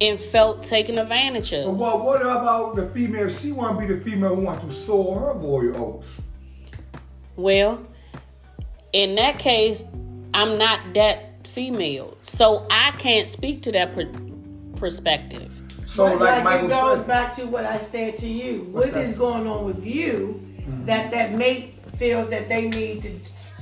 and 0.01 0.19
felt 0.19 0.63
taken 0.63 0.99
advantage 0.99 1.53
of. 1.53 1.77
Well, 1.77 2.03
what 2.03 2.21
about 2.23 2.77
the 2.77 2.89
female? 2.89 3.29
She 3.29 3.53
want 3.53 3.81
to 3.81 3.87
be 3.87 3.95
the 3.95 4.01
female 4.01 4.35
who 4.37 4.43
wants 4.43 4.65
to 4.65 4.73
sow 4.73 5.15
her 5.15 5.33
royal 5.33 5.77
oats. 5.77 6.21
Well, 7.37 7.87
in 8.93 9.15
that 9.17 9.39
case, 9.39 9.85
I'm 10.35 10.59
not 10.59 10.81
that 10.95 11.36
female, 11.67 12.19
so 12.21 12.67
I 12.71 12.91
can't 12.99 13.27
speak 13.27 13.63
to 13.63 13.73
that 13.73 13.95
per- 13.95 14.13
perspective. 14.77 15.51
So 15.87 16.05
But 16.05 16.21
like, 16.21 16.45
like 16.45 16.65
it 16.65 16.69
goes 16.69 16.99
said, 16.99 17.07
back 17.07 17.35
to 17.37 17.47
what 17.47 17.65
I 17.65 17.79
said 17.79 18.19
to 18.19 18.29
you. 18.29 18.69
What's 18.71 18.87
What 18.89 18.95
that? 18.95 19.05
is 19.07 19.17
going 19.17 19.47
on 19.47 19.65
with 19.65 19.85
you 19.85 20.43
Mm-hmm. 20.67 20.85
that 20.87 21.13
that 21.13 21.33
mate 21.33 21.75
feels 21.97 22.29
that 22.31 22.49
they 22.49 22.69
need 22.69 23.01
to 23.05 23.11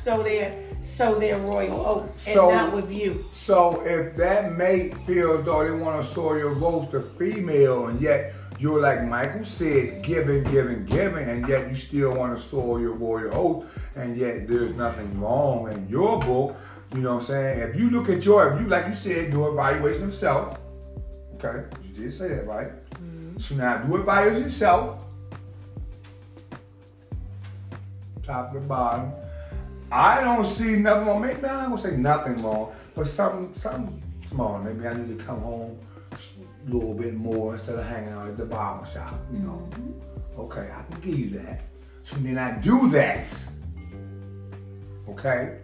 sow 0.02 0.22
their 0.22 0.48
sow 0.80 1.14
their 1.18 1.38
royal 1.38 1.84
oats 1.86 2.26
and 2.26 2.36
not 2.36 2.72
with 2.72 2.90
you? 2.90 3.26
so 3.30 3.82
if 3.84 4.16
that 4.16 4.56
mate 4.56 4.96
feels 5.06 5.44
though 5.44 5.62
they 5.64 5.70
want 5.84 6.02
to 6.02 6.10
sow 6.14 6.32
your 6.34 6.54
votes 6.54 6.90
the 6.92 7.02
female, 7.02 7.88
and 7.88 8.00
yet 8.00 8.32
you're 8.58 8.80
like 8.80 9.04
Michael 9.04 9.44
said, 9.44 10.02
giving, 10.02 10.44
giving, 10.44 10.86
giving, 10.86 11.28
and 11.28 11.46
yet 11.46 11.68
you 11.68 11.76
still 11.76 12.14
want 12.14 12.34
to 12.38 12.42
sow 12.42 12.78
your 12.78 12.94
royal 12.94 13.34
oath, 13.34 13.64
and 13.96 14.16
yet 14.16 14.48
there's 14.48 14.72
nothing 14.74 15.20
wrong 15.20 15.70
in 15.70 15.86
your 15.90 16.18
book. 16.20 16.56
You 16.94 17.00
know 17.00 17.14
what 17.14 17.22
I'm 17.22 17.26
saying? 17.26 17.60
If 17.70 17.74
you 17.74 17.90
look 17.90 18.08
at 18.08 18.24
your, 18.24 18.54
if 18.54 18.60
you 18.60 18.68
like 18.68 18.86
you 18.86 18.94
said, 18.94 19.32
do 19.32 19.48
evaluation 19.48 20.04
of 20.04 20.14
self. 20.14 20.60
Okay, 21.34 21.64
you 21.82 22.04
did 22.04 22.14
say 22.14 22.28
that, 22.28 22.46
right? 22.46 22.68
Mm-hmm. 22.90 23.40
So 23.40 23.56
now 23.56 23.78
do 23.78 23.96
evaluation 23.96 24.44
of 24.44 24.52
self. 24.52 25.00
Top 28.22 28.52
to 28.52 28.60
bottom. 28.60 29.12
I 29.90 30.20
don't 30.20 30.46
see 30.46 30.76
nothing 30.76 31.08
wrong. 31.08 31.20
Maybe 31.20 31.44
I'm 31.44 31.70
gonna 31.70 31.82
say 31.82 31.96
nothing 31.96 32.40
wrong, 32.40 32.72
but 32.94 33.08
something 33.08 33.52
something 33.60 34.00
small. 34.28 34.60
Maybe 34.60 34.86
I 34.86 34.94
need 34.94 35.18
to 35.18 35.24
come 35.24 35.40
home 35.40 35.76
a 36.12 36.70
little 36.70 36.94
bit 36.94 37.14
more 37.14 37.54
instead 37.54 37.76
of 37.76 37.86
hanging 37.86 38.12
out 38.12 38.28
at 38.28 38.38
the 38.38 38.46
barber 38.46 38.86
shop. 38.86 39.18
You 39.32 39.40
know. 39.40 39.68
Mm-hmm. 39.72 40.40
Okay, 40.40 40.70
I 40.72 40.82
can 40.92 41.00
give 41.00 41.18
you 41.18 41.30
that. 41.40 41.62
So 42.04 42.14
then 42.16 42.38
I 42.38 42.56
do 42.58 42.88
that. 42.90 43.50
Okay, 45.08 45.58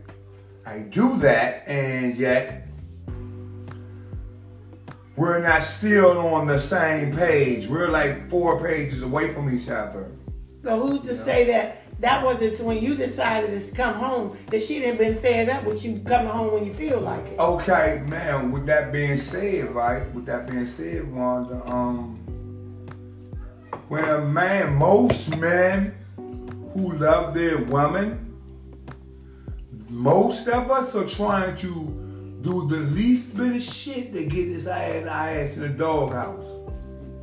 I 0.71 0.79
do 0.83 1.19
that, 1.19 1.67
and 1.67 2.17
yet 2.17 2.69
we're 5.17 5.41
not 5.41 5.65
still 5.65 6.17
on 6.17 6.47
the 6.47 6.61
same 6.61 7.13
page. 7.13 7.67
We're 7.67 7.89
like 7.89 8.31
four 8.31 8.63
pages 8.63 9.03
away 9.03 9.35
from 9.35 9.53
each 9.53 9.69
other. 9.69 10.13
So 10.63 10.79
who's 10.87 11.01
to 11.09 11.25
say 11.25 11.45
that 11.47 11.83
That 11.99 12.25
was 12.25 12.41
it 12.41 12.61
when 12.61 12.81
you 12.81 12.95
decided 12.95 13.51
to 13.51 13.75
come 13.75 13.95
home 13.95 14.39
that 14.47 14.63
she 14.63 14.79
didn't 14.79 14.99
been 14.99 15.21
fed 15.21 15.49
up 15.49 15.65
with 15.65 15.85
you 15.85 15.99
coming 15.99 16.29
home 16.29 16.55
when 16.55 16.65
you 16.65 16.73
feel 16.73 17.01
like 17.01 17.27
it. 17.27 17.39
Okay, 17.41 18.05
man. 18.07 18.53
With 18.53 18.65
that 18.67 18.93
being 18.93 19.17
said, 19.17 19.75
right? 19.75 20.09
With 20.15 20.25
that 20.27 20.49
being 20.49 20.69
said, 20.69 21.13
Wanda, 21.13 21.61
um, 21.67 22.15
when 23.89 24.05
a 24.05 24.21
man, 24.21 24.77
most 24.77 25.37
men 25.37 25.97
who 26.17 26.93
love 26.93 27.35
their 27.35 27.59
woman, 27.59 28.30
most 29.91 30.47
of 30.49 30.71
us 30.71 30.95
are 30.95 31.07
trying 31.07 31.57
to 31.59 32.39
do 32.43 32.67
the 32.69 32.77
least 32.77 33.37
bit 33.37 33.57
of 33.57 33.63
shit 33.63 34.13
to 34.15 34.25
get 34.25 34.49
his 34.49 34.67
ass, 34.67 35.07
our 35.07 35.29
ass 35.29 35.57
in 35.57 35.63
the 35.63 35.69
doghouse. 35.69 36.47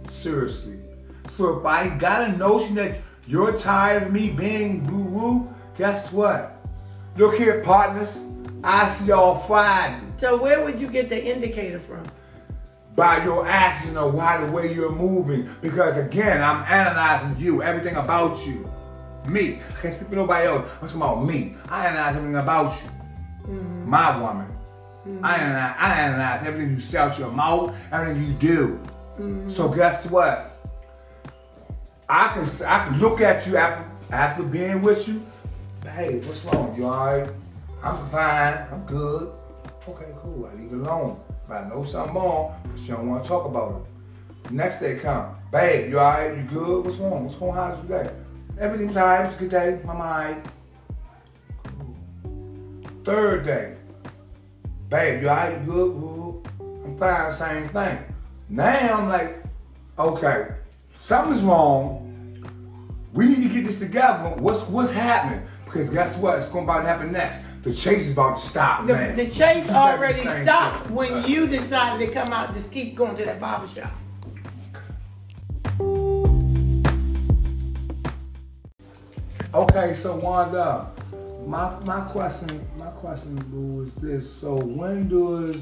Seriously. 0.09 0.79
So 1.27 1.59
if 1.59 1.65
I 1.65 1.89
got 1.97 2.29
a 2.29 2.37
notion 2.37 2.75
that 2.75 2.99
you're 3.25 3.57
tired 3.57 4.03
of 4.03 4.13
me 4.13 4.29
being 4.29 4.85
boo 4.85 4.97
woo, 4.97 5.55
guess 5.77 6.11
what? 6.11 6.61
Look 7.15 7.37
here, 7.37 7.63
partners. 7.63 8.23
I 8.63 8.89
see 8.89 9.05
y'all 9.05 9.39
Friday 9.39 9.99
So 10.17 10.35
where 10.41 10.63
would 10.63 10.79
you 10.79 10.87
get 10.87 11.09
the 11.09 11.25
indicator 11.25 11.79
from? 11.79 12.03
by 12.97 13.23
your 13.23 13.47
action 13.47 13.95
or 13.95 14.09
why 14.09 14.43
the 14.43 14.51
way 14.51 14.73
you're 14.73 14.91
moving. 14.91 15.47
Because 15.61 15.97
again, 15.97 16.41
I'm 16.41 16.63
analyzing 16.63 17.37
you, 17.37 17.61
everything 17.61 17.95
about 17.95 18.45
you. 18.45 18.69
Me. 19.27 19.59
I 19.69 19.81
can't 19.81 19.93
speak 19.93 20.09
for 20.09 20.15
nobody 20.15 20.47
else. 20.47 20.69
I'm 20.81 20.87
talking 20.87 21.01
about 21.01 21.25
me. 21.25 21.55
I 21.69 21.87
analyze 21.87 22.15
everything 22.15 22.35
about 22.37 22.73
you. 22.81 22.89
Mm. 23.53 23.85
My 23.85 24.17
woman. 24.17 24.47
Mm. 25.07 25.23
I, 25.23 25.35
analyze, 25.37 25.75
I 25.77 25.93
analyze 25.99 26.47
everything 26.47 26.73
you 26.75 26.79
say 26.79 26.97
out 26.97 27.19
your 27.19 27.31
mouth, 27.31 27.75
everything 27.91 28.23
you 28.23 28.33
do. 28.33 28.79
Mm. 29.19 29.51
So 29.51 29.69
guess 29.69 30.05
what? 30.09 30.53
I 32.09 32.29
can 32.29 32.45
I 32.65 32.85
can 32.85 32.99
look 32.99 33.19
at 33.19 33.45
you 33.47 33.57
after 33.57 33.83
after 34.11 34.43
being 34.43 34.81
with 34.81 35.07
you. 35.07 35.25
Hey, 35.83 36.15
what's 36.15 36.45
wrong? 36.45 36.73
You 36.77 36.85
alright? 36.85 37.29
I'm 37.83 38.09
fine. 38.09 38.65
I'm 38.71 38.85
good. 38.85 39.33
Okay, 39.87 40.05
cool. 40.21 40.49
I 40.51 40.55
leave 40.55 40.71
it 40.71 40.75
alone. 40.75 41.19
But 41.47 41.63
I 41.63 41.69
know 41.69 41.83
something 41.85 42.15
wrong, 42.15 42.59
but 42.63 42.79
you 42.79 42.87
don't 42.87 43.09
want 43.09 43.23
to 43.23 43.29
talk 43.29 43.45
about 43.45 43.81
it. 43.81 44.51
Next 44.51 44.79
day 44.79 44.95
come, 44.95 45.35
babe, 45.51 45.89
you 45.89 45.99
alright? 45.99 46.37
You 46.37 46.43
good? 46.43 46.85
What's 46.85 46.97
wrong? 46.97 47.25
What's 47.25 47.35
going 47.35 47.57
on? 47.57 47.75
How's 47.75 47.89
your 47.89 48.03
day? 48.03 48.11
Everything's 48.59 48.97
alright. 48.97 49.25
It's 49.25 49.35
a 49.35 49.39
good 49.39 49.49
day. 49.51 49.79
I'm 49.83 49.89
alright. 49.89 50.45
Cool. 51.63 51.95
Third 53.03 53.45
day, 53.45 53.75
babe, 54.89 55.21
you 55.21 55.29
alright? 55.29 55.59
You 55.61 55.65
good? 55.65 56.51
I'm 56.85 56.97
fine. 56.97 57.33
Same 57.33 57.69
thing. 57.69 57.99
Now 58.49 58.97
I'm 58.99 59.09
like, 59.09 59.43
okay, 59.99 60.47
something's 60.99 61.41
wrong. 61.41 62.03
We 63.13 63.27
need 63.27 63.47
to 63.47 63.49
get 63.53 63.65
this 63.65 63.79
together. 63.79 64.29
What's 64.37 64.63
what's 64.63 64.91
happening? 64.91 65.45
Because 65.65 65.89
guess 65.89 66.17
what? 66.17 66.37
It's 66.39 66.47
going 66.49 66.63
about 66.63 66.81
to 66.81 66.87
happen 66.87 67.11
next. 67.11 67.39
The 67.61 67.73
chase 67.73 68.07
is 68.07 68.13
about 68.13 68.37
to 68.37 68.41
stop, 68.45 68.87
The, 68.87 68.93
man. 68.93 69.15
the 69.17 69.29
chase 69.29 69.69
already 69.69 70.21
stopped 70.43 70.89
when 70.89 71.25
you 71.29 71.47
decided 71.47 72.07
to 72.07 72.13
come 72.13 72.29
out 72.29 72.53
just 72.53 72.71
keep 72.71 72.95
going 72.95 73.17
to 73.17 73.25
that 73.25 73.39
barber 73.41 73.67
Okay, 79.53 79.93
so 79.93 80.17
Wanda, 80.17 80.91
my 81.45 81.79
my 81.85 82.01
question, 82.01 82.67
my 82.77 82.87
question, 82.87 83.37
is 83.87 84.01
this: 84.01 84.33
So 84.41 84.55
when 84.55 85.07
does 85.07 85.61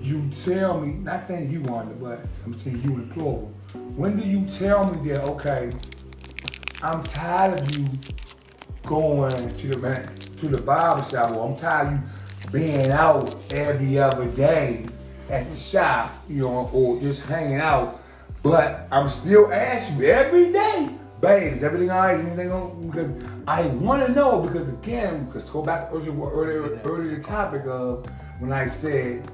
you 0.00 0.30
tell 0.44 0.80
me? 0.80 0.94
Not 1.00 1.26
saying 1.26 1.50
you, 1.50 1.62
Wanda, 1.62 1.92
but 1.94 2.24
I'm 2.44 2.56
saying 2.56 2.82
you 2.84 2.94
in 2.94 3.10
plural. 3.10 3.52
When 3.96 4.16
do 4.16 4.24
you 4.24 4.48
tell 4.48 4.88
me 4.88 5.10
that? 5.10 5.24
Okay, 5.24 5.72
I'm 6.82 7.02
tired 7.02 7.60
of 7.60 7.76
you 7.76 7.88
going 8.84 9.48
to 9.56 9.68
the 9.68 9.78
man, 9.78 10.14
to 10.36 10.48
the 10.48 10.62
barber 10.62 11.08
shop, 11.10 11.36
or 11.36 11.48
I'm 11.50 11.56
tired 11.56 11.88
of 11.88 11.94
you 11.94 12.50
being 12.52 12.90
out 12.92 13.36
every 13.52 13.98
other 13.98 14.26
day 14.26 14.86
at 15.30 15.50
the 15.50 15.56
shop, 15.56 16.12
you 16.28 16.42
know, 16.42 16.70
or 16.72 17.00
just 17.00 17.22
hanging 17.22 17.60
out. 17.60 18.00
But 18.44 18.86
I'm 18.92 19.08
still 19.08 19.52
asking 19.52 19.98
you 19.98 20.04
every 20.04 20.52
day, 20.52 20.90
is 21.32 21.62
everything 21.62 21.90
all 21.90 21.98
right? 21.98 22.50
On? 22.50 22.90
Because 22.90 23.10
I 23.46 23.62
want 23.66 24.06
to 24.06 24.12
know. 24.12 24.40
Because 24.40 24.68
again, 24.68 25.26
because 25.26 25.48
go 25.50 25.62
back 25.62 25.90
earlier, 25.92 26.12
earlier, 26.12 26.80
earlier 26.84 27.16
the 27.16 27.22
topic 27.22 27.66
of 27.66 28.06
when 28.38 28.52
I 28.52 28.66
said, 28.66 29.30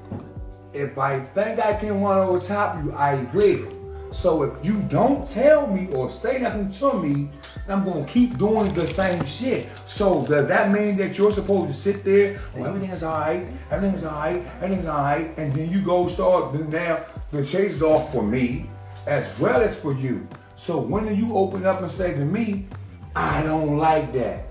if 0.73 0.97
I 0.97 1.19
think 1.19 1.59
I 1.59 1.73
can 1.73 2.01
run 2.01 2.17
over 2.17 2.39
top 2.39 2.83
you, 2.83 2.93
I 2.93 3.15
will. 3.33 3.81
So 4.11 4.43
if 4.43 4.65
you 4.65 4.81
don't 4.89 5.27
tell 5.29 5.67
me 5.67 5.87
or 5.93 6.11
say 6.11 6.39
nothing 6.39 6.69
to 6.69 6.93
me, 6.93 7.29
I'm 7.69 7.85
gonna 7.85 8.05
keep 8.05 8.37
doing 8.37 8.67
the 8.73 8.85
same 8.85 9.25
shit. 9.25 9.69
So 9.87 10.25
does 10.25 10.47
that 10.47 10.69
mean 10.69 10.97
that 10.97 11.17
you're 11.17 11.31
supposed 11.31 11.67
to 11.67 11.73
sit 11.73 12.03
there? 12.03 12.39
Oh, 12.57 12.65
everything's 12.65 13.03
alright, 13.03 13.47
everything's 13.69 14.03
alright, 14.03 14.45
everything's 14.61 14.87
alright, 14.87 15.37
and 15.37 15.53
then 15.53 15.71
you 15.71 15.81
go 15.81 16.09
start. 16.09 16.51
Then 16.51 16.69
now 16.69 17.05
the 17.31 17.45
chase 17.45 17.75
is 17.75 17.81
off 17.81 18.11
for 18.11 18.21
me 18.21 18.69
as 19.07 19.39
well 19.39 19.61
as 19.61 19.79
for 19.79 19.93
you. 19.93 20.27
So 20.61 20.77
when 20.77 21.07
do 21.07 21.15
you 21.15 21.35
open 21.35 21.65
up 21.65 21.81
and 21.81 21.89
say 21.89 22.13
to 22.13 22.19
me, 22.23 22.67
I 23.15 23.41
don't 23.41 23.79
like 23.79 24.13
that? 24.13 24.45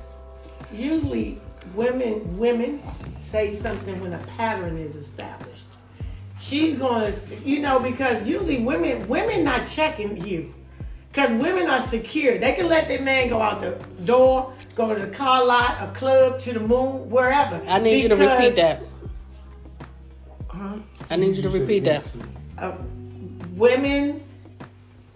Usually, 0.73 1.41
women 1.73 2.37
women 2.37 2.83
say 3.21 3.55
something 3.55 4.01
when 4.01 4.15
a 4.15 4.19
pattern 4.37 4.77
is 4.77 4.97
established. 4.97 5.63
She's 6.41 6.77
gonna, 6.77 7.15
you 7.45 7.61
know, 7.61 7.79
because 7.79 8.27
usually 8.27 8.61
women 8.61 9.07
women 9.07 9.45
not 9.45 9.69
checking 9.69 10.27
you, 10.27 10.53
because 11.13 11.31
women 11.41 11.71
are 11.71 11.83
secure. 11.83 12.39
They 12.39 12.55
can 12.55 12.67
let 12.67 12.89
their 12.89 13.03
man 13.03 13.29
go 13.29 13.41
out 13.41 13.61
the 13.61 13.79
door, 14.05 14.53
go 14.75 14.93
to 14.93 15.07
the 15.07 15.15
car 15.15 15.45
lot, 15.45 15.81
a 15.81 15.93
club, 15.97 16.41
to 16.41 16.53
the 16.53 16.59
moon, 16.59 17.09
wherever. 17.09 17.63
I 17.69 17.79
need 17.79 18.03
you 18.03 18.09
to 18.09 18.17
repeat 18.17 18.57
that. 18.57 18.83
Huh? 20.49 20.75
I 21.09 21.15
need 21.15 21.37
you 21.37 21.43
to 21.43 21.51
repeat 21.51 21.85
that. 21.85 22.05
uh, 22.59 22.73
women 23.55 24.25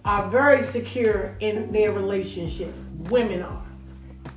are 0.05 0.29
very 0.29 0.63
secure 0.63 1.35
in 1.39 1.71
their 1.71 1.91
relationship. 1.91 2.73
Women 3.09 3.41
are. 3.41 3.65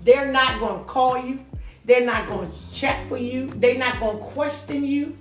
They're 0.03 0.33
not 0.33 0.59
going 0.59 0.79
to 0.79 0.85
call 0.87 1.19
you. 1.19 1.45
They're 1.85 2.05
not 2.05 2.27
going 2.27 2.51
to 2.51 2.57
check 2.73 3.07
for 3.07 3.19
you. 3.19 3.51
They're 3.57 3.79
not 3.79 4.01
going 4.01 4.19
to 4.19 4.25
question 4.25 4.85
you. 4.85 5.17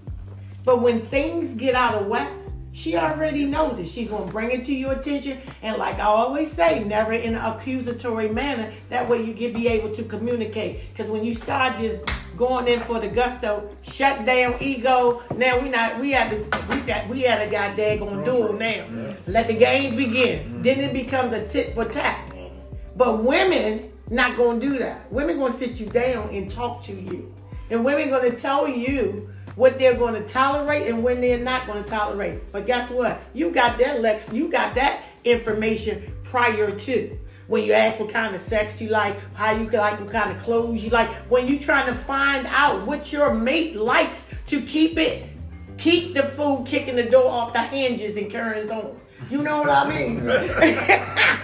But 0.64 0.82
when 0.82 1.06
things 1.06 1.54
get 1.56 1.76
out 1.76 1.95
of 1.95 2.08
whack, 2.08 2.32
she 2.72 2.95
already 2.95 3.45
knows 3.45 3.78
that 3.78 3.88
She's 3.88 4.08
going 4.08 4.28
to 4.28 4.32
bring 4.32 4.52
it 4.52 4.66
to 4.66 4.74
your 4.74 4.93
attention. 4.93 5.39
And 5.62 5.78
like 5.78 5.95
I 5.95 6.04
always 6.04 6.52
say, 6.52 6.84
never 6.84 7.14
in 7.14 7.36
an 7.36 7.41
accusatory 7.41 8.30
manner. 8.30 8.72
That 8.89 9.10
way 9.10 9.24
you 9.24 9.34
can 9.34 9.54
be 9.54 9.68
able 9.68 9.93
to 9.95 10.04
communicate. 10.04 10.93
Because 10.93 11.10
when 11.10 11.24
you 11.24 11.34
start 11.34 11.78
just 11.78 12.16
going 12.38 12.68
in 12.68 12.80
for 12.82 13.00
the 13.00 13.08
gusto, 13.08 13.76
shut 13.82 14.26
down 14.26 14.56
ego. 14.62 15.24
Now 15.36 15.60
we 15.60 15.70
not 15.70 16.00
we 16.00 16.12
had 16.12 16.30
to 16.30 16.38
we 16.70 16.80
got 16.82 17.10
we 17.10 17.22
had 17.22 17.42
a 17.42 17.52
guy 17.52 17.76
daggone 17.76 18.24
duel 18.24 18.54
now. 18.54 18.86
Let 19.26 19.48
the 19.48 19.56
games 19.56 19.96
begin. 19.96 20.40
Mm-hmm. 20.40 20.62
Then 20.62 20.80
it 20.80 20.94
becomes 20.94 21.34
a 21.34 21.48
tit 21.48 21.74
for 21.74 21.86
tat. 21.86 22.32
But 22.96 23.24
women 23.24 23.92
not 24.10 24.38
gonna 24.38 24.60
do 24.60 24.78
that. 24.78 25.12
Women 25.12 25.38
gonna 25.40 25.54
sit 25.54 25.80
you 25.80 25.88
down 25.88 26.30
and 26.30 26.50
talk 26.52 26.84
to 26.86 26.94
you. 26.94 27.34
And 27.70 27.84
women 27.84 28.10
gonna 28.10 28.32
tell 28.32 28.68
you 28.68 29.30
what 29.56 29.80
they're 29.80 29.98
gonna 29.98 30.26
tolerate 30.28 30.88
and 30.88 31.04
when 31.04 31.20
they're 31.20 31.40
not 31.40 31.68
gonna 31.68 31.84
tolerate. 31.84 32.52
But 32.52 32.68
guess 32.68 32.90
what? 32.92 33.22
You 33.34 33.52
got 33.52 33.78
that 33.80 34.02
lex 34.02 34.32
you 34.32 34.50
got 34.50 34.76
that 34.76 35.02
information 35.26 36.14
prior 36.24 36.72
to. 36.72 37.20
When 37.48 37.64
you 37.64 37.74
ask 37.74 38.00
what 38.00 38.10
kind 38.10 38.36
of 38.36 38.41
sex 38.41 38.82
you 38.82 38.89
like, 38.89 39.16
how 39.34 39.52
you 39.52 39.70
like, 39.70 40.00
what 40.00 40.12
kind 40.12 40.36
of 40.36 40.43
clothes 40.43 40.84
you 40.84 40.89
like, 40.89 41.10
when 41.30 41.48
you 41.48 41.60
trying 41.60 41.88
to 41.88 41.98
find 41.98 42.45
out 42.48 42.86
what 42.86 43.14
your 43.14 43.34
mate 43.34 43.76
likes 43.76 44.24
to 44.48 44.62
keep 44.62 44.98
it, 44.98 45.30
keep 45.78 46.14
the 46.14 46.24
food 46.24 46.66
kicking 46.68 46.95
the 46.95 47.04
door 47.04 47.30
off 47.30 47.54
the 47.54 47.62
hinges 47.62 48.18
and 48.18 48.30
carrying 48.30 48.70
on. 48.70 49.00
You 49.30 49.41
know 49.41 49.60
what 49.60 49.70
I 49.70 49.89
mean? 49.89 50.20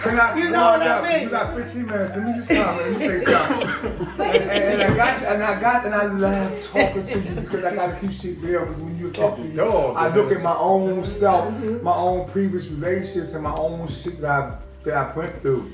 Can 0.04 0.20
I, 0.20 0.36
You 0.38 0.50
know 0.50 0.62
on 0.62 0.80
what 0.80 0.82
I 0.82 1.02
now, 1.02 1.12
mean? 1.12 1.22
You 1.22 1.30
got 1.30 1.56
15 1.56 1.86
minutes. 1.86 2.10
Let 2.10 2.24
me 2.24 2.32
just 2.34 2.48
comment. 2.48 3.00
Let 3.00 3.00
me 3.00 3.06
say 3.06 3.24
something. 3.24 3.68
and, 3.68 4.20
and, 4.20 4.82
and 4.82 4.82
I 4.82 4.96
got, 4.96 5.22
and 5.22 5.42
I 5.42 5.60
got, 5.60 5.86
and 5.86 5.94
I 5.94 6.04
love 6.04 6.64
talking 6.64 7.06
to 7.06 7.20
you 7.20 7.40
because 7.40 7.64
I 7.64 7.74
got 7.74 7.86
to 7.86 8.00
keep 8.00 8.12
shit 8.12 8.38
real. 8.38 8.66
Because 8.66 8.82
when 8.82 8.98
you 8.98 9.10
talk 9.10 9.36
to 9.36 9.42
me, 9.44 9.56
Dog, 9.56 9.96
I 9.96 10.14
look 10.14 10.32
at 10.32 10.42
my 10.42 10.56
own 10.56 11.04
self, 11.04 11.52
mm-hmm. 11.52 11.82
my 11.82 11.94
own 11.94 12.28
previous 12.28 12.68
relationships, 12.68 13.34
and 13.34 13.42
my 13.42 13.54
own 13.54 13.88
shit 13.88 14.20
that 14.20 14.30
I 14.30 14.58
that 14.84 14.94
I 14.94 15.16
went 15.16 15.42
through. 15.42 15.72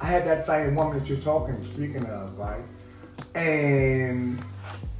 I 0.00 0.06
had 0.06 0.26
that 0.26 0.46
same 0.46 0.74
woman 0.74 0.98
that 0.98 1.08
you're 1.08 1.18
talking, 1.18 1.62
speaking 1.72 2.04
of, 2.06 2.38
right? 2.38 2.62
And 3.34 4.42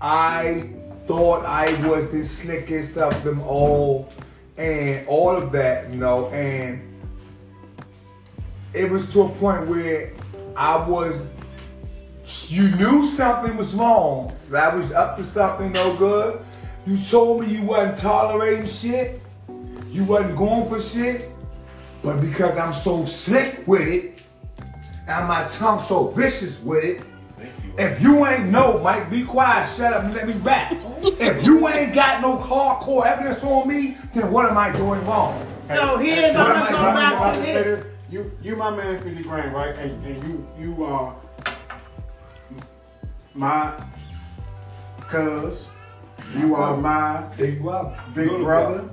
I 0.00 0.70
thought 1.06 1.44
I 1.44 1.74
was 1.86 2.10
the 2.10 2.24
slickest 2.24 2.98
of 2.98 3.22
them 3.22 3.40
all, 3.42 4.08
and 4.56 5.06
all 5.06 5.36
of 5.36 5.52
that, 5.52 5.90
you 5.90 5.96
know, 5.96 6.28
and 6.28 6.82
it 8.74 8.90
was 8.90 9.10
to 9.12 9.22
a 9.22 9.28
point 9.28 9.68
where 9.68 10.12
I 10.56 10.76
was, 10.88 11.22
you 12.48 12.70
knew 12.70 13.06
something 13.06 13.56
was 13.56 13.74
wrong. 13.74 14.32
that 14.50 14.72
I 14.72 14.76
was 14.76 14.92
up 14.92 15.16
to 15.16 15.24
something 15.24 15.72
no 15.72 15.96
good. 15.96 16.40
You 16.86 16.98
told 16.98 17.42
me 17.42 17.54
you 17.56 17.62
wasn't 17.62 17.98
tolerating 17.98 18.66
shit. 18.66 19.20
You 19.90 20.04
wasn't 20.04 20.36
going 20.36 20.68
for 20.68 20.80
shit. 20.80 21.30
But 22.02 22.20
because 22.20 22.56
I'm 22.58 22.74
so 22.74 23.04
slick 23.04 23.62
with 23.66 23.88
it, 23.88 24.22
and 25.08 25.26
my 25.26 25.46
tongue 25.48 25.80
so 25.82 26.08
vicious 26.08 26.60
with 26.60 26.84
it. 26.84 27.00
If 27.78 28.00
you 28.02 28.26
ain't 28.26 28.46
know, 28.46 28.78
Mike, 28.80 29.08
be 29.10 29.24
quiet, 29.24 29.68
shut 29.68 29.92
up, 29.92 30.04
and 30.04 30.14
let 30.14 30.26
me 30.26 30.34
rap. 30.34 30.72
if 31.02 31.44
you 31.46 31.68
ain't 31.68 31.94
got 31.94 32.20
no 32.20 32.36
hardcore 32.36 33.06
evidence 33.06 33.42
on 33.42 33.68
me, 33.68 33.96
then 34.14 34.32
what 34.32 34.46
am 34.46 34.58
I 34.58 34.72
doing 34.72 35.04
wrong? 35.04 35.46
So 35.68 35.96
here's 35.98 36.36
What 36.36 36.46
I'm 36.50 36.72
gonna 36.72 36.76
go 36.76 36.92
back 36.94 37.32
to 37.34 37.40
to 37.40 37.46
this. 37.46 37.64
this. 37.64 37.84
You, 38.10 38.32
you, 38.42 38.56
my 38.56 38.74
man, 38.74 39.00
50 39.02 39.22
grand, 39.22 39.52
right? 39.52 39.76
And, 39.78 40.04
and 40.04 40.24
you, 40.26 40.48
you 40.58 40.84
are 40.84 41.14
my 43.34 43.74
cuz. 45.08 45.68
You 46.36 46.56
are 46.56 46.76
my 46.76 47.22
Big 47.36 47.62
brother. 47.62 47.96
big 48.14 48.28
brother. 48.28 48.90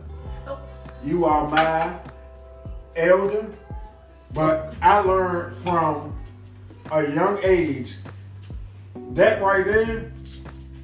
Oh. 0.48 0.60
You 1.04 1.26
are 1.26 1.50
my 1.50 1.98
elder. 2.96 3.48
But 4.36 4.76
I 4.82 5.00
learned 5.00 5.56
from 5.64 6.14
a 6.92 7.10
young 7.10 7.40
age 7.42 7.96
that 9.12 9.42
right 9.42 9.64
there 9.64 10.12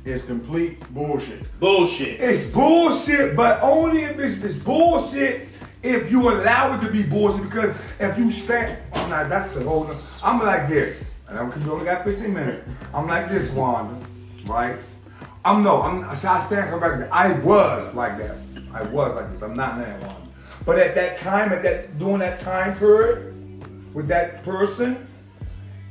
is 0.05 0.23
complete 0.23 0.79
bullshit. 0.93 1.59
Bullshit. 1.59 2.21
It's 2.21 2.45
bullshit, 2.45 3.35
but 3.35 3.61
only 3.61 4.03
if 4.03 4.17
it's, 4.17 4.37
it's 4.37 4.57
bullshit 4.57 5.49
if 5.83 6.09
you 6.09 6.29
allow 6.29 6.75
it 6.75 6.81
to 6.85 6.89
be 6.89 7.03
bullshit. 7.03 7.43
Because 7.43 7.75
if 7.99 8.17
you 8.17 8.31
stand, 8.31 8.79
oh, 8.93 9.01
I'm 9.01 9.09
not. 9.09 9.29
That's 9.29 9.51
the 9.51 9.65
whole. 9.65 9.91
I'm 10.23 10.39
like 10.39 10.69
this, 10.69 11.03
and 11.27 11.37
I'm 11.37 11.47
because 11.47 11.65
we 11.65 11.71
only 11.71 11.85
got 11.85 12.05
15 12.05 12.33
minutes. 12.33 12.65
I'm 12.93 13.05
like 13.07 13.27
this, 13.27 13.51
Wanda, 13.51 14.01
right? 14.45 14.77
I'm 15.43 15.61
no. 15.61 15.81
I'm. 15.81 16.15
So 16.15 16.29
I 16.29 16.39
stand 16.39 16.69
corrected. 16.69 17.09
I 17.11 17.33
was 17.39 17.93
like 17.93 18.17
that. 18.17 18.37
I 18.73 18.83
was 18.83 19.13
like 19.13 19.29
this. 19.33 19.41
I'm 19.41 19.55
not 19.55 19.77
now, 19.77 20.07
Wanda. 20.07 20.21
But 20.65 20.79
at 20.79 20.95
that 20.95 21.17
time, 21.17 21.51
at 21.51 21.63
that 21.63 21.99
during 21.99 22.19
that 22.19 22.39
time 22.39 22.77
period, 22.77 23.30
with 23.93 24.07
that 24.07 24.43
person, 24.43 25.07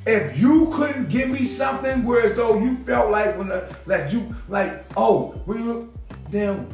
if 0.07 0.39
you 0.39 0.71
couldn't 0.75 1.09
give 1.09 1.29
me 1.29 1.45
something 1.45 2.05
whereas 2.05 2.37
though 2.37 2.59
you 2.59 2.77
felt 2.85 3.11
like 3.11 3.37
when 3.37 3.49
the, 3.49 3.77
like 3.87 4.13
you 4.13 4.35
like 4.49 4.85
oh 4.97 5.35
then 6.31 6.67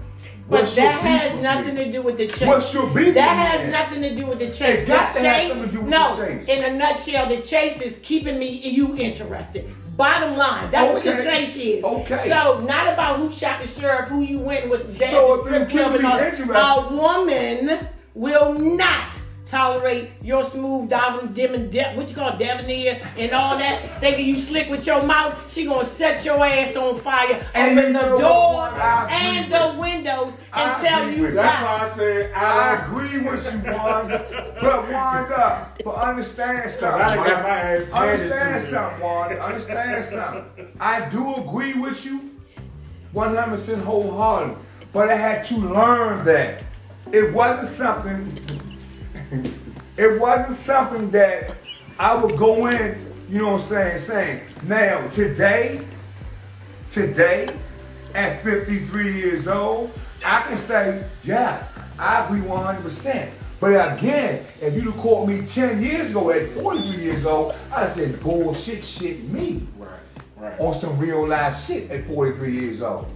But 0.49 0.75
that 0.77 1.01
has 1.01 1.43
nothing 1.43 1.75
to 1.77 1.91
do 1.91 2.03
with 2.03 2.19
the 2.19 2.29
chase. 2.29 2.47
What's 2.47 2.73
your 2.73 2.89
beef 2.91 3.15
That 3.15 3.59
has 3.59 3.73
nothing 3.73 4.03
to 4.03 4.15
do 4.15 4.27
with 4.27 4.39
the 4.39 4.47
chase. 4.47 4.81
It's 4.81 4.89
got 4.89 5.15
to 5.15 5.21
have 5.21 5.49
something 5.49 5.71
to 5.71 5.75
do 5.75 5.81
with 5.81 5.91
no, 5.91 6.15
the 6.15 6.27
chase. 6.27 6.49
in 6.49 6.65
a 6.65 6.77
nutshell, 6.77 7.29
the 7.29 7.43
chase 7.43 7.81
is 7.81 7.99
keeping 8.03 8.39
me 8.39 8.49
you 8.49 8.97
interested. 8.97 9.75
Bottom 9.97 10.37
line, 10.37 10.71
that's 10.71 10.93
what 10.93 11.03
the 11.03 11.23
chase 11.25 11.57
is. 11.57 11.83
okay. 11.83 12.29
So 12.29 12.61
not 12.61 12.93
about 12.93 13.19
who 13.19 13.33
shot 13.33 13.63
the 13.63 13.67
sheriff, 13.67 14.09
who 14.09 14.21
you 14.21 14.39
went 14.39 14.69
with, 14.69 14.99
dad, 14.99 15.11
So 15.11 15.47
if 15.47 15.53
you 15.53 15.67
keep 15.67 15.91
me 15.91 15.99
interested- 15.99 16.51
A 16.51 16.89
woman 16.95 17.89
will 18.15 18.55
not 18.55 19.16
tolerate 19.47 20.11
your 20.23 20.49
smooth 20.51 20.91
diving, 20.91 21.33
dim 21.33 21.55
and 21.55 21.71
de- 21.71 21.95
what 21.95 22.09
you 22.09 22.15
call 22.15 22.37
debonair 22.37 23.01
and 23.17 23.33
all 23.33 23.57
that. 23.59 24.01
Thinking 24.01 24.27
you 24.27 24.43
slick 24.43 24.69
with 24.69 24.87
your 24.87 25.03
mouth, 25.05 25.35
she 25.53 25.65
gonna 25.67 25.87
set 25.87 26.25
your 26.25 26.45
ass 26.45 26.75
on 26.77 26.99
fire, 26.99 27.41
And 27.55 27.79
open 27.79 27.93
the 27.93 28.01
know 28.01 28.19
doors 28.19 28.23
what? 28.23 28.73
I 28.75 29.05
agree 29.05 29.39
and 29.39 29.53
the 29.53 29.73
you. 29.73 29.81
windows 29.81 30.33
I 30.53 30.63
and 30.63 30.87
tell 30.87 31.11
you. 31.11 31.31
That's 31.31 31.63
why. 31.63 31.77
why 31.79 31.83
I 31.85 31.89
said 31.89 32.33
I 32.35 32.71
I 32.77 32.85
agree 32.85 33.19
with 33.19 33.53
you, 33.53 33.73
Wanda. 33.73 34.55
But 34.61 34.91
Wanda, 34.91 35.73
but 35.85 35.95
understand 35.95 36.71
something. 36.71 37.01
I 37.03 37.17
got 37.17 37.43
my 37.43 37.49
ass 37.49 37.91
handed 37.91 38.33
Understand 38.33 38.63
something, 38.63 39.01
Wanda. 39.01 39.43
Understand 39.45 40.05
something. 40.05 40.67
I 40.81 41.09
do 41.09 41.35
agree 41.37 41.75
with 41.75 42.05
you 42.05 42.31
100% 43.15 43.83
wholeheartedly. 43.83 44.57
But 44.93 45.11
I 45.11 45.15
had 45.17 45.45
to 45.47 45.57
learn 45.57 46.25
that. 46.25 46.63
It 47.13 47.33
wasn't 47.33 47.69
something, 47.69 48.56
it 49.97 50.21
wasn't 50.21 50.57
something 50.57 51.11
that 51.11 51.57
I 51.99 52.15
would 52.15 52.37
go 52.37 52.67
in, 52.67 53.13
you 53.29 53.41
know 53.41 53.53
what 53.53 53.63
I'm 53.63 53.69
saying, 53.69 53.99
saying, 53.99 54.41
now, 54.65 55.07
today, 55.09 55.81
today, 56.91 57.57
at 58.15 58.43
53 58.43 59.15
years 59.19 59.49
old, 59.49 59.91
I 60.25 60.43
can 60.43 60.59
say, 60.59 61.05
yes, 61.23 61.69
I 61.99 62.25
agree 62.25 62.41
100%. 62.41 63.31
But 63.59 63.95
again, 63.95 64.45
if 64.61 64.75
you'd 64.75 64.85
have 64.85 64.97
caught 64.99 65.29
me 65.29 65.47
10 65.47 65.83
years 65.83 66.11
ago 66.11 66.31
at 66.31 66.53
43 66.53 67.03
years 67.03 67.25
old, 67.25 67.59
I'd 67.73 67.81
have 67.81 67.93
said, 67.93 68.23
bullshit, 68.23 68.85
shit, 68.85 69.23
me 69.25 69.67
Right, 69.79 69.91
right. 70.37 70.61
on 70.61 70.75
some 70.75 70.99
real 70.99 71.27
life 71.27 71.59
shit 71.65 71.91
at 71.91 72.07
43 72.07 72.53
years 72.53 72.83
old. 72.83 73.11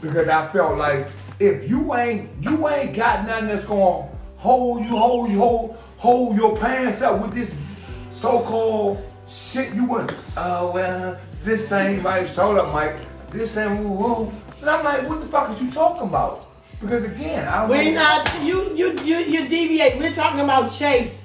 Because 0.00 0.28
I 0.28 0.46
felt 0.52 0.78
like 0.78 1.08
if 1.40 1.68
you 1.68 1.94
ain't 1.94 2.30
you 2.40 2.68
ain't 2.68 2.94
got 2.94 3.26
nothing 3.26 3.48
that's 3.48 3.64
gonna 3.64 4.08
hold 4.38 4.84
you, 4.84 4.90
hold 4.96 5.30
you, 5.30 5.38
hold, 5.38 5.76
hold 5.98 6.36
your 6.36 6.56
pants 6.56 7.02
up 7.02 7.20
with 7.20 7.32
this 7.34 7.54
so-called 8.10 9.02
shit 9.28 9.74
you 9.74 9.84
want. 9.84 10.12
Oh 10.36 10.72
well, 10.72 11.18
this 11.42 11.70
ain't 11.72 12.02
right. 12.02 12.28
Hold 12.28 12.58
up, 12.58 12.72
Mike. 12.72 12.96
This 13.30 13.56
ain't 13.56 13.80
woo 13.84 13.90
woo. 13.90 14.32
And 14.60 14.70
I'm 14.70 14.84
like, 14.84 15.08
what 15.08 15.20
the 15.20 15.26
fuck 15.26 15.50
is 15.54 15.62
you 15.62 15.70
talking 15.70 16.08
about? 16.08 16.46
Because 16.80 17.04
again, 17.04 17.46
I 17.46 17.66
don't 17.66 17.70
We 17.76 17.90
know. 17.90 18.00
not 18.00 18.42
you 18.42 18.74
you 18.74 18.92
you 19.02 19.18
you 19.18 19.48
deviate. 19.48 19.98
We're 19.98 20.14
talking 20.14 20.40
about 20.40 20.72
Chase. 20.72 21.17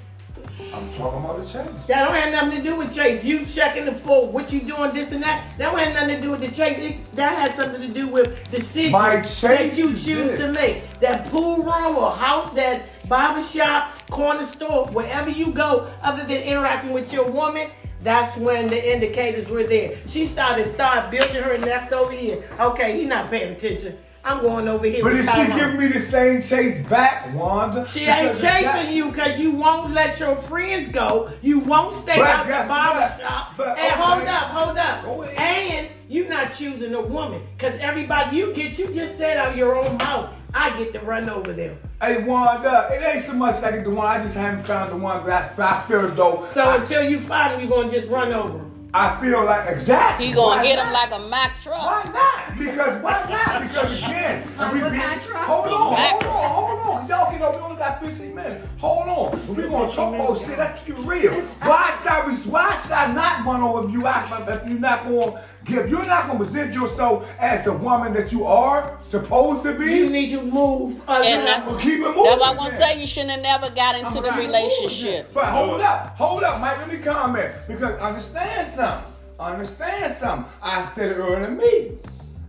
I'm 0.74 0.92
talking 0.92 1.20
about 1.20 1.38
the 1.38 1.44
chase. 1.44 1.86
That 1.86 2.04
don't 2.04 2.14
have 2.14 2.32
nothing 2.32 2.62
to 2.62 2.70
do 2.70 2.76
with 2.76 2.92
Chase. 2.94 3.24
You 3.24 3.46
checking 3.46 3.84
the 3.84 3.92
for 3.92 4.26
what 4.26 4.52
you 4.52 4.60
doing, 4.60 4.92
this 4.92 5.12
and 5.12 5.22
that. 5.22 5.44
That 5.56 5.70
don't 5.70 5.78
have 5.78 5.94
nothing 5.94 6.16
to 6.16 6.22
do 6.22 6.30
with 6.32 6.40
the 6.40 6.48
Chase. 6.48 6.78
It, 6.78 7.14
that 7.14 7.36
has 7.36 7.54
something 7.54 7.80
to 7.80 7.88
do 7.88 8.08
with 8.08 8.50
the 8.50 8.58
decisions 8.58 8.90
My 8.90 9.16
that 9.16 9.76
you 9.76 9.90
choose 9.90 10.04
this. 10.04 10.40
to 10.40 10.52
make. 10.52 10.88
That 10.98 11.26
pool 11.28 11.58
room 11.58 11.96
or 11.96 12.10
house, 12.10 12.52
that 12.54 12.82
barber 13.08 13.44
shop, 13.44 13.92
corner 14.10 14.44
store, 14.46 14.86
wherever 14.88 15.30
you 15.30 15.52
go, 15.52 15.88
other 16.02 16.22
than 16.22 16.42
interacting 16.42 16.92
with 16.92 17.12
your 17.12 17.30
woman. 17.30 17.70
That's 18.00 18.36
when 18.36 18.68
the 18.68 18.94
indicators 18.94 19.48
were 19.48 19.64
there. 19.64 19.96
She 20.08 20.26
started 20.26 20.74
start 20.74 21.10
building 21.10 21.42
her 21.42 21.56
nest 21.56 21.92
over 21.92 22.12
here. 22.12 22.44
Okay, 22.60 22.98
he 22.98 23.06
not 23.06 23.30
paying 23.30 23.54
attention. 23.54 23.96
I'm 24.26 24.40
going 24.40 24.66
over 24.68 24.86
here. 24.86 25.02
But 25.02 25.12
is 25.14 25.28
she 25.30 25.46
giving 25.48 25.76
me 25.78 25.88
the 25.88 26.00
same 26.00 26.40
chase 26.40 26.82
back, 26.86 27.34
Wanda? 27.34 27.86
She 27.86 28.00
ain't 28.00 28.22
Because 28.22 28.36
of 28.36 28.42
that- 28.42 28.74
chasing 28.84 28.96
you 28.96 29.10
because 29.10 29.38
you 29.38 29.50
won't 29.50 29.92
let 29.92 30.18
your 30.18 30.34
friends 30.36 30.88
go. 30.90 31.30
You 31.42 31.58
won't 31.58 31.94
stay 31.94 32.16
But 32.16 32.26
out 32.30 32.46
the 32.46 32.52
guess 32.52 32.68
barber 32.68 33.00
what? 33.00 33.20
shop. 33.20 33.52
But, 33.56 33.68
and 33.68 33.78
okay. 33.78 33.88
hold 33.90 34.22
up, 34.28 34.42
hold 34.50 34.78
up. 34.78 35.04
Go 35.04 35.22
ahead. 35.24 35.36
And 35.84 35.88
you're 36.08 36.28
not 36.28 36.54
choosing 36.54 36.94
a 36.94 37.02
woman 37.02 37.42
because 37.58 37.78
everybody 37.80 38.38
you 38.38 38.54
get, 38.54 38.78
you 38.78 38.92
just 38.94 39.18
said 39.18 39.36
out 39.36 39.56
your 39.56 39.76
own 39.76 39.98
mouth. 39.98 40.30
I 40.54 40.70
get 40.78 40.92
to 40.94 41.00
run 41.00 41.28
over 41.28 41.52
them. 41.52 41.76
Hey 42.00 42.22
Wanda, 42.22 42.88
it 42.92 43.02
ain't 43.02 43.24
so 43.24 43.32
much 43.34 43.60
like 43.60 43.82
the 43.82 43.90
one. 43.90 44.06
I 44.06 44.22
just 44.22 44.36
haven't 44.36 44.64
found 44.64 44.92
the 44.92 44.96
one 44.96 45.26
that 45.26 45.58
I, 45.58 45.80
I 45.84 45.88
feel 45.88 46.08
though. 46.14 46.46
So 46.54 46.62
I, 46.62 46.76
until 46.76 47.02
you 47.02 47.18
find 47.18 47.54
them, 47.54 47.60
you're 47.68 47.82
gonna 47.82 47.92
just 47.92 48.08
run 48.08 48.32
over 48.32 48.56
them. 48.58 48.73
I 48.96 49.20
feel 49.20 49.44
like 49.44 49.68
exactly. 49.68 50.28
He 50.28 50.32
gonna 50.32 50.46
Why 50.62 50.64
hit 50.64 50.76
not? 50.76 50.86
him 50.86 50.92
like 50.92 51.10
a 51.10 51.28
Mack 51.28 51.60
truck. 51.60 51.82
Why 51.82 52.12
not? 52.12 52.56
Because 52.56 53.02
why 53.02 53.26
not? 53.28 53.62
Because 53.62 53.98
again, 53.98 54.46
we 54.72 54.80
what 54.82 54.92
be- 54.92 54.98
truck? 54.98 55.42
hold 55.48 55.66
on, 55.66 55.94
Mack 55.94 56.22
hold 56.22 56.24
on, 56.44 56.50
hold 56.78 56.80
on. 57.02 57.08
Y'all 57.08 57.32
get 57.32 57.42
over. 57.42 57.58
We 57.58 57.64
only 57.64 57.76
got 57.76 58.00
15 58.00 58.32
minutes. 58.32 58.68
Hold 58.78 59.08
on. 59.08 59.34
If 59.34 59.48
we 59.48 59.64
gonna 59.64 59.90
talk 59.90 60.14
about 60.14 60.38
shit, 60.38 60.56
let's 60.56 60.80
keep 60.84 60.96
it 60.96 61.02
real. 61.02 61.32
Why 61.32 61.92
should 62.00 62.12
I? 62.12 62.20
Why 62.48 62.80
should 62.82 62.92
I 62.92 63.12
not 63.12 63.44
run 63.44 63.62
over 63.62 63.88
you? 63.90 64.06
If 64.06 64.48
if 64.62 64.68
you're 64.70 64.78
not 64.78 65.02
gonna 65.02 65.42
give, 65.64 65.88
you're 65.90 66.04
not 66.04 66.26
gonna 66.26 66.38
present 66.38 66.74
yourself 66.74 67.26
as 67.38 67.64
the 67.64 67.72
woman 67.72 68.12
that 68.14 68.32
you 68.32 68.44
are 68.44 68.98
supposed 69.08 69.62
to 69.64 69.74
be. 69.74 69.86
You 69.86 70.10
need 70.10 70.30
to 70.30 70.42
move. 70.42 71.00
And 71.08 71.24
little- 71.24 71.44
that's, 71.44 71.66
Well, 71.66 71.78
keep 71.78 71.94
it 71.94 72.00
moving 72.00 72.24
that's 72.24 72.40
why 72.40 72.48
I'm 72.50 72.56
gonna 72.56 72.70
say 72.76 72.98
you 73.00 73.06
shouldn't 73.06 73.30
have 73.32 73.40
never 73.62 73.74
got 73.74 73.94
into 73.96 74.18
I'm 74.18 74.22
the 74.22 74.32
relationship. 74.32 75.32
But 75.32 75.46
hold 75.46 75.80
up, 75.80 76.16
hold 76.16 76.42
up, 76.42 76.60
Mike. 76.60 76.78
Let 76.78 76.92
me 76.92 76.98
comment 76.98 77.54
because 77.66 77.98
understand 78.00 78.68
something. 78.68 79.12
Understand 79.40 80.12
something. 80.14 80.50
I 80.62 80.84
said 80.94 81.10
it 81.12 81.14
earlier 81.16 81.40
than 81.40 81.56
me. 81.56 81.92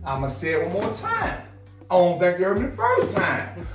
I'ma 0.04 0.28
say 0.28 0.52
it 0.52 0.68
one 0.68 0.84
more 0.84 0.94
time. 0.94 1.40
I 1.90 1.94
don't 1.94 2.18
think 2.20 2.38
you 2.38 2.44
heard 2.44 2.60
me 2.60 2.66
the 2.68 2.76
first 2.76 3.14
time. 3.16 3.66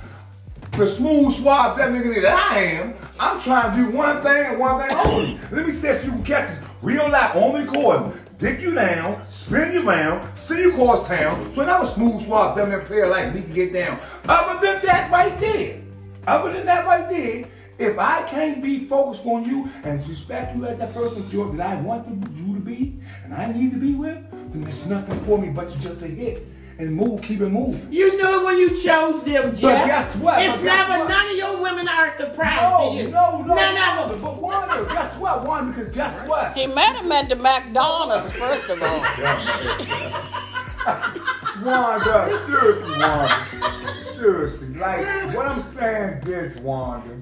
The 0.72 0.86
smooth 0.86 1.34
swab 1.34 1.76
that 1.76 1.90
nigga 1.90 2.22
that 2.22 2.52
I 2.52 2.58
am, 2.60 2.94
I'm 3.20 3.38
trying 3.38 3.76
to 3.76 3.90
do 3.90 3.94
one 3.96 4.22
thing 4.22 4.46
and 4.46 4.58
one 4.58 4.80
thing 4.80 4.96
only. 4.96 5.38
Let 5.50 5.66
me 5.66 5.72
say 5.72 5.98
so 5.98 6.06
you 6.06 6.12
can 6.12 6.24
catch 6.24 6.48
this 6.48 6.58
real 6.80 7.10
life 7.10 7.36
only 7.36 7.64
recording. 7.66 8.18
Dick 8.42 8.60
you 8.60 8.74
down, 8.74 9.24
spin 9.28 9.72
you 9.72 9.82
round, 9.82 10.36
send 10.36 10.64
you 10.64 10.72
across 10.72 11.06
town. 11.06 11.54
So 11.54 11.64
now 11.64 11.82
a 11.82 11.86
smooth 11.86 12.24
swab 12.24 12.56
them 12.56 12.72
and 12.72 12.84
player 12.84 13.06
like 13.06 13.32
me 13.32 13.42
can 13.42 13.52
get 13.52 13.72
down. 13.72 14.00
Other 14.28 14.60
than 14.60 14.84
that 14.84 15.12
right 15.12 15.38
there, 15.38 15.80
other 16.26 16.52
than 16.52 16.66
that 16.66 16.84
right 16.84 17.08
there, 17.08 17.44
if 17.78 17.96
I 18.00 18.24
can't 18.24 18.60
be 18.60 18.86
focused 18.86 19.24
on 19.26 19.44
you 19.44 19.70
and 19.84 20.04
respect 20.08 20.56
you 20.56 20.66
as 20.66 20.76
that 20.80 20.92
person 20.92 21.28
that, 21.56 21.60
I 21.64 21.80
want 21.82 22.08
you 22.34 22.54
to 22.54 22.58
be 22.58 22.98
and 23.22 23.32
I 23.32 23.52
need 23.52 23.70
to 23.74 23.78
be 23.78 23.94
with, 23.94 24.18
then 24.50 24.62
there's 24.62 24.86
nothing 24.86 25.24
for 25.24 25.38
me 25.38 25.50
but 25.50 25.70
just 25.78 26.00
to 26.00 26.08
hit 26.08 26.44
and 26.78 26.94
move, 26.94 27.22
keep 27.22 27.40
it 27.40 27.48
moving. 27.48 27.86
You 27.92 28.16
knew 28.16 28.40
it 28.40 28.44
when 28.44 28.58
you 28.58 28.70
chose 28.82 29.22
them, 29.24 29.54
Jeff. 29.54 29.62
But 29.80 29.86
guess 29.86 30.16
what? 30.16 30.42
It's 30.42 30.56
But 30.56 30.62
guess 30.64 30.88
never 30.88 31.00
what? 31.04 31.08
none 31.08 31.30
of 31.30 31.36
your 31.36 31.62
women 31.62 31.88
are 31.88 32.10
surprised 32.10 32.32
surprise 32.32 32.72
No, 32.80 32.90
to 32.90 32.96
you. 32.96 33.08
no, 33.08 33.42
no. 33.42 33.54
None 33.54 33.98
of 33.98 34.10
them. 34.10 34.20
But 34.22 34.40
Wanda, 34.40 34.84
guess 34.92 35.18
what? 35.18 35.46
Wanda, 35.46 35.72
because 35.72 35.90
guess 35.90 36.26
what? 36.28 36.56
He 36.56 36.66
met 36.66 36.96
him 36.96 37.12
at 37.12 37.28
the 37.28 37.36
McDonald's, 37.36 38.36
first 38.38 38.70
of 38.70 38.82
all. 38.82 39.00
Wanda, 41.64 42.40
seriously, 42.46 42.90
Wanda. 42.98 44.04
Seriously, 44.04 44.68
like 44.74 45.34
what 45.34 45.46
I'm 45.46 45.60
saying 45.60 46.18
is 46.18 46.24
this, 46.24 46.56
Wanda. 46.62 47.14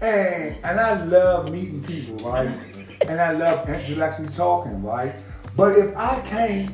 And 0.00 0.56
and 0.64 0.80
I 0.80 1.02
love 1.04 1.50
meeting 1.50 1.82
people, 1.84 2.16
right? 2.30 2.50
and 3.08 3.20
I 3.20 3.32
love 3.32 3.68
intellectually 3.68 4.28
talking, 4.30 4.82
right? 4.82 5.14
But 5.56 5.78
if 5.78 5.96
I 5.96 6.20
can't, 6.22 6.70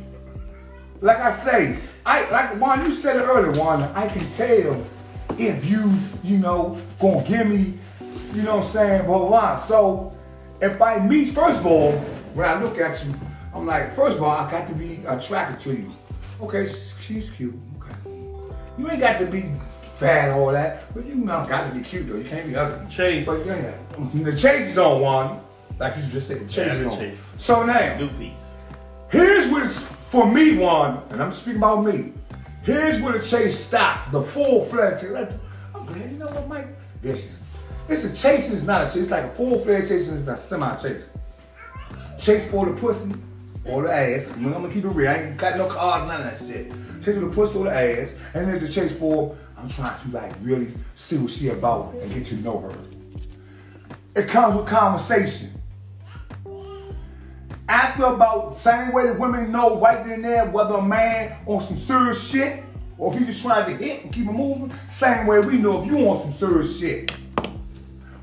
like 1.00 1.18
I 1.18 1.32
say, 1.32 1.78
I 2.04 2.28
like 2.30 2.60
Juan, 2.60 2.84
you 2.84 2.92
said 2.92 3.16
it 3.16 3.20
earlier, 3.20 3.52
Juan, 3.52 3.82
I 3.94 4.06
can 4.08 4.30
tell 4.32 4.84
if 5.38 5.64
you, 5.64 5.92
you 6.22 6.38
know, 6.38 6.80
gonna 7.00 7.22
give 7.24 7.46
me, 7.46 7.78
you 8.34 8.42
know 8.42 8.56
what 8.56 8.66
I'm 8.66 8.70
saying, 8.70 9.06
blah, 9.06 9.18
blah, 9.18 9.28
blah. 9.28 9.56
So 9.58 10.12
if 10.60 10.80
I 10.80 10.98
meet, 10.98 11.30
first 11.30 11.60
of 11.60 11.66
all, 11.66 11.92
when 12.34 12.48
I 12.48 12.60
look 12.62 12.78
at 12.78 13.04
you, 13.04 13.14
I'm 13.54 13.66
like, 13.66 13.94
first 13.94 14.16
of 14.18 14.22
all, 14.22 14.30
I 14.30 14.50
got 14.50 14.68
to 14.68 14.74
be 14.74 15.02
attracted 15.06 15.60
to 15.60 15.78
you. 15.78 15.92
Okay, 16.42 16.66
she's, 17.00 17.30
cute. 17.30 17.54
Okay. 17.78 18.10
You 18.78 18.90
ain't 18.90 19.00
got 19.00 19.18
to 19.18 19.26
be 19.26 19.52
fat 19.98 20.30
or 20.30 20.34
all 20.34 20.52
that, 20.52 20.92
but 20.94 21.04
you 21.06 21.14
know, 21.14 21.44
got 21.48 21.68
to 21.68 21.74
be 21.74 21.82
cute 21.82 22.08
though. 22.08 22.16
You 22.16 22.28
can't 22.28 22.46
be 22.46 22.56
ugly. 22.56 22.86
Chase. 22.90 23.26
But 23.26 23.44
yeah, 23.46 23.74
the 24.14 24.32
chase 24.36 24.68
is 24.70 24.78
on 24.78 25.00
one, 25.00 25.40
like 25.78 25.96
you 25.96 26.02
just 26.04 26.28
said. 26.28 26.40
The 26.40 26.44
chase 26.52 26.66
Yeah, 26.66 26.72
is 26.74 26.86
on. 26.86 26.98
chase. 26.98 27.26
So 27.38 27.64
now, 27.64 27.98
New 27.98 28.08
piece. 28.10 28.56
Here's 29.10 29.48
what 29.50 29.64
it's 29.64 29.82
for 30.10 30.26
me, 30.30 30.56
one, 30.56 31.02
and 31.10 31.22
I'm 31.22 31.32
speaking 31.32 31.58
about 31.58 31.84
me. 31.84 32.12
Here's 32.64 33.00
where 33.00 33.16
the 33.16 33.24
chase 33.24 33.58
stopped, 33.64 34.10
the 34.10 34.20
full 34.20 34.64
fledged 34.66 35.02
chase. 35.02 35.10
Like, 35.10 35.30
I'm 35.72 35.86
glad, 35.86 36.10
you 36.10 36.18
know 36.18 36.26
what, 36.26 36.48
Mike? 36.48 36.66
This 37.00 37.26
is, 37.26 37.38
it's 37.88 38.04
a 38.04 38.14
chase 38.14 38.50
is 38.50 38.64
not 38.64 38.82
a 38.82 38.84
chase. 38.86 39.02
It's 39.02 39.10
like 39.10 39.24
a 39.24 39.34
full 39.34 39.60
fledged 39.60 39.88
chase 39.88 40.08
and 40.08 40.28
a 40.28 40.36
semi 40.36 40.76
chase. 40.76 41.04
Chase 42.18 42.50
for 42.50 42.66
the 42.66 42.72
pussy 42.72 43.14
or 43.64 43.82
the 43.82 43.92
ass. 43.92 44.32
I'm 44.32 44.52
gonna 44.52 44.68
keep 44.68 44.84
it 44.84 44.88
real. 44.88 45.08
I 45.08 45.14
ain't 45.14 45.36
got 45.36 45.56
no 45.56 45.68
cards, 45.68 46.06
none 46.08 46.26
of 46.26 46.38
that 46.38 46.46
shit. 46.46 46.70
Chase 47.02 47.14
for 47.14 47.20
the 47.20 47.28
pussy 47.28 47.58
or 47.58 47.64
the 47.64 47.72
ass, 47.72 48.12
and 48.34 48.48
there's 48.48 48.62
the 48.62 48.68
chase 48.68 48.98
for 48.98 49.36
I'm 49.56 49.68
trying 49.68 50.00
to 50.00 50.16
like 50.16 50.32
really 50.42 50.74
see 50.96 51.18
what 51.18 51.30
she 51.30 51.48
about 51.48 51.94
and 51.94 52.12
get 52.12 52.26
to 52.26 52.34
know 52.36 52.58
her. 52.58 52.74
It 54.16 54.28
comes 54.28 54.56
with 54.56 54.66
conversation. 54.66 55.52
After 57.70 58.06
about 58.06 58.58
same 58.58 58.90
way 58.90 59.06
that 59.06 59.16
women 59.16 59.52
know 59.52 59.78
right 59.80 60.04
then 60.04 60.14
and 60.14 60.24
there 60.24 60.44
whether 60.46 60.74
a 60.74 60.82
man 60.82 61.36
on 61.46 61.62
some 61.62 61.76
serious 61.76 62.20
shit 62.28 62.64
or 62.98 63.12
if 63.14 63.20
he 63.20 63.24
just 63.24 63.42
trying 63.42 63.64
to 63.70 63.84
hit 63.84 64.02
and 64.02 64.12
keep 64.12 64.26
it 64.26 64.32
moving, 64.32 64.72
same 64.88 65.24
way 65.24 65.38
we 65.38 65.56
know 65.56 65.80
if 65.80 65.86
you 65.86 65.98
on 66.08 66.20
some 66.20 66.32
serious 66.32 66.80
shit. 66.80 67.12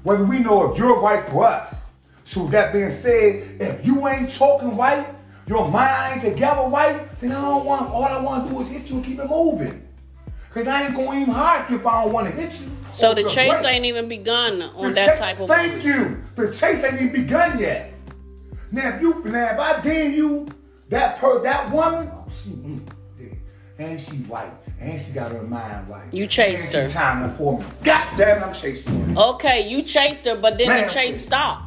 Whether 0.04 0.26
we 0.26 0.40
know 0.40 0.70
if 0.70 0.78
you're 0.78 1.00
right 1.00 1.26
for 1.30 1.46
us. 1.46 1.76
So 2.26 2.44
with 2.44 2.52
that 2.52 2.74
being 2.74 2.92
said, 2.92 3.62
if 3.62 3.86
you 3.86 4.06
ain't 4.10 4.30
talking 4.30 4.76
right, 4.76 5.08
your 5.48 5.72
mind 5.72 6.16
ain't 6.16 6.34
together 6.34 6.68
right, 6.68 7.18
then 7.22 7.32
I 7.32 7.40
don't 7.40 7.64
want 7.64 7.90
all 7.90 8.04
I 8.04 8.22
want 8.22 8.50
to 8.50 8.54
do 8.54 8.62
is 8.64 8.68
hit 8.68 8.90
you 8.90 8.98
and 8.98 9.06
keep 9.06 9.18
it 9.18 9.30
moving. 9.30 9.88
Cause 10.54 10.68
I 10.68 10.88
ain't 10.88 10.94
gonna 10.96 11.22
even 11.22 11.34
hurt 11.34 11.70
you 11.70 11.78
if 11.78 11.88
I 11.88 12.04
don't 12.04 12.12
want 12.12 12.30
to 12.30 12.36
hit 12.36 12.60
you. 12.60 12.68
So 12.94 13.14
the 13.14 13.24
chase 13.30 13.64
ain't 13.64 13.86
even 13.86 14.10
begun 14.10 14.62
on 14.62 14.90
The 14.90 14.96
that 14.96 15.18
cha- 15.18 15.24
type 15.24 15.40
of 15.40 15.48
Thank 15.48 15.86
you. 15.86 16.22
The 16.36 16.54
chase 16.54 16.84
ain't 16.84 16.96
even 16.96 17.14
begun 17.14 17.58
yet. 17.60 17.94
Now 18.72 18.90
if 18.90 19.02
you 19.02 19.24
now 19.26 19.54
if 19.54 19.60
I 19.60 19.82
deem 19.82 20.14
you 20.14 20.48
that 20.90 21.18
per 21.20 21.42
that 21.44 21.72
woman, 21.72 22.10
oh 22.14 22.26
she 22.30 22.50
mm, 22.50 22.82
yeah. 23.20 23.28
and 23.80 24.00
she 24.02 24.18
white, 24.18 24.52
and 24.80 25.00
she 25.02 25.12
got 25.14 25.32
her 25.32 25.42
mind 25.44 25.88
right. 25.90 26.14
You 26.14 26.28
chased 26.28 26.74
and 26.76 26.92
her. 26.92 26.94
Timing 26.94 27.36
for 27.36 27.60
me. 27.60 27.66
God 27.84 28.18
damn 28.18 28.42
it, 28.42 28.46
I'm 28.46 28.54
chasing 28.54 29.16
her. 29.16 29.22
Okay, 29.32 29.68
you 29.70 29.84
chased 29.84 30.26
her, 30.26 30.36
but 30.36 30.58
then 30.58 30.68
Man, 30.68 30.88
the 30.88 30.94
chase 30.94 31.22
stopped. 31.22 31.64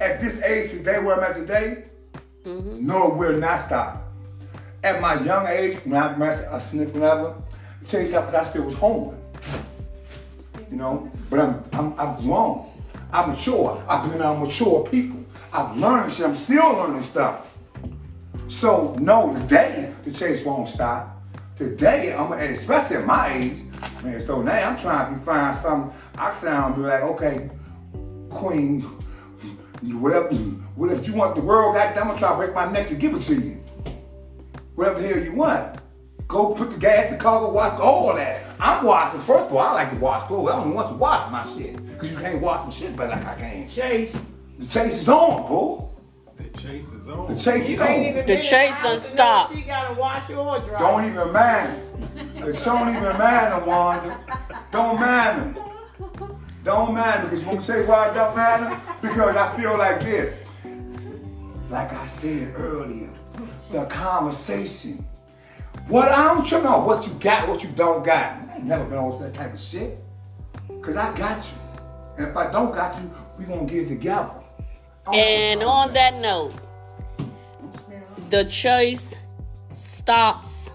At 0.00 0.20
this 0.20 0.40
age 0.42 0.70
today, 0.70 0.98
where 1.02 1.16
I'm 1.16 1.22
at 1.24 1.36
today, 1.36 1.84
Mm-hmm. 2.44 2.86
no, 2.86 3.12
it 3.12 3.16
will 3.16 3.38
not 3.38 3.56
stop. 3.58 4.02
At 4.82 5.00
my 5.00 5.18
young 5.22 5.46
age, 5.46 5.78
when 5.86 5.96
I 5.98 6.12
was 6.12 6.40
a 6.40 6.60
sniff 6.60 6.92
whenever, 6.92 7.34
the 7.80 7.88
chase 7.88 8.12
up, 8.12 8.34
I 8.34 8.42
still 8.44 8.64
was 8.64 8.74
home. 8.74 9.16
You 10.74 10.80
know, 10.80 11.08
but 11.30 11.38
I'm 11.38 11.62
I'm 11.72 12.00
I'm 12.00 12.26
grown. 12.26 12.68
I'm 13.12 13.30
mature. 13.30 13.80
I've 13.88 14.10
been 14.10 14.20
around 14.20 14.40
mature 14.40 14.84
people. 14.88 15.24
I've 15.52 15.76
learned 15.76 16.12
shit. 16.12 16.26
I'm 16.26 16.34
still 16.34 16.72
learning 16.72 17.04
stuff. 17.04 17.48
So 18.48 18.96
no, 18.98 19.32
today 19.34 19.94
the 20.04 20.10
chase 20.10 20.44
won't 20.44 20.68
stop. 20.68 21.22
Today, 21.56 22.12
I'm 22.12 22.32
especially 22.32 22.96
at 22.96 23.06
my 23.06 23.32
age, 23.32 23.58
man. 24.02 24.20
So 24.20 24.42
now 24.42 24.70
I'm 24.70 24.76
trying 24.76 25.16
to 25.16 25.24
find 25.24 25.54
something. 25.54 25.96
I 26.18 26.34
sound 26.34 26.82
like, 26.82 27.02
okay, 27.02 27.48
Queen, 28.28 28.80
whatever, 29.80 30.34
whatever 30.74 31.02
you 31.02 31.12
want 31.12 31.36
the 31.36 31.40
world, 31.40 31.76
goddamn, 31.76 32.02
I'm 32.02 32.08
gonna 32.08 32.18
try 32.18 32.30
to 32.30 32.36
break 32.36 32.52
my 32.52 32.68
neck 32.68 32.88
to 32.88 32.96
give 32.96 33.14
it 33.14 33.22
to 33.22 33.34
you. 33.36 33.62
Whatever 34.74 35.00
the 35.00 35.06
hell 35.06 35.22
you 35.22 35.34
want. 35.36 35.78
Go 36.34 36.52
put 36.52 36.72
the 36.72 36.78
gas 36.78 37.06
in 37.06 37.12
the 37.12 37.18
car, 37.22 37.38
go 37.38 37.50
wash 37.50 37.78
all 37.78 38.12
that. 38.16 38.42
I'm 38.58 38.84
washing. 38.84 39.20
First 39.20 39.50
of 39.50 39.52
all, 39.52 39.60
I 39.60 39.72
like 39.74 39.90
to 39.90 39.96
wash 39.98 40.26
clothes. 40.26 40.50
I 40.50 40.56
don't 40.56 40.74
want 40.74 40.88
to 40.88 40.94
wash 40.94 41.30
my 41.30 41.46
shit. 41.54 41.76
Cause 41.96 42.10
you 42.10 42.16
can't 42.16 42.40
wash 42.40 42.66
my 42.66 42.72
shit 42.72 42.96
better 42.96 43.10
like 43.10 43.24
I 43.24 43.34
can. 43.36 43.70
Chase, 43.70 44.12
The 44.58 44.66
chase 44.66 45.02
is 45.02 45.08
on, 45.08 45.46
boo. 45.46 45.88
The 46.36 46.58
chase 46.58 46.92
is 46.92 47.08
on. 47.08 47.32
The 47.32 47.40
chase 47.40 47.68
is 47.68 47.80
on. 47.80 48.26
The 48.26 48.42
chase 48.42 48.76
doesn't 48.80 49.14
stop. 49.14 49.52
She 49.52 49.60
gotta 49.60 49.94
wash 49.94 50.28
or 50.28 50.58
dry. 50.58 50.76
Don't 50.76 51.04
even 51.04 51.32
mind. 51.32 51.80
It 52.44 52.64
don't 52.64 52.88
even 52.88 53.16
matter, 53.16 53.64
Wanda. 53.64 54.18
Don't 54.72 54.98
matter. 54.98 55.54
Don't 56.64 56.94
matter. 56.94 57.28
Because 57.28 57.42
you 57.42 57.46
want 57.46 57.60
to 57.60 57.66
say 57.66 57.86
why 57.86 58.08
it 58.08 58.14
don't 58.14 58.34
matter? 58.34 58.80
Because 59.00 59.36
I 59.36 59.56
feel 59.56 59.78
like 59.78 60.00
this. 60.00 60.36
Like 61.70 61.92
I 61.92 62.04
said 62.04 62.54
earlier, 62.56 63.10
the 63.70 63.84
conversation. 63.84 65.06
What 65.88 66.08
I 66.08 66.34
don't 66.34 66.50
you 66.50 66.62
know 66.62 66.80
what 66.80 67.06
you 67.06 67.12
got, 67.14 67.48
what 67.48 67.62
you 67.62 67.68
don't 67.70 68.04
got. 68.04 68.36
I 68.50 68.56
ain't 68.56 68.64
never 68.64 68.84
been 68.84 68.98
on 68.98 69.20
that 69.20 69.34
type 69.34 69.52
of 69.52 69.60
shit. 69.60 69.98
Cause 70.80 70.96
I 70.96 71.16
got 71.16 71.44
you. 71.44 71.58
And 72.18 72.28
if 72.28 72.36
I 72.36 72.50
don't 72.50 72.74
got 72.74 73.00
you, 73.00 73.10
we 73.38 73.44
gonna 73.44 73.64
get 73.64 73.84
it 73.84 73.88
together. 73.88 74.30
And 75.12 75.62
on 75.62 75.92
that 75.92 76.20
note, 76.20 76.54
the 78.30 78.44
chase 78.44 79.14
stops 79.72 80.70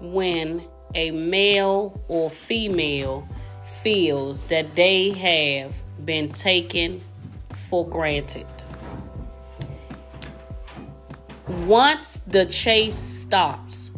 when 0.00 0.64
a 0.94 1.10
male 1.10 2.00
or 2.08 2.30
female 2.30 3.28
feels 3.82 4.44
that 4.44 4.74
they 4.74 5.10
have 5.10 5.74
been 6.04 6.32
taken 6.32 7.00
for 7.54 7.86
granted. 7.88 8.46
Once 11.50 12.18
the 12.28 12.46
chase 12.46 12.96
stops, 12.96 13.90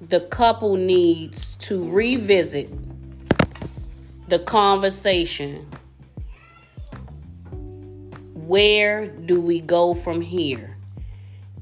the 0.00 0.20
couple 0.20 0.76
needs 0.76 1.56
to 1.56 1.88
revisit 1.90 2.70
the 4.28 4.38
conversation 4.38 5.66
where 8.34 9.06
do 9.06 9.40
we 9.40 9.60
go 9.60 9.94
from 9.94 10.20
here? 10.20 10.76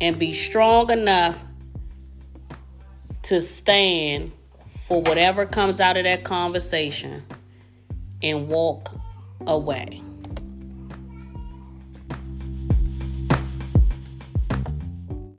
And 0.00 0.18
be 0.18 0.32
strong 0.32 0.90
enough 0.90 1.44
to 3.22 3.40
stand 3.40 4.32
for 4.86 5.00
whatever 5.00 5.46
comes 5.46 5.80
out 5.80 5.98
of 5.98 6.02
that 6.02 6.24
conversation 6.24 7.22
and 8.24 8.48
walk 8.48 8.90
away. 9.46 10.02